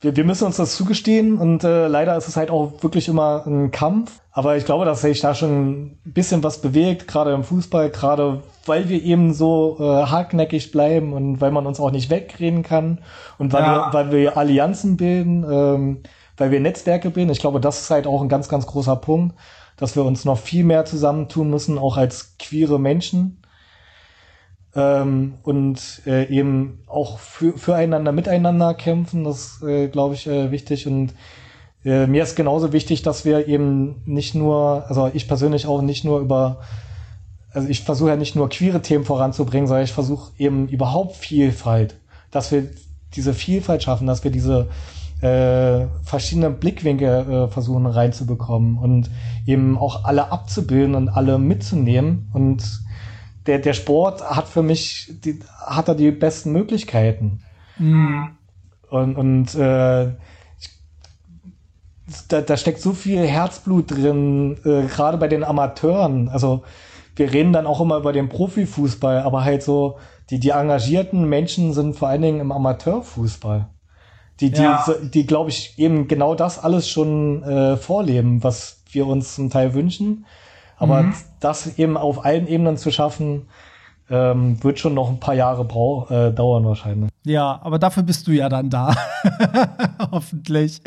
wir, 0.00 0.16
wir 0.16 0.24
müssen 0.24 0.46
uns 0.46 0.56
das 0.56 0.76
zugestehen 0.76 1.36
und 1.36 1.62
äh, 1.62 1.86
leider 1.86 2.16
ist 2.16 2.26
es 2.26 2.36
halt 2.36 2.50
auch 2.50 2.82
wirklich 2.82 3.08
immer 3.08 3.46
ein 3.46 3.70
Kampf. 3.70 4.20
Aber 4.32 4.56
ich 4.56 4.64
glaube, 4.64 4.84
dass 4.84 5.02
sich 5.02 5.20
da 5.20 5.34
schon 5.34 5.70
ein 5.82 5.98
bisschen 6.04 6.42
was 6.42 6.62
bewegt, 6.62 7.06
gerade 7.06 7.32
im 7.32 7.44
Fußball, 7.44 7.90
gerade 7.90 8.42
weil 8.64 8.88
wir 8.88 9.02
eben 9.02 9.34
so 9.34 9.76
äh, 9.78 9.82
hartnäckig 9.82 10.70
bleiben 10.70 11.12
und 11.12 11.40
weil 11.40 11.50
man 11.50 11.66
uns 11.66 11.80
auch 11.80 11.90
nicht 11.90 12.10
wegreden 12.10 12.62
kann 12.62 13.00
und 13.38 13.52
weil, 13.52 13.62
ja. 13.62 13.92
wir, 13.92 13.92
weil 13.92 14.12
wir 14.12 14.36
Allianzen 14.36 14.96
bilden, 14.96 15.44
ähm, 15.50 16.02
weil 16.36 16.50
wir 16.50 16.60
Netzwerke 16.60 17.10
bilden. 17.10 17.30
Ich 17.30 17.40
glaube, 17.40 17.60
das 17.60 17.82
ist 17.82 17.90
halt 17.90 18.06
auch 18.06 18.22
ein 18.22 18.28
ganz, 18.30 18.48
ganz 18.48 18.66
großer 18.66 18.96
Punkt, 18.96 19.34
dass 19.80 19.96
wir 19.96 20.04
uns 20.04 20.24
noch 20.24 20.38
viel 20.38 20.62
mehr 20.62 20.84
zusammentun 20.84 21.50
müssen, 21.50 21.78
auch 21.78 21.96
als 21.96 22.36
queere 22.38 22.78
Menschen 22.78 23.42
ähm, 24.76 25.38
und 25.42 26.02
äh, 26.06 26.28
eben 26.28 26.84
auch 26.86 27.18
für, 27.18 27.56
füreinander, 27.56 28.12
miteinander 28.12 28.74
kämpfen. 28.74 29.24
Das 29.24 29.62
äh, 29.62 29.88
glaube 29.88 30.14
ich 30.14 30.26
äh, 30.26 30.50
wichtig 30.50 30.86
und 30.86 31.14
äh, 31.82 32.06
mir 32.06 32.22
ist 32.22 32.36
genauso 32.36 32.74
wichtig, 32.74 33.02
dass 33.02 33.24
wir 33.24 33.48
eben 33.48 34.02
nicht 34.04 34.34
nur, 34.34 34.84
also 34.86 35.10
ich 35.14 35.26
persönlich 35.26 35.66
auch 35.66 35.80
nicht 35.80 36.04
nur 36.04 36.20
über, 36.20 36.60
also 37.50 37.66
ich 37.66 37.80
versuche 37.80 38.10
ja 38.10 38.16
nicht 38.16 38.36
nur 38.36 38.50
queere 38.50 38.82
Themen 38.82 39.06
voranzubringen, 39.06 39.66
sondern 39.66 39.84
ich 39.84 39.92
versuche 39.92 40.30
eben 40.36 40.68
überhaupt 40.68 41.16
Vielfalt, 41.16 41.96
dass 42.30 42.52
wir 42.52 42.68
diese 43.14 43.32
Vielfalt 43.32 43.82
schaffen, 43.82 44.06
dass 44.06 44.24
wir 44.24 44.30
diese 44.30 44.68
äh, 45.22 45.86
verschiedene 46.02 46.50
Blickwinkel 46.50 47.08
äh, 47.08 47.48
versuchen 47.48 47.86
reinzubekommen 47.86 48.78
und 48.78 49.10
eben 49.46 49.76
auch 49.78 50.04
alle 50.04 50.32
abzubilden 50.32 50.94
und 50.94 51.08
alle 51.08 51.38
mitzunehmen 51.38 52.30
und 52.32 52.62
der, 53.46 53.58
der 53.58 53.72
Sport 53.72 54.22
hat 54.22 54.48
für 54.48 54.62
mich, 54.62 55.12
die, 55.24 55.40
hat 55.64 55.88
er 55.88 55.94
die 55.94 56.10
besten 56.10 56.52
Möglichkeiten. 56.52 57.42
Mhm. 57.78 58.30
Und, 58.90 59.16
und 59.16 59.54
äh, 59.54 60.12
da, 62.28 62.40
da 62.40 62.56
steckt 62.56 62.80
so 62.80 62.92
viel 62.92 63.26
Herzblut 63.26 63.90
drin, 63.90 64.56
äh, 64.64 64.86
gerade 64.86 65.16
bei 65.16 65.28
den 65.28 65.44
Amateuren. 65.44 66.28
Also 66.28 66.62
wir 67.16 67.32
reden 67.32 67.52
dann 67.52 67.66
auch 67.66 67.80
immer 67.80 67.96
über 67.96 68.12
den 68.12 68.28
Profifußball, 68.28 69.22
aber 69.22 69.44
halt 69.44 69.62
so, 69.62 69.98
die, 70.30 70.38
die 70.38 70.50
engagierten 70.50 71.28
Menschen 71.28 71.72
sind 71.72 71.96
vor 71.96 72.08
allen 72.08 72.22
Dingen 72.22 72.40
im 72.40 72.52
Amateurfußball. 72.52 73.68
Die, 74.40 74.50
die, 74.50 74.62
ja. 74.62 74.84
die 75.02 75.26
glaube 75.26 75.50
ich, 75.50 75.78
eben 75.78 76.08
genau 76.08 76.34
das 76.34 76.58
alles 76.58 76.88
schon 76.88 77.42
äh, 77.42 77.76
vorleben, 77.76 78.42
was 78.42 78.82
wir 78.90 79.06
uns 79.06 79.34
zum 79.34 79.50
Teil 79.50 79.74
wünschen. 79.74 80.24
Aber 80.76 81.02
mhm. 81.02 81.14
das 81.40 81.78
eben 81.78 81.96
auf 81.96 82.24
allen 82.24 82.48
Ebenen 82.48 82.78
zu 82.78 82.90
schaffen, 82.90 83.48
ähm, 84.10 84.62
wird 84.62 84.78
schon 84.78 84.94
noch 84.94 85.08
ein 85.08 85.20
paar 85.20 85.34
Jahre 85.34 85.64
brau 85.64 86.08
äh, 86.08 86.32
dauern 86.32 86.64
wahrscheinlich. 86.64 87.10
Ja, 87.24 87.60
aber 87.62 87.78
dafür 87.78 88.02
bist 88.02 88.26
du 88.26 88.32
ja 88.32 88.48
dann 88.48 88.70
da. 88.70 88.94
Hoffentlich. 90.10 90.82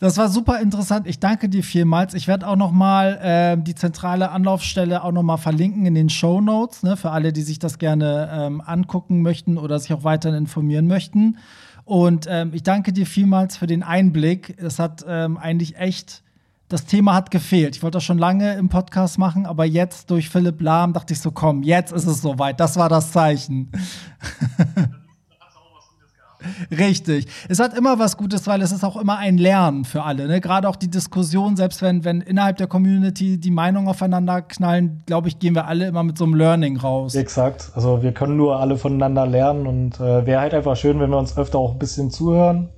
Das 0.00 0.16
war 0.16 0.28
super 0.28 0.60
interessant. 0.60 1.06
Ich 1.06 1.20
danke 1.20 1.48
dir 1.48 1.62
vielmals. 1.62 2.14
Ich 2.14 2.26
werde 2.26 2.46
auch 2.48 2.56
noch 2.56 2.70
mal 2.70 3.18
äh, 3.22 3.62
die 3.62 3.74
zentrale 3.74 4.30
Anlaufstelle 4.30 5.02
auch 5.02 5.12
noch 5.12 5.22
mal 5.22 5.36
verlinken 5.36 5.84
in 5.84 5.94
den 5.94 6.08
Show 6.08 6.40
Notes 6.40 6.82
ne, 6.82 6.96
für 6.96 7.10
alle, 7.10 7.32
die 7.32 7.42
sich 7.42 7.58
das 7.58 7.78
gerne 7.78 8.30
ähm, 8.32 8.62
angucken 8.64 9.22
möchten 9.22 9.58
oder 9.58 9.78
sich 9.78 9.92
auch 9.92 10.04
weiterhin 10.04 10.38
informieren 10.38 10.86
möchten. 10.86 11.38
Und 11.84 12.26
ähm, 12.28 12.50
ich 12.54 12.62
danke 12.62 12.92
dir 12.92 13.06
vielmals 13.06 13.56
für 13.56 13.66
den 13.66 13.82
Einblick. 13.82 14.56
Es 14.58 14.78
hat 14.78 15.04
ähm, 15.06 15.36
eigentlich 15.36 15.76
echt 15.76 16.22
das 16.68 16.86
Thema 16.86 17.14
hat 17.14 17.30
gefehlt. 17.30 17.76
Ich 17.76 17.82
wollte 17.82 17.96
das 17.96 18.04
schon 18.04 18.18
lange 18.18 18.54
im 18.54 18.68
Podcast 18.68 19.18
machen, 19.18 19.44
aber 19.46 19.64
jetzt 19.64 20.10
durch 20.10 20.30
Philipp 20.30 20.60
Lahm 20.60 20.92
dachte 20.94 21.12
ich 21.12 21.20
so, 21.20 21.30
komm, 21.30 21.62
jetzt 21.62 21.92
ist 21.92 22.06
es 22.06 22.22
soweit. 22.22 22.58
Das 22.58 22.76
war 22.76 22.88
das 22.88 23.12
Zeichen. 23.12 23.70
Richtig. 26.70 27.26
Es 27.48 27.60
hat 27.60 27.76
immer 27.76 27.98
was 27.98 28.16
Gutes, 28.16 28.46
weil 28.46 28.62
es 28.62 28.72
ist 28.72 28.84
auch 28.84 28.96
immer 28.96 29.18
ein 29.18 29.38
Lernen 29.38 29.84
für 29.84 30.02
alle. 30.02 30.26
Ne? 30.26 30.40
Gerade 30.40 30.68
auch 30.68 30.76
die 30.76 30.90
Diskussion, 30.90 31.56
selbst 31.56 31.82
wenn, 31.82 32.04
wenn 32.04 32.20
innerhalb 32.20 32.56
der 32.56 32.66
Community 32.66 33.38
die 33.38 33.50
Meinungen 33.50 33.88
aufeinander 33.88 34.42
knallen, 34.42 35.02
glaube 35.06 35.28
ich, 35.28 35.38
gehen 35.38 35.54
wir 35.54 35.66
alle 35.66 35.86
immer 35.86 36.02
mit 36.02 36.18
so 36.18 36.24
einem 36.24 36.34
Learning 36.34 36.76
raus. 36.76 37.14
Exakt. 37.14 37.72
Also 37.74 38.02
wir 38.02 38.12
können 38.12 38.36
nur 38.36 38.60
alle 38.60 38.76
voneinander 38.76 39.26
lernen 39.26 39.66
und 39.66 40.00
äh, 40.00 40.26
wäre 40.26 40.40
halt 40.40 40.54
einfach 40.54 40.76
schön, 40.76 41.00
wenn 41.00 41.10
wir 41.10 41.18
uns 41.18 41.36
öfter 41.36 41.58
auch 41.58 41.72
ein 41.72 41.78
bisschen 41.78 42.10
zuhören 42.10 42.70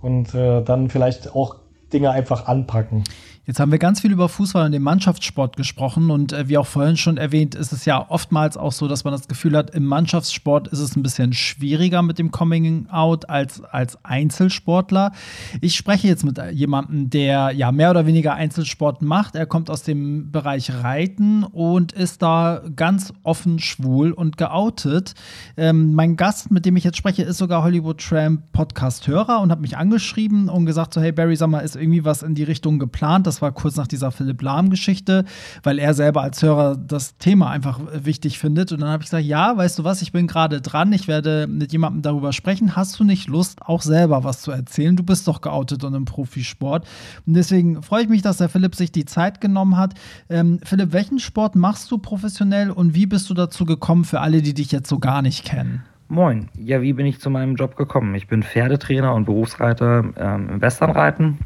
und 0.00 0.34
äh, 0.34 0.62
dann 0.62 0.88
vielleicht 0.88 1.34
auch 1.34 1.56
Dinge 1.92 2.10
einfach 2.10 2.46
anpacken. 2.46 3.04
Jetzt 3.48 3.60
haben 3.60 3.70
wir 3.70 3.78
ganz 3.78 4.00
viel 4.00 4.10
über 4.10 4.28
Fußball 4.28 4.66
und 4.66 4.72
den 4.72 4.82
Mannschaftssport 4.82 5.56
gesprochen 5.56 6.10
und 6.10 6.32
äh, 6.32 6.48
wie 6.48 6.58
auch 6.58 6.66
vorhin 6.66 6.96
schon 6.96 7.16
erwähnt, 7.16 7.54
ist 7.54 7.72
es 7.72 7.84
ja 7.84 8.04
oftmals 8.08 8.56
auch 8.56 8.72
so, 8.72 8.88
dass 8.88 9.04
man 9.04 9.12
das 9.12 9.28
Gefühl 9.28 9.56
hat, 9.56 9.70
im 9.70 9.84
Mannschaftssport 9.84 10.66
ist 10.66 10.80
es 10.80 10.96
ein 10.96 11.04
bisschen 11.04 11.32
schwieriger 11.32 12.02
mit 12.02 12.18
dem 12.18 12.32
Coming 12.32 12.88
Out 12.90 13.30
als 13.30 13.62
als 13.62 14.04
Einzelsportler. 14.04 15.12
Ich 15.60 15.76
spreche 15.76 16.08
jetzt 16.08 16.24
mit 16.24 16.40
jemandem, 16.50 17.08
der 17.08 17.52
ja 17.52 17.70
mehr 17.70 17.90
oder 17.90 18.04
weniger 18.04 18.34
Einzelsport 18.34 19.00
macht. 19.00 19.36
Er 19.36 19.46
kommt 19.46 19.70
aus 19.70 19.84
dem 19.84 20.32
Bereich 20.32 20.82
Reiten 20.82 21.44
und 21.44 21.92
ist 21.92 22.22
da 22.22 22.62
ganz 22.74 23.12
offen 23.22 23.60
schwul 23.60 24.10
und 24.10 24.38
geoutet. 24.38 25.14
Ähm, 25.56 25.94
mein 25.94 26.16
Gast, 26.16 26.50
mit 26.50 26.66
dem 26.66 26.76
ich 26.76 26.82
jetzt 26.82 26.96
spreche, 26.96 27.22
ist 27.22 27.38
sogar 27.38 27.62
Hollywood 27.62 28.00
Tramp 28.00 28.50
Podcast-Hörer 28.50 29.40
und 29.40 29.52
hat 29.52 29.60
mich 29.60 29.76
angeschrieben 29.76 30.48
und 30.48 30.66
gesagt 30.66 30.94
so, 30.94 31.00
hey 31.00 31.12
Barry, 31.12 31.36
sag 31.36 31.48
mal, 31.48 31.60
ist 31.60 31.76
irgendwie 31.76 32.04
was 32.04 32.24
in 32.24 32.34
die 32.34 32.42
Richtung 32.42 32.80
geplant? 32.80 33.28
Das 33.28 33.35
Das 33.36 33.42
war 33.42 33.52
kurz 33.52 33.76
nach 33.76 33.86
dieser 33.86 34.12
Philipp 34.12 34.40
Lahm-Geschichte, 34.40 35.26
weil 35.62 35.78
er 35.78 35.92
selber 35.92 36.22
als 36.22 36.40
Hörer 36.40 36.74
das 36.74 37.18
Thema 37.18 37.50
einfach 37.50 37.78
wichtig 37.92 38.38
findet. 38.38 38.72
Und 38.72 38.80
dann 38.80 38.88
habe 38.88 39.02
ich 39.02 39.10
gesagt, 39.10 39.26
ja, 39.26 39.54
weißt 39.54 39.78
du 39.78 39.84
was, 39.84 40.00
ich 40.00 40.10
bin 40.10 40.26
gerade 40.26 40.62
dran, 40.62 40.90
ich 40.94 41.06
werde 41.06 41.46
mit 41.46 41.70
jemandem 41.70 42.00
darüber 42.00 42.32
sprechen. 42.32 42.76
Hast 42.76 42.98
du 42.98 43.04
nicht 43.04 43.28
Lust, 43.28 43.60
auch 43.60 43.82
selber 43.82 44.24
was 44.24 44.40
zu 44.40 44.52
erzählen? 44.52 44.96
Du 44.96 45.02
bist 45.02 45.28
doch 45.28 45.42
geoutet 45.42 45.84
und 45.84 45.92
im 45.92 46.06
Profisport. 46.06 46.88
Und 47.26 47.34
deswegen 47.34 47.82
freue 47.82 48.04
ich 48.04 48.08
mich, 48.08 48.22
dass 48.22 48.38
der 48.38 48.48
Philipp 48.48 48.74
sich 48.74 48.90
die 48.90 49.04
Zeit 49.04 49.42
genommen 49.42 49.76
hat. 49.76 49.92
Ähm, 50.30 50.58
Philipp, 50.64 50.94
welchen 50.94 51.18
Sport 51.18 51.56
machst 51.56 51.90
du 51.90 51.98
professionell 51.98 52.70
und 52.70 52.94
wie 52.94 53.04
bist 53.04 53.28
du 53.28 53.34
dazu 53.34 53.66
gekommen 53.66 54.04
für 54.04 54.20
alle, 54.20 54.40
die 54.40 54.54
dich 54.54 54.72
jetzt 54.72 54.88
so 54.88 54.98
gar 54.98 55.20
nicht 55.20 55.44
kennen? 55.44 55.82
Moin, 56.08 56.48
ja, 56.56 56.80
wie 56.80 56.94
bin 56.94 57.04
ich 57.04 57.20
zu 57.20 57.28
meinem 57.28 57.56
Job 57.56 57.76
gekommen? 57.76 58.14
Ich 58.14 58.28
bin 58.28 58.42
Pferdetrainer 58.42 59.12
und 59.12 59.26
Berufsreiter 59.26 60.04
ähm, 60.16 60.48
im 60.52 60.60
Westernreiten. 60.62 61.38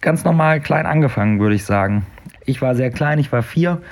Ganz 0.00 0.24
normal 0.24 0.60
klein 0.60 0.86
angefangen, 0.86 1.40
würde 1.40 1.54
ich 1.54 1.64
sagen. 1.64 2.06
Ich 2.44 2.62
war 2.62 2.74
sehr 2.74 2.90
klein, 2.90 3.18
ich 3.18 3.32
war 3.32 3.42
vier, 3.42 3.82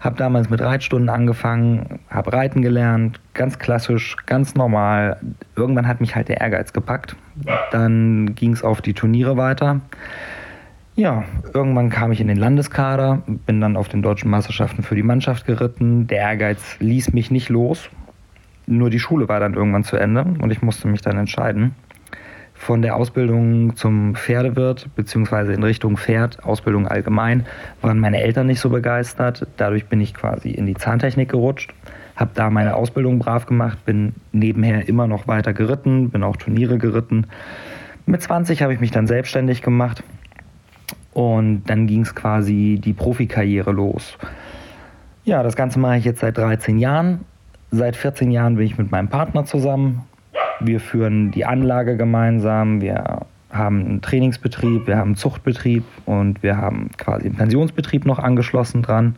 habe 0.00 0.16
damals 0.16 0.48
mit 0.48 0.60
Reitstunden 0.60 1.08
angefangen, 1.08 1.98
habe 2.08 2.32
Reiten 2.32 2.62
gelernt, 2.62 3.20
ganz 3.34 3.58
klassisch, 3.58 4.16
ganz 4.26 4.54
normal. 4.54 5.18
Irgendwann 5.56 5.88
hat 5.88 6.00
mich 6.00 6.14
halt 6.14 6.28
der 6.28 6.40
Ehrgeiz 6.40 6.72
gepackt. 6.72 7.16
Dann 7.72 8.34
ging 8.34 8.52
es 8.52 8.62
auf 8.62 8.80
die 8.80 8.94
Turniere 8.94 9.36
weiter. 9.36 9.80
Ja, 10.94 11.24
irgendwann 11.52 11.90
kam 11.90 12.10
ich 12.10 12.22
in 12.22 12.28
den 12.28 12.38
Landeskader, 12.38 13.22
bin 13.26 13.60
dann 13.60 13.76
auf 13.76 13.88
den 13.88 14.00
deutschen 14.00 14.30
Meisterschaften 14.30 14.82
für 14.82 14.94
die 14.94 15.02
Mannschaft 15.02 15.44
geritten. 15.44 16.06
Der 16.06 16.20
Ehrgeiz 16.20 16.76
ließ 16.78 17.12
mich 17.12 17.30
nicht 17.30 17.50
los. 17.50 17.90
Nur 18.66 18.88
die 18.88 18.98
Schule 18.98 19.28
war 19.28 19.38
dann 19.38 19.54
irgendwann 19.54 19.84
zu 19.84 19.96
Ende 19.96 20.24
und 20.40 20.50
ich 20.50 20.62
musste 20.62 20.88
mich 20.88 21.02
dann 21.02 21.18
entscheiden. 21.18 21.74
Von 22.56 22.82
der 22.82 22.96
Ausbildung 22.96 23.76
zum 23.76 24.14
Pferdewirt 24.14 24.88
beziehungsweise 24.96 25.52
in 25.52 25.62
Richtung 25.62 25.96
Pferd, 25.96 26.42
Ausbildung 26.44 26.88
allgemein, 26.88 27.46
waren 27.80 27.98
meine 27.98 28.20
Eltern 28.22 28.46
nicht 28.46 28.60
so 28.60 28.70
begeistert. 28.70 29.46
Dadurch 29.56 29.86
bin 29.86 30.00
ich 30.00 30.14
quasi 30.14 30.50
in 30.50 30.66
die 30.66 30.74
Zahntechnik 30.74 31.28
gerutscht, 31.28 31.74
habe 32.16 32.30
da 32.34 32.50
meine 32.50 32.74
Ausbildung 32.74 33.18
brav 33.18 33.46
gemacht, 33.46 33.84
bin 33.84 34.14
nebenher 34.32 34.88
immer 34.88 35.06
noch 35.06 35.28
weiter 35.28 35.52
geritten, 35.52 36.10
bin 36.10 36.22
auch 36.22 36.36
Turniere 36.36 36.78
geritten. 36.78 37.26
Mit 38.06 38.22
20 38.22 38.62
habe 38.62 38.74
ich 38.74 38.80
mich 38.80 38.90
dann 38.90 39.06
selbstständig 39.06 39.62
gemacht 39.62 40.02
und 41.12 41.64
dann 41.66 41.86
ging 41.86 42.02
es 42.02 42.14
quasi 42.14 42.80
die 42.82 42.94
Profikarriere 42.94 43.72
los. 43.72 44.16
Ja, 45.24 45.42
das 45.42 45.56
Ganze 45.56 45.78
mache 45.78 45.98
ich 45.98 46.04
jetzt 46.04 46.20
seit 46.20 46.36
13 46.38 46.78
Jahren 46.78 47.20
Seit 47.70 47.96
14 47.96 48.30
Jahren 48.30 48.56
bin 48.56 48.66
ich 48.66 48.78
mit 48.78 48.90
meinem 48.90 49.08
Partner 49.08 49.44
zusammen. 49.44 50.02
Wir 50.60 50.80
führen 50.80 51.30
die 51.30 51.44
Anlage 51.44 51.96
gemeinsam. 51.96 52.80
Wir 52.80 53.26
haben 53.50 53.84
einen 53.84 54.02
Trainingsbetrieb, 54.02 54.86
wir 54.86 54.96
haben 54.96 55.08
einen 55.08 55.16
Zuchtbetrieb 55.16 55.84
und 56.04 56.42
wir 56.42 56.56
haben 56.56 56.90
quasi 56.96 57.26
einen 57.26 57.36
Pensionsbetrieb 57.36 58.04
noch 58.04 58.18
angeschlossen 58.18 58.82
dran. 58.82 59.16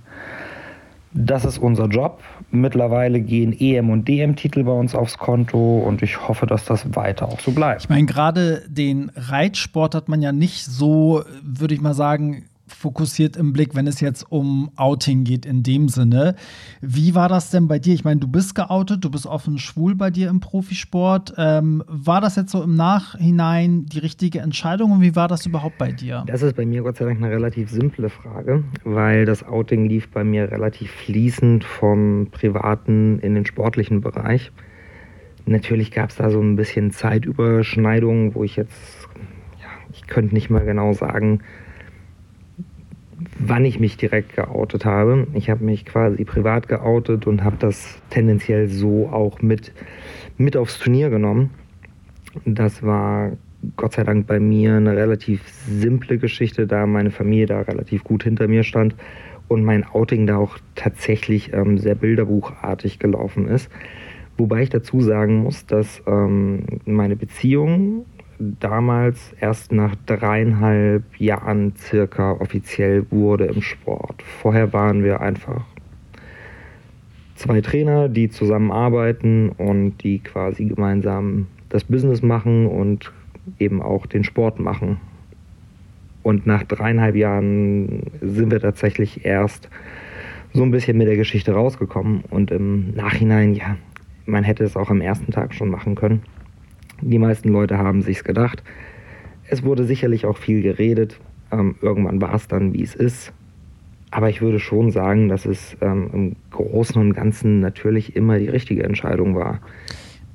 Das 1.12 1.44
ist 1.44 1.58
unser 1.58 1.86
Job. 1.86 2.22
Mittlerweile 2.50 3.20
gehen 3.20 3.58
EM 3.58 3.88
und 3.90 4.06
DM-Titel 4.06 4.64
bei 4.64 4.72
uns 4.72 4.94
aufs 4.94 5.16
Konto 5.18 5.78
und 5.78 6.02
ich 6.02 6.28
hoffe, 6.28 6.46
dass 6.46 6.66
das 6.66 6.94
weiter 6.94 7.28
auch 7.28 7.40
so 7.40 7.52
bleibt. 7.52 7.82
Ich 7.82 7.88
meine, 7.88 8.06
gerade 8.06 8.62
den 8.68 9.10
Reitsport 9.16 9.94
hat 9.94 10.08
man 10.08 10.20
ja 10.20 10.32
nicht 10.32 10.64
so, 10.64 11.22
würde 11.42 11.74
ich 11.74 11.80
mal 11.80 11.94
sagen, 11.94 12.44
fokussiert 12.72 13.36
im 13.36 13.52
Blick, 13.52 13.74
wenn 13.74 13.86
es 13.86 14.00
jetzt 14.00 14.24
um 14.30 14.70
Outing 14.76 15.24
geht 15.24 15.46
in 15.46 15.62
dem 15.62 15.88
Sinne. 15.88 16.34
Wie 16.80 17.14
war 17.14 17.28
das 17.28 17.50
denn 17.50 17.68
bei 17.68 17.78
dir? 17.78 17.94
Ich 17.94 18.04
meine, 18.04 18.20
du 18.20 18.28
bist 18.28 18.54
geoutet, 18.54 19.04
du 19.04 19.10
bist 19.10 19.26
offen 19.26 19.58
schwul 19.58 19.94
bei 19.94 20.10
dir 20.10 20.28
im 20.28 20.40
Profisport. 20.40 21.34
Ähm, 21.36 21.82
war 21.86 22.20
das 22.20 22.36
jetzt 22.36 22.50
so 22.50 22.62
im 22.62 22.76
Nachhinein 22.76 23.86
die 23.86 23.98
richtige 23.98 24.40
Entscheidung 24.40 24.92
und 24.92 25.00
wie 25.00 25.16
war 25.16 25.28
das 25.28 25.46
überhaupt 25.46 25.78
bei 25.78 25.92
dir? 25.92 26.24
Das 26.26 26.42
ist 26.42 26.56
bei 26.56 26.66
mir 26.66 26.82
Gott 26.82 26.96
sei 26.96 27.04
Dank 27.04 27.18
eine 27.18 27.30
relativ 27.30 27.70
simple 27.70 28.08
Frage, 28.08 28.64
weil 28.84 29.24
das 29.24 29.42
Outing 29.42 29.86
lief 29.88 30.08
bei 30.10 30.24
mir 30.24 30.50
relativ 30.50 30.90
fließend 30.90 31.64
vom 31.64 32.28
privaten 32.30 33.18
in 33.20 33.34
den 33.34 33.46
sportlichen 33.46 34.00
Bereich. 34.00 34.52
Natürlich 35.48 35.90
gab 35.90 36.10
es 36.10 36.16
da 36.16 36.30
so 36.30 36.40
ein 36.40 36.56
bisschen 36.56 36.90
Zeitüberschneidungen, 36.90 38.34
wo 38.34 38.44
ich 38.44 38.56
jetzt, 38.56 39.08
ja, 39.58 39.68
ich 39.92 40.06
könnte 40.06 40.34
nicht 40.34 40.50
mal 40.50 40.64
genau 40.64 40.92
sagen, 40.92 41.40
wann 43.38 43.64
ich 43.64 43.80
mich 43.80 43.96
direkt 43.96 44.36
geoutet 44.36 44.84
habe. 44.84 45.26
Ich 45.34 45.50
habe 45.50 45.64
mich 45.64 45.84
quasi 45.84 46.24
privat 46.24 46.68
geoutet 46.68 47.26
und 47.26 47.44
habe 47.44 47.56
das 47.58 48.00
tendenziell 48.10 48.68
so 48.68 49.08
auch 49.08 49.42
mit, 49.42 49.72
mit 50.36 50.56
aufs 50.56 50.78
Turnier 50.78 51.10
genommen. 51.10 51.50
Das 52.44 52.82
war 52.82 53.32
Gott 53.76 53.94
sei 53.94 54.04
Dank 54.04 54.26
bei 54.26 54.38
mir 54.38 54.76
eine 54.76 54.96
relativ 54.96 55.42
simple 55.48 56.18
Geschichte, 56.18 56.66
da 56.66 56.86
meine 56.86 57.10
Familie 57.10 57.46
da 57.46 57.60
relativ 57.60 58.04
gut 58.04 58.22
hinter 58.22 58.46
mir 58.46 58.62
stand 58.62 58.94
und 59.48 59.64
mein 59.64 59.84
Outing 59.84 60.26
da 60.26 60.36
auch 60.36 60.58
tatsächlich 60.74 61.52
ähm, 61.52 61.78
sehr 61.78 61.96
bilderbuchartig 61.96 62.98
gelaufen 62.98 63.48
ist. 63.48 63.68
Wobei 64.36 64.62
ich 64.62 64.70
dazu 64.70 65.00
sagen 65.00 65.38
muss, 65.38 65.66
dass 65.66 66.02
ähm, 66.06 66.62
meine 66.84 67.16
Beziehung 67.16 68.04
damals 68.38 69.34
erst 69.40 69.72
nach 69.72 69.94
dreieinhalb 70.06 71.02
Jahren 71.18 71.74
circa 71.76 72.32
offiziell 72.32 73.06
wurde 73.10 73.46
im 73.46 73.62
Sport. 73.62 74.22
Vorher 74.22 74.72
waren 74.72 75.02
wir 75.02 75.20
einfach 75.20 75.64
zwei 77.34 77.60
Trainer, 77.60 78.08
die 78.08 78.30
zusammenarbeiten 78.30 79.50
und 79.50 79.98
die 80.02 80.20
quasi 80.20 80.66
gemeinsam 80.66 81.46
das 81.68 81.84
Business 81.84 82.22
machen 82.22 82.66
und 82.66 83.12
eben 83.58 83.82
auch 83.82 84.06
den 84.06 84.24
Sport 84.24 84.58
machen. 84.58 84.98
Und 86.22 86.46
nach 86.46 86.62
dreieinhalb 86.64 87.16
Jahren 87.16 88.02
sind 88.20 88.50
wir 88.50 88.60
tatsächlich 88.60 89.24
erst 89.24 89.68
so 90.52 90.62
ein 90.62 90.70
bisschen 90.70 90.98
mit 90.98 91.08
der 91.08 91.16
Geschichte 91.16 91.52
rausgekommen. 91.52 92.24
Und 92.28 92.50
im 92.50 92.94
Nachhinein, 92.94 93.54
ja, 93.54 93.76
man 94.26 94.44
hätte 94.44 94.64
es 94.64 94.76
auch 94.76 94.90
am 94.90 95.00
ersten 95.00 95.32
Tag 95.32 95.54
schon 95.54 95.70
machen 95.70 95.94
können. 95.94 96.22
Die 97.00 97.18
meisten 97.18 97.50
Leute 97.50 97.78
haben 97.78 98.02
sich's 98.02 98.24
gedacht. 98.24 98.62
Es 99.48 99.62
wurde 99.62 99.84
sicherlich 99.84 100.26
auch 100.26 100.36
viel 100.36 100.62
geredet. 100.62 101.18
Ähm, 101.50 101.76
irgendwann 101.80 102.20
war 102.20 102.34
es 102.34 102.48
dann, 102.48 102.74
wie 102.74 102.82
es 102.82 102.94
ist. 102.94 103.32
Aber 104.10 104.30
ich 104.30 104.40
würde 104.40 104.58
schon 104.58 104.90
sagen, 104.90 105.28
dass 105.28 105.46
es 105.46 105.76
ähm, 105.80 106.10
im 106.12 106.36
Großen 106.50 107.00
und 107.00 107.14
Ganzen 107.14 107.60
natürlich 107.60 108.16
immer 108.16 108.38
die 108.38 108.48
richtige 108.48 108.82
Entscheidung 108.82 109.34
war. 109.34 109.60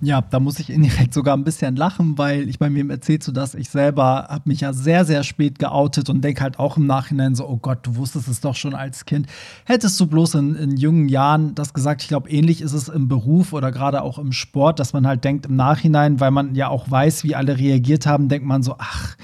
Ja, 0.06 0.20
da 0.22 0.42
muss 0.42 0.60
ich 0.60 0.70
indirekt 0.70 1.14
sogar 1.14 1.38
ein 1.38 1.46
bisschen 1.46 1.78
lachen, 1.78 2.18
weil 2.18 2.50
ich 2.50 2.60
bei 2.60 2.70
mir 2.70 2.90
erzählt 2.90 3.24
so, 3.24 3.32
dass 3.32 3.56
ich 3.56 3.70
selber 3.70 4.28
habe 4.30 4.50
mich 4.50 4.60
ja 4.60 4.74
sehr, 4.74 5.06
sehr 5.06 5.24
spät 5.24 5.60
geoutet 5.60 6.10
und 6.10 6.22
denke 6.22 6.42
halt 6.42 6.60
auch 6.60 6.76
im 6.76 6.86
Nachhinein 6.86 7.36
so, 7.36 7.48
oh 7.48 7.56
Gott, 7.56 7.80
du 7.84 7.96
wusstest 7.96 8.28
es 8.28 8.42
doch 8.42 8.56
schon 8.56 8.76
als 8.76 9.06
Kind. 9.06 9.28
Hättest 9.64 9.98
du 10.02 10.08
bloß 10.08 10.36
in, 10.36 10.56
in 10.56 10.76
jungen 10.76 11.08
Jahren 11.08 11.56
das 11.56 11.74
gesagt, 11.74 12.02
ich 12.02 12.10
glaube, 12.10 12.30
ähnlich 12.30 12.62
ist 12.62 12.74
es 12.74 12.90
im 12.90 13.08
Beruf 13.08 13.54
oder 13.54 13.72
gerade 13.72 14.02
auch 14.02 14.18
im 14.18 14.34
Sport, 14.34 14.80
dass 14.80 14.92
man 14.92 15.08
halt 15.08 15.24
denkt 15.24 15.46
im 15.46 15.56
Nachhinein, 15.56 16.20
weil 16.20 16.32
man 16.32 16.54
ja 16.54 16.68
auch 16.68 16.92
weiß, 16.92 17.24
wie 17.24 17.36
alle 17.36 17.58
reagiert 17.58 18.06
haben, 18.06 18.28
denkt 18.28 18.46
man 18.46 18.62
so, 18.62 18.76
ach, 18.80 19.16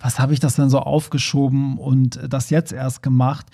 was 0.00 0.18
habe 0.18 0.34
ich 0.34 0.40
das 0.40 0.56
denn 0.56 0.68
so 0.68 0.80
aufgeschoben 0.80 1.78
und 1.78 2.20
das 2.28 2.50
jetzt 2.50 2.72
erst 2.72 3.02
gemacht? 3.02 3.46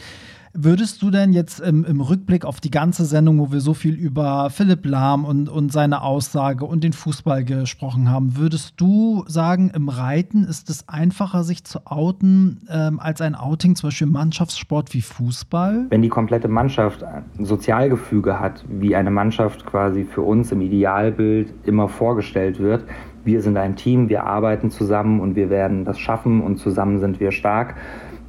Würdest 0.55 1.01
du 1.01 1.11
denn 1.11 1.33
jetzt 1.33 1.61
im, 1.61 1.83
im, 1.87 2.03
Rückblick 2.03 2.45
auf 2.45 2.61
die 2.61 2.71
ganze 2.71 3.07
Sendung, 3.07 3.39
wo 3.39 3.53
wir 3.53 3.61
so 3.61 3.73
viel 3.73 3.95
über 3.95 4.51
Philipp 4.51 4.85
Lahm 4.85 5.25
und, 5.25 5.49
und 5.49 5.73
seine 5.73 6.03
Aussage 6.03 6.67
und 6.67 6.85
den 6.85 6.93
Fußball 6.93 7.43
gesprochen 7.43 8.11
haben, 8.11 8.37
würdest 8.37 8.75
du 8.77 9.25
sagen, 9.27 9.71
im 9.75 9.89
Reiten 9.89 10.45
ist 10.45 10.69
es 10.69 10.91
einfacher, 10.91 11.43
sich 11.43 11.65
zu 11.65 11.87
outen, 11.87 12.67
ähm, 12.71 13.01
als 13.01 13.23
ein 13.23 13.35
Outing, 13.35 13.77
zum 13.77 13.89
Beispiel 13.89 14.09
im 14.09 14.13
Mannschaftssport 14.13 14.93
wie 14.93 15.01
Fußball? 15.01 15.87
Wenn 15.89 16.03
die 16.03 16.11
komplette 16.11 16.49
Mannschaft 16.49 17.03
ein 17.03 17.25
Sozialgefüge 17.39 18.39
hat, 18.39 18.63
wie 18.69 18.95
eine 18.95 19.11
Mannschaft 19.11 19.65
quasi 19.65 20.05
für 20.05 20.21
uns 20.21 20.53
im 20.53 20.61
Idealbild 20.61 21.55
immer 21.65 21.89
vorgestellt 21.89 22.59
wird, 22.59 22.85
wir 23.25 23.41
sind 23.41 23.57
ein 23.57 23.77
Team, 23.77 24.11
wir 24.11 24.25
arbeiten 24.25 24.71
zusammen 24.71 25.21
und 25.21 25.35
wir 25.35 25.49
werden 25.49 25.87
das 25.87 25.99
schaffen 25.99 26.43
und 26.43 26.59
zusammen 26.59 26.99
sind 26.99 27.21
wir 27.21 27.33
stark 27.33 27.77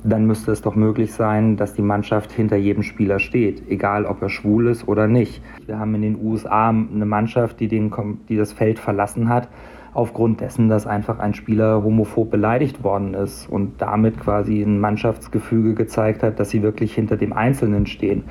dann 0.03 0.25
müsste 0.25 0.51
es 0.51 0.61
doch 0.61 0.75
möglich 0.75 1.13
sein, 1.13 1.55
dass 1.55 1.73
die 1.73 1.81
Mannschaft 1.81 2.31
hinter 2.31 2.57
jedem 2.57 2.83
Spieler 2.83 3.19
steht, 3.19 3.69
egal 3.69 4.05
ob 4.05 4.21
er 4.21 4.29
schwul 4.29 4.67
ist 4.67 4.87
oder 4.87 5.07
nicht. 5.07 5.41
Wir 5.65 5.79
haben 5.79 5.95
in 5.95 6.01
den 6.01 6.21
USA 6.21 6.69
eine 6.69 7.05
Mannschaft, 7.05 7.59
die, 7.59 7.67
den, 7.67 7.91
die 8.27 8.37
das 8.37 8.53
Feld 8.53 8.79
verlassen 8.79 9.29
hat, 9.29 9.47
aufgrund 9.93 10.41
dessen, 10.41 10.69
dass 10.69 10.87
einfach 10.87 11.19
ein 11.19 11.33
Spieler 11.33 11.83
homophob 11.83 12.31
beleidigt 12.31 12.83
worden 12.83 13.13
ist 13.13 13.47
und 13.49 13.81
damit 13.81 14.19
quasi 14.19 14.61
ein 14.61 14.79
Mannschaftsgefüge 14.79 15.73
gezeigt 15.73 16.23
hat, 16.23 16.39
dass 16.39 16.49
sie 16.49 16.63
wirklich 16.63 16.93
hinter 16.93 17.15
dem 17.15 17.31
Einzelnen 17.31 17.85
stehen. 17.85 18.23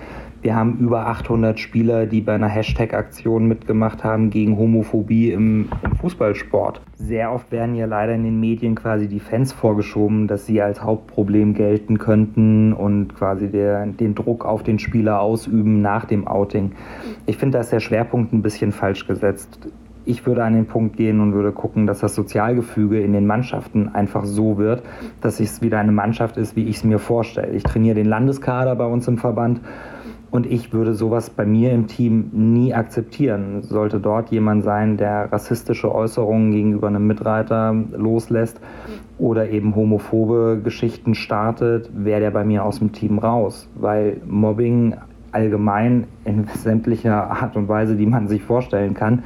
Wir 0.42 0.56
haben 0.56 0.78
über 0.78 1.06
800 1.06 1.60
Spieler, 1.60 2.06
die 2.06 2.20
bei 2.20 2.34
einer 2.34 2.48
Hashtag-Aktion 2.48 3.46
mitgemacht 3.46 4.02
haben 4.02 4.30
gegen 4.30 4.58
Homophobie 4.58 5.30
im, 5.30 5.68
im, 5.84 5.96
Fußballsport. 5.96 6.80
Sehr 6.96 7.30
oft 7.30 7.52
werden 7.52 7.76
ja 7.76 7.86
leider 7.86 8.14
in 8.14 8.24
den 8.24 8.40
Medien 8.40 8.74
quasi 8.74 9.06
die 9.06 9.20
Fans 9.20 9.52
vorgeschoben, 9.52 10.26
dass 10.26 10.44
sie 10.44 10.60
als 10.60 10.82
Hauptproblem 10.82 11.54
gelten 11.54 11.98
könnten 11.98 12.72
und 12.72 13.14
quasi 13.14 13.48
der, 13.48 13.86
den 13.86 14.16
Druck 14.16 14.44
auf 14.44 14.64
den 14.64 14.80
Spieler 14.80 15.20
ausüben 15.20 15.80
nach 15.80 16.06
dem 16.06 16.26
Outing. 16.26 16.72
Ich 17.26 17.36
finde, 17.36 17.58
da 17.58 17.60
ist 17.60 17.70
der 17.70 17.78
Schwerpunkt 17.78 18.32
ein 18.32 18.42
bisschen 18.42 18.72
falsch 18.72 19.06
gesetzt 19.06 19.60
ich 20.04 20.26
würde 20.26 20.42
an 20.42 20.54
den 20.54 20.66
Punkt 20.66 20.96
gehen 20.96 21.20
und 21.20 21.32
würde 21.32 21.52
gucken, 21.52 21.86
dass 21.86 22.00
das 22.00 22.14
Sozialgefüge 22.14 23.00
in 23.00 23.12
den 23.12 23.26
Mannschaften 23.26 23.88
einfach 23.94 24.24
so 24.24 24.58
wird, 24.58 24.82
dass 25.20 25.38
es 25.38 25.62
wieder 25.62 25.78
eine 25.78 25.92
Mannschaft 25.92 26.36
ist, 26.36 26.56
wie 26.56 26.64
ich 26.64 26.78
es 26.78 26.84
mir 26.84 26.98
vorstelle. 26.98 27.52
Ich 27.52 27.62
trainiere 27.62 27.94
den 27.94 28.06
Landeskader 28.06 28.74
bei 28.74 28.84
uns 28.84 29.06
im 29.06 29.18
Verband 29.18 29.60
und 30.32 30.46
ich 30.46 30.72
würde 30.72 30.94
sowas 30.94 31.28
bei 31.28 31.44
mir 31.44 31.72
im 31.72 31.86
Team 31.86 32.30
nie 32.32 32.72
akzeptieren. 32.72 33.62
Sollte 33.62 34.00
dort 34.00 34.30
jemand 34.30 34.64
sein, 34.64 34.96
der 34.96 35.30
rassistische 35.30 35.94
Äußerungen 35.94 36.52
gegenüber 36.52 36.88
einem 36.88 37.06
Mitreiter 37.06 37.74
loslässt 37.92 38.58
oder 39.18 39.50
eben 39.50 39.76
homophobe 39.76 40.58
Geschichten 40.64 41.14
startet, 41.14 41.90
wäre 41.94 42.20
der 42.20 42.30
bei 42.30 42.44
mir 42.44 42.64
aus 42.64 42.78
dem 42.78 42.92
Team 42.92 43.18
raus. 43.18 43.68
Weil 43.74 44.22
Mobbing 44.26 44.96
allgemein 45.32 46.06
in 46.24 46.46
sämtlicher 46.46 47.30
Art 47.30 47.54
und 47.54 47.68
Weise, 47.68 47.96
die 47.96 48.06
man 48.06 48.26
sich 48.26 48.42
vorstellen 48.42 48.94
kann, 48.94 49.24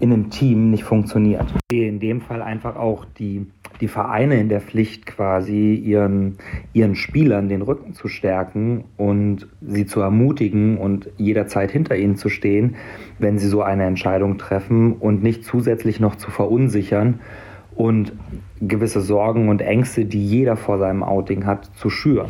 in 0.00 0.12
einem 0.12 0.30
Team 0.30 0.70
nicht 0.70 0.82
funktioniert. 0.82 1.46
In 1.70 2.00
dem 2.00 2.20
Fall 2.20 2.42
einfach 2.42 2.74
auch 2.74 3.04
die, 3.04 3.46
die 3.80 3.88
Vereine 3.88 4.40
in 4.40 4.48
der 4.48 4.60
Pflicht, 4.60 5.06
quasi 5.06 5.74
ihren, 5.74 6.38
ihren 6.72 6.94
Spielern 6.94 7.48
den 7.48 7.62
Rücken 7.62 7.94
zu 7.94 8.08
stärken 8.08 8.84
und 8.96 9.48
sie 9.60 9.86
zu 9.86 10.00
ermutigen 10.00 10.78
und 10.78 11.10
jederzeit 11.16 11.70
hinter 11.70 11.96
ihnen 11.96 12.16
zu 12.16 12.28
stehen, 12.28 12.76
wenn 13.18 13.38
sie 13.38 13.48
so 13.48 13.62
eine 13.62 13.84
Entscheidung 13.84 14.38
treffen 14.38 14.94
und 14.94 15.22
nicht 15.22 15.44
zusätzlich 15.44 16.00
noch 16.00 16.16
zu 16.16 16.30
verunsichern 16.30 17.20
und 17.74 18.12
gewisse 18.60 19.00
Sorgen 19.00 19.48
und 19.48 19.62
Ängste, 19.62 20.04
die 20.04 20.24
jeder 20.24 20.56
vor 20.56 20.78
seinem 20.78 21.02
Outing 21.02 21.46
hat, 21.46 21.70
zu 21.76 21.90
schüren. 21.90 22.28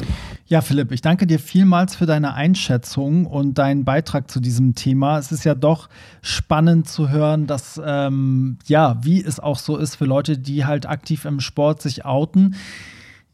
Ja, 0.51 0.63
Philipp, 0.63 0.93
ich 0.93 1.03
danke 1.03 1.27
dir 1.27 1.39
vielmals 1.39 1.95
für 1.95 2.07
deine 2.07 2.33
Einschätzung 2.33 3.27
und 3.27 3.59
deinen 3.59 3.85
Beitrag 3.85 4.31
zu 4.31 4.41
diesem 4.41 4.75
Thema. 4.75 5.19
Es 5.19 5.31
ist 5.31 5.45
ja 5.45 5.55
doch 5.55 5.91
spannend 6.23 6.89
zu 6.89 7.11
hören, 7.11 7.47
dass, 7.47 7.79
ähm, 7.85 8.57
ja, 8.67 8.99
wie 9.03 9.23
es 9.23 9.41
auch 9.41 9.59
so 9.59 9.77
ist 9.77 9.97
für 9.97 10.07
Leute, 10.07 10.39
die 10.39 10.65
halt 10.65 10.87
aktiv 10.87 11.27
im 11.27 11.41
Sport 11.41 11.83
sich 11.83 12.07
outen. 12.07 12.57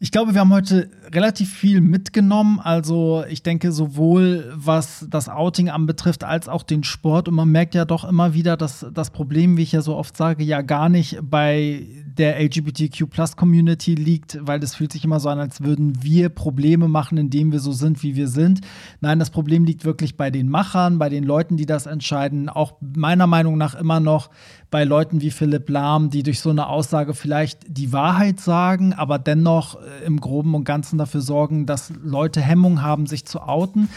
Ich 0.01 0.11
glaube, 0.11 0.35
wir 0.35 0.41
haben 0.41 0.53
heute 0.53 0.91
relativ 1.13 1.55
viel 1.55 1.81
mitgenommen. 1.81 2.59
Also 2.59 3.25
ich 3.29 3.45
denke 3.45 3.71
sowohl 3.71 4.53
was 4.53 5.07
das 5.09 5.29
Outing 5.29 5.69
anbetrifft 5.69 6.25
als 6.25 6.49
auch 6.49 6.65
den 6.65 6.83
Sport. 6.83 7.29
Und 7.29 7.37
man 7.37 7.49
merkt 7.49 7.77
ja 7.77 7.85
doch 7.85 8.05
immer 8.05 8.35
wieder, 8.35 8.57
dass 8.57 8.85
das 8.93 9.11
Problem, 9.11 9.57
wie 9.57 9.63
ich 9.63 9.71
ja 9.71 9.83
so 9.83 9.95
oft 9.95 10.17
sage, 10.17 10.43
ja 10.43 10.63
gar 10.63 10.89
nicht 10.89 11.19
bei 11.23 11.87
der 12.19 12.41
LGBTQ-Plus-Community 12.41 13.95
liegt, 13.95 14.39
weil 14.41 14.63
es 14.63 14.75
fühlt 14.75 14.93
sich 14.93 15.05
immer 15.05 15.21
so 15.21 15.29
an, 15.29 15.39
als 15.39 15.63
würden 15.63 16.03
wir 16.03 16.29
Probleme 16.29 16.89
machen, 16.89 17.19
indem 17.19 17.53
wir 17.53 17.61
so 17.61 17.73
sind, 17.73 18.03
wie 18.03 18.17
wir 18.17 18.29
sind. 18.29 18.61
Nein, 19.01 19.19
das 19.19 19.31
Problem 19.31 19.65
liegt 19.65 19.85
wirklich 19.85 20.17
bei 20.17 20.31
den 20.31 20.49
Machern, 20.49 20.99
bei 20.99 21.09
den 21.09 21.25
Leuten, 21.25 21.57
die 21.57 21.67
das 21.67 21.87
entscheiden. 21.87 22.49
Auch 22.49 22.75
meiner 22.81 23.27
Meinung 23.27 23.59
nach 23.59 23.75
immer 23.75 24.01
noch 24.01 24.31
bei 24.71 24.85
Leuten 24.85 25.21
wie 25.21 25.31
Philipp 25.31 25.69
Lahm, 25.69 26.11
die 26.11 26.23
durch 26.23 26.41
so 26.41 26.51
eine 26.51 26.69
Aussage 26.69 27.15
vielleicht 27.15 27.61
die 27.69 27.93
Wahrheit 27.93 28.41
sagen, 28.41 28.93
aber 28.93 29.19
dennoch 29.19 29.77
äh, 29.77 30.05
im 30.05 30.21
Groben 30.21 30.55
und 30.55 30.65
Ganzen 30.65 30.99
dafür 30.99 31.21
sorgen, 31.21 31.67
dass 31.67 31.93
Leute 32.03 32.41
Hemmung 32.41 32.83
haben, 32.83 33.07
sich 33.07 33.25
zu 33.25 33.41
outen. 33.41 33.89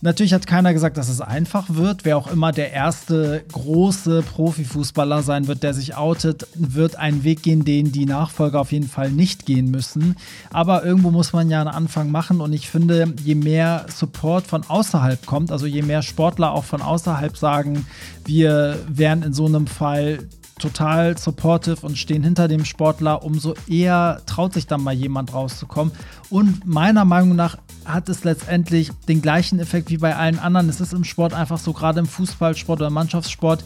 Natürlich 0.00 0.32
hat 0.32 0.46
keiner 0.46 0.72
gesagt, 0.72 0.96
dass 0.96 1.08
es 1.08 1.20
einfach 1.20 1.70
wird. 1.70 2.04
Wer 2.04 2.16
auch 2.16 2.30
immer 2.30 2.52
der 2.52 2.72
erste 2.72 3.42
große 3.50 4.22
Profifußballer 4.22 5.22
sein 5.22 5.48
wird, 5.48 5.64
der 5.64 5.74
sich 5.74 5.96
outet, 5.96 6.46
wird 6.54 6.94
einen 6.94 7.24
Weg 7.24 7.42
gehen, 7.42 7.64
den 7.64 7.90
die 7.90 8.06
Nachfolger 8.06 8.60
auf 8.60 8.70
jeden 8.70 8.86
Fall 8.86 9.10
nicht 9.10 9.44
gehen 9.44 9.72
müssen. 9.72 10.14
Aber 10.50 10.84
irgendwo 10.84 11.10
muss 11.10 11.32
man 11.32 11.50
ja 11.50 11.60
einen 11.60 11.70
Anfang 11.70 12.12
machen 12.12 12.40
und 12.40 12.52
ich 12.52 12.70
finde, 12.70 13.12
je 13.24 13.34
mehr 13.34 13.86
Support 13.88 14.46
von 14.46 14.62
außerhalb 14.68 15.26
kommt, 15.26 15.50
also 15.50 15.66
je 15.66 15.82
mehr 15.82 16.02
Sportler 16.02 16.52
auch 16.52 16.64
von 16.64 16.80
außerhalb 16.80 17.36
sagen, 17.36 17.84
wir 18.24 18.78
wären 18.88 19.24
in 19.24 19.32
so 19.32 19.46
einem 19.46 19.66
Fall 19.66 20.20
total 20.58 21.16
supportive 21.16 21.84
und 21.86 21.96
stehen 21.96 22.22
hinter 22.22 22.48
dem 22.48 22.64
Sportler, 22.64 23.22
umso 23.24 23.54
eher 23.68 24.20
traut 24.26 24.54
sich 24.54 24.66
dann 24.66 24.82
mal 24.82 24.94
jemand 24.94 25.32
rauszukommen. 25.32 25.92
Und 26.30 26.66
meiner 26.66 27.04
Meinung 27.04 27.36
nach 27.36 27.58
hat 27.84 28.08
es 28.08 28.24
letztendlich 28.24 28.90
den 29.08 29.22
gleichen 29.22 29.58
Effekt 29.58 29.90
wie 29.90 29.98
bei 29.98 30.14
allen 30.14 30.38
anderen. 30.38 30.68
Es 30.68 30.80
ist 30.80 30.92
im 30.92 31.04
Sport 31.04 31.32
einfach 31.32 31.58
so, 31.58 31.72
gerade 31.72 32.00
im 32.00 32.06
Fußballsport 32.06 32.80
oder 32.80 32.90
Mannschaftssport, 32.90 33.64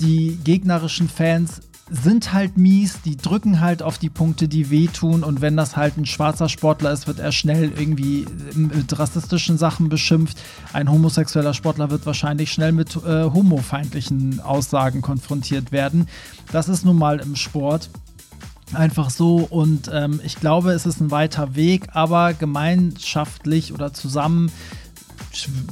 die 0.00 0.38
gegnerischen 0.42 1.08
Fans 1.08 1.60
sind 1.90 2.32
halt 2.32 2.56
mies, 2.56 3.02
die 3.02 3.16
drücken 3.16 3.60
halt 3.60 3.82
auf 3.82 3.98
die 3.98 4.10
Punkte, 4.10 4.46
die 4.46 4.70
wehtun 4.70 5.24
und 5.24 5.40
wenn 5.40 5.56
das 5.56 5.76
halt 5.76 5.96
ein 5.96 6.06
schwarzer 6.06 6.48
Sportler 6.48 6.92
ist, 6.92 7.08
wird 7.08 7.18
er 7.18 7.32
schnell 7.32 7.72
irgendwie 7.76 8.26
mit 8.54 8.96
rassistischen 8.98 9.58
Sachen 9.58 9.88
beschimpft. 9.88 10.38
Ein 10.72 10.90
homosexueller 10.90 11.52
Sportler 11.52 11.90
wird 11.90 12.06
wahrscheinlich 12.06 12.52
schnell 12.52 12.72
mit 12.72 12.96
äh, 12.96 13.24
homofeindlichen 13.24 14.40
Aussagen 14.40 15.02
konfrontiert 15.02 15.72
werden. 15.72 16.08
Das 16.52 16.68
ist 16.68 16.84
nun 16.84 16.96
mal 16.96 17.18
im 17.18 17.34
Sport 17.34 17.90
einfach 18.72 19.10
so 19.10 19.38
und 19.50 19.90
ähm, 19.92 20.20
ich 20.24 20.36
glaube, 20.36 20.70
es 20.70 20.86
ist 20.86 21.00
ein 21.00 21.10
weiter 21.10 21.56
Weg, 21.56 21.88
aber 21.92 22.34
gemeinschaftlich 22.34 23.72
oder 23.72 23.92
zusammen 23.92 24.52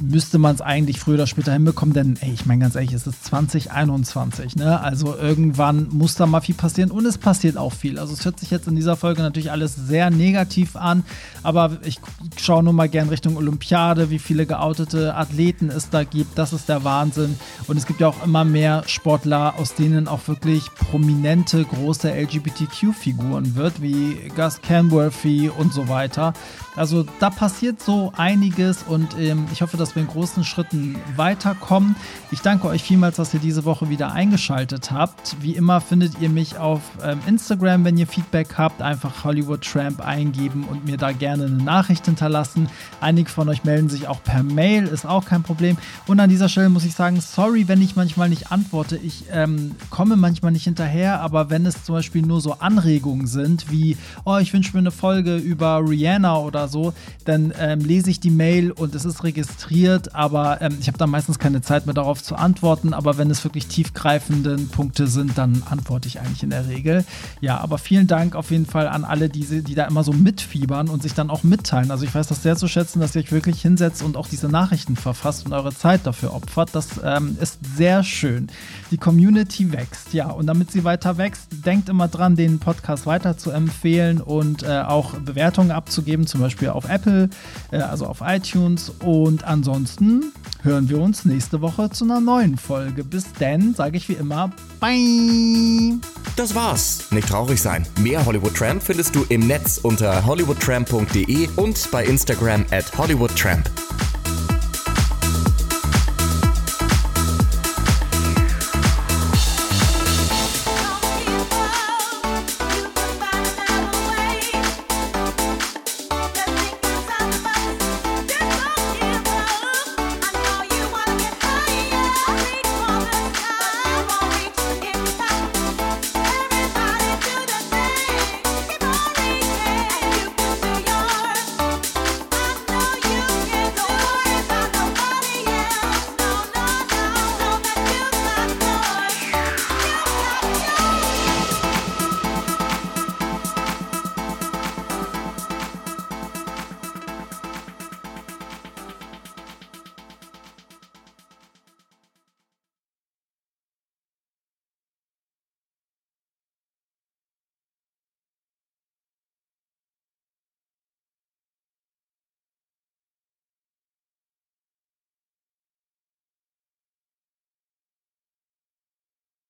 müsste 0.01 0.37
man 0.37 0.55
es 0.55 0.61
eigentlich 0.61 0.99
früher 0.99 1.15
oder 1.15 1.27
später 1.27 1.51
hinbekommen, 1.51 1.93
denn 1.93 2.17
ey, 2.21 2.31
ich 2.33 2.45
meine 2.45 2.61
ganz 2.61 2.75
ehrlich, 2.75 2.93
es 2.93 3.05
ist 3.07 3.25
2021, 3.25 4.55
ne? 4.55 4.79
Also 4.79 5.15
irgendwann 5.15 5.89
muss 5.91 6.15
da 6.15 6.25
mal 6.25 6.41
viel 6.41 6.55
passieren 6.55 6.91
und 6.91 7.05
es 7.05 7.17
passiert 7.17 7.57
auch 7.57 7.73
viel. 7.73 7.99
Also 7.99 8.13
es 8.13 8.25
hört 8.25 8.39
sich 8.39 8.51
jetzt 8.51 8.67
in 8.67 8.75
dieser 8.75 8.95
Folge 8.95 9.21
natürlich 9.21 9.51
alles 9.51 9.75
sehr 9.75 10.09
negativ 10.09 10.75
an, 10.75 11.03
aber 11.43 11.77
ich 11.83 11.99
schaue 12.37 12.63
nur 12.63 12.73
mal 12.73 12.89
gern 12.89 13.09
Richtung 13.09 13.37
Olympiade, 13.37 14.09
wie 14.09 14.19
viele 14.19 14.45
geoutete 14.45 15.15
Athleten 15.15 15.69
es 15.69 15.89
da 15.89 16.03
gibt. 16.03 16.37
Das 16.37 16.53
ist 16.53 16.69
der 16.69 16.83
Wahnsinn. 16.83 17.37
Und 17.67 17.77
es 17.77 17.85
gibt 17.85 17.99
ja 17.99 18.07
auch 18.07 18.23
immer 18.23 18.45
mehr 18.45 18.83
Sportler, 18.87 19.55
aus 19.57 19.75
denen 19.75 20.07
auch 20.07 20.27
wirklich 20.27 20.73
prominente, 20.75 21.63
große 21.63 22.09
LGBTQ-Figuren 22.09 23.55
wird, 23.55 23.81
wie 23.81 24.17
Gus 24.35 24.61
Canworthy 24.61 25.49
und 25.49 25.73
so 25.73 25.87
weiter. 25.87 26.33
Also 26.79 27.03
da 27.19 27.29
passiert 27.29 27.81
so 27.81 28.13
einiges 28.15 28.83
und 28.83 29.19
ähm, 29.19 29.47
ich 29.51 29.61
hoffe, 29.61 29.75
dass 29.75 29.95
wir 29.95 30.01
in 30.01 30.07
großen 30.07 30.45
Schritten 30.45 30.95
weiterkommen. 31.17 31.97
Ich 32.31 32.39
danke 32.39 32.67
euch 32.67 32.83
vielmals, 32.83 33.17
dass 33.17 33.33
ihr 33.33 33.41
diese 33.41 33.65
Woche 33.65 33.89
wieder 33.89 34.13
eingeschaltet 34.13 34.89
habt. 34.89 35.35
Wie 35.41 35.57
immer 35.57 35.81
findet 35.81 36.21
ihr 36.21 36.29
mich 36.29 36.57
auf 36.57 36.79
ähm, 37.03 37.19
Instagram, 37.27 37.83
wenn 37.83 37.97
ihr 37.97 38.07
Feedback 38.07 38.57
habt, 38.57 38.81
einfach 38.81 39.25
Hollywood 39.25 39.61
Tramp 39.61 39.99
eingeben 39.99 40.63
und 40.63 40.85
mir 40.85 40.95
da 40.95 41.11
gerne 41.11 41.47
eine 41.47 41.61
Nachricht 41.61 42.05
hinterlassen. 42.05 42.69
Einige 43.01 43.29
von 43.29 43.49
euch 43.49 43.65
melden 43.65 43.89
sich 43.89 44.07
auch 44.07 44.23
per 44.23 44.41
Mail, 44.41 44.87
ist 44.87 45.05
auch 45.05 45.25
kein 45.25 45.43
Problem. 45.43 45.77
Und 46.07 46.21
an 46.21 46.29
dieser 46.29 46.47
Stelle 46.47 46.69
muss 46.69 46.85
ich 46.85 46.95
sagen, 46.95 47.19
sorry, 47.19 47.67
wenn 47.67 47.81
ich 47.81 47.97
manchmal 47.97 48.29
nicht 48.29 48.53
antworte. 48.53 48.95
Ich 48.95 49.25
ähm, 49.33 49.75
komme 49.89 50.15
manchmal 50.15 50.53
nicht 50.53 50.63
hinterher, 50.63 51.19
aber 51.19 51.49
wenn 51.49 51.65
es 51.65 51.83
zum 51.83 51.95
Beispiel 51.95 52.21
nur 52.21 52.39
so 52.39 52.53
Anregungen 52.53 53.27
sind, 53.27 53.69
wie, 53.69 53.97
oh, 54.23 54.37
ich 54.37 54.53
wünsche 54.53 54.71
mir 54.71 54.79
eine 54.79 54.91
Folge 54.91 55.35
über 55.35 55.81
Rihanna 55.85 56.37
oder 56.37 56.68
so, 56.69 56.93
dann 57.25 57.53
ähm, 57.59 57.79
lese 57.79 58.09
ich 58.09 58.19
die 58.19 58.29
Mail 58.29 58.71
und 58.71 58.95
es 58.95 59.05
ist 59.05 59.23
registriert, 59.23 60.15
aber 60.15 60.61
ähm, 60.61 60.77
ich 60.79 60.87
habe 60.87 60.97
da 60.97 61.07
meistens 61.07 61.39
keine 61.39 61.61
Zeit 61.61 61.85
mehr 61.85 61.93
darauf 61.93 62.23
zu 62.23 62.35
antworten. 62.35 62.93
Aber 62.93 63.17
wenn 63.17 63.29
es 63.29 63.43
wirklich 63.43 63.67
tiefgreifende 63.67 64.57
Punkte 64.57 65.07
sind, 65.07 65.37
dann 65.37 65.63
antworte 65.69 66.07
ich 66.07 66.19
eigentlich 66.19 66.43
in 66.43 66.51
der 66.51 66.67
Regel. 66.67 67.05
Ja, 67.41 67.59
aber 67.59 67.77
vielen 67.77 68.07
Dank 68.07 68.35
auf 68.35 68.51
jeden 68.51 68.65
Fall 68.65 68.87
an 68.87 69.03
alle, 69.03 69.29
die, 69.29 69.63
die 69.63 69.75
da 69.75 69.85
immer 69.85 70.03
so 70.03 70.13
mitfiebern 70.13 70.89
und 70.89 71.01
sich 71.01 71.13
dann 71.13 71.29
auch 71.29 71.43
mitteilen. 71.43 71.91
Also 71.91 72.05
ich 72.05 72.13
weiß 72.13 72.27
das 72.27 72.43
sehr 72.43 72.55
zu 72.55 72.67
schätzen, 72.67 72.99
dass 72.99 73.15
ihr 73.15 73.21
euch 73.21 73.31
wirklich 73.31 73.61
hinsetzt 73.61 74.03
und 74.03 74.17
auch 74.17 74.27
diese 74.27 74.47
Nachrichten 74.47 74.95
verfasst 74.95 75.45
und 75.45 75.53
eure 75.53 75.73
Zeit 75.73 76.01
dafür 76.05 76.33
opfert. 76.33 76.69
Das 76.73 76.99
ähm, 77.03 77.37
ist 77.41 77.59
sehr 77.75 78.03
schön. 78.03 78.47
Die 78.91 78.97
Community 78.97 79.71
wächst, 79.71 80.13
ja. 80.13 80.29
Und 80.29 80.47
damit 80.47 80.71
sie 80.71 80.83
weiter 80.83 81.17
wächst, 81.17 81.47
denkt 81.65 81.89
immer 81.89 82.07
dran, 82.07 82.35
den 82.35 82.59
Podcast 82.59 83.05
weiter 83.05 83.37
zu 83.37 83.51
empfehlen 83.51 84.21
und 84.21 84.63
äh, 84.63 84.81
auch 84.81 85.13
Bewertungen 85.15 85.71
abzugeben, 85.71 86.27
zum 86.27 86.41
Beispiel 86.41 86.58
auf 86.67 86.89
Apple, 86.89 87.29
äh, 87.71 87.77
also 87.77 88.05
auf 88.05 88.19
iTunes. 88.21 88.91
Und 88.99 89.43
ansonsten 89.45 90.33
hören 90.61 90.89
wir 90.89 90.99
uns 90.99 91.25
nächste 91.25 91.61
Woche 91.61 91.89
zu 91.89 92.03
einer 92.03 92.19
neuen 92.19 92.57
Folge. 92.57 93.03
Bis 93.03 93.25
dann, 93.39 93.73
sage 93.73 93.97
ich 93.97 94.09
wie 94.09 94.13
immer, 94.13 94.51
bye. 94.79 95.99
Das 96.35 96.55
war's. 96.55 97.11
Nicht 97.11 97.29
traurig 97.29 97.61
sein. 97.61 97.85
Mehr 97.99 98.25
Hollywood 98.25 98.55
Tramp 98.55 98.83
findest 98.83 99.15
du 99.15 99.25
im 99.29 99.47
Netz 99.47 99.79
unter 99.81 100.25
hollywoodtramp.de 100.25 101.49
und 101.55 101.91
bei 101.91 102.05
Instagram 102.05 102.65
at 102.71 102.97
hollywoodtramp. 102.97 103.69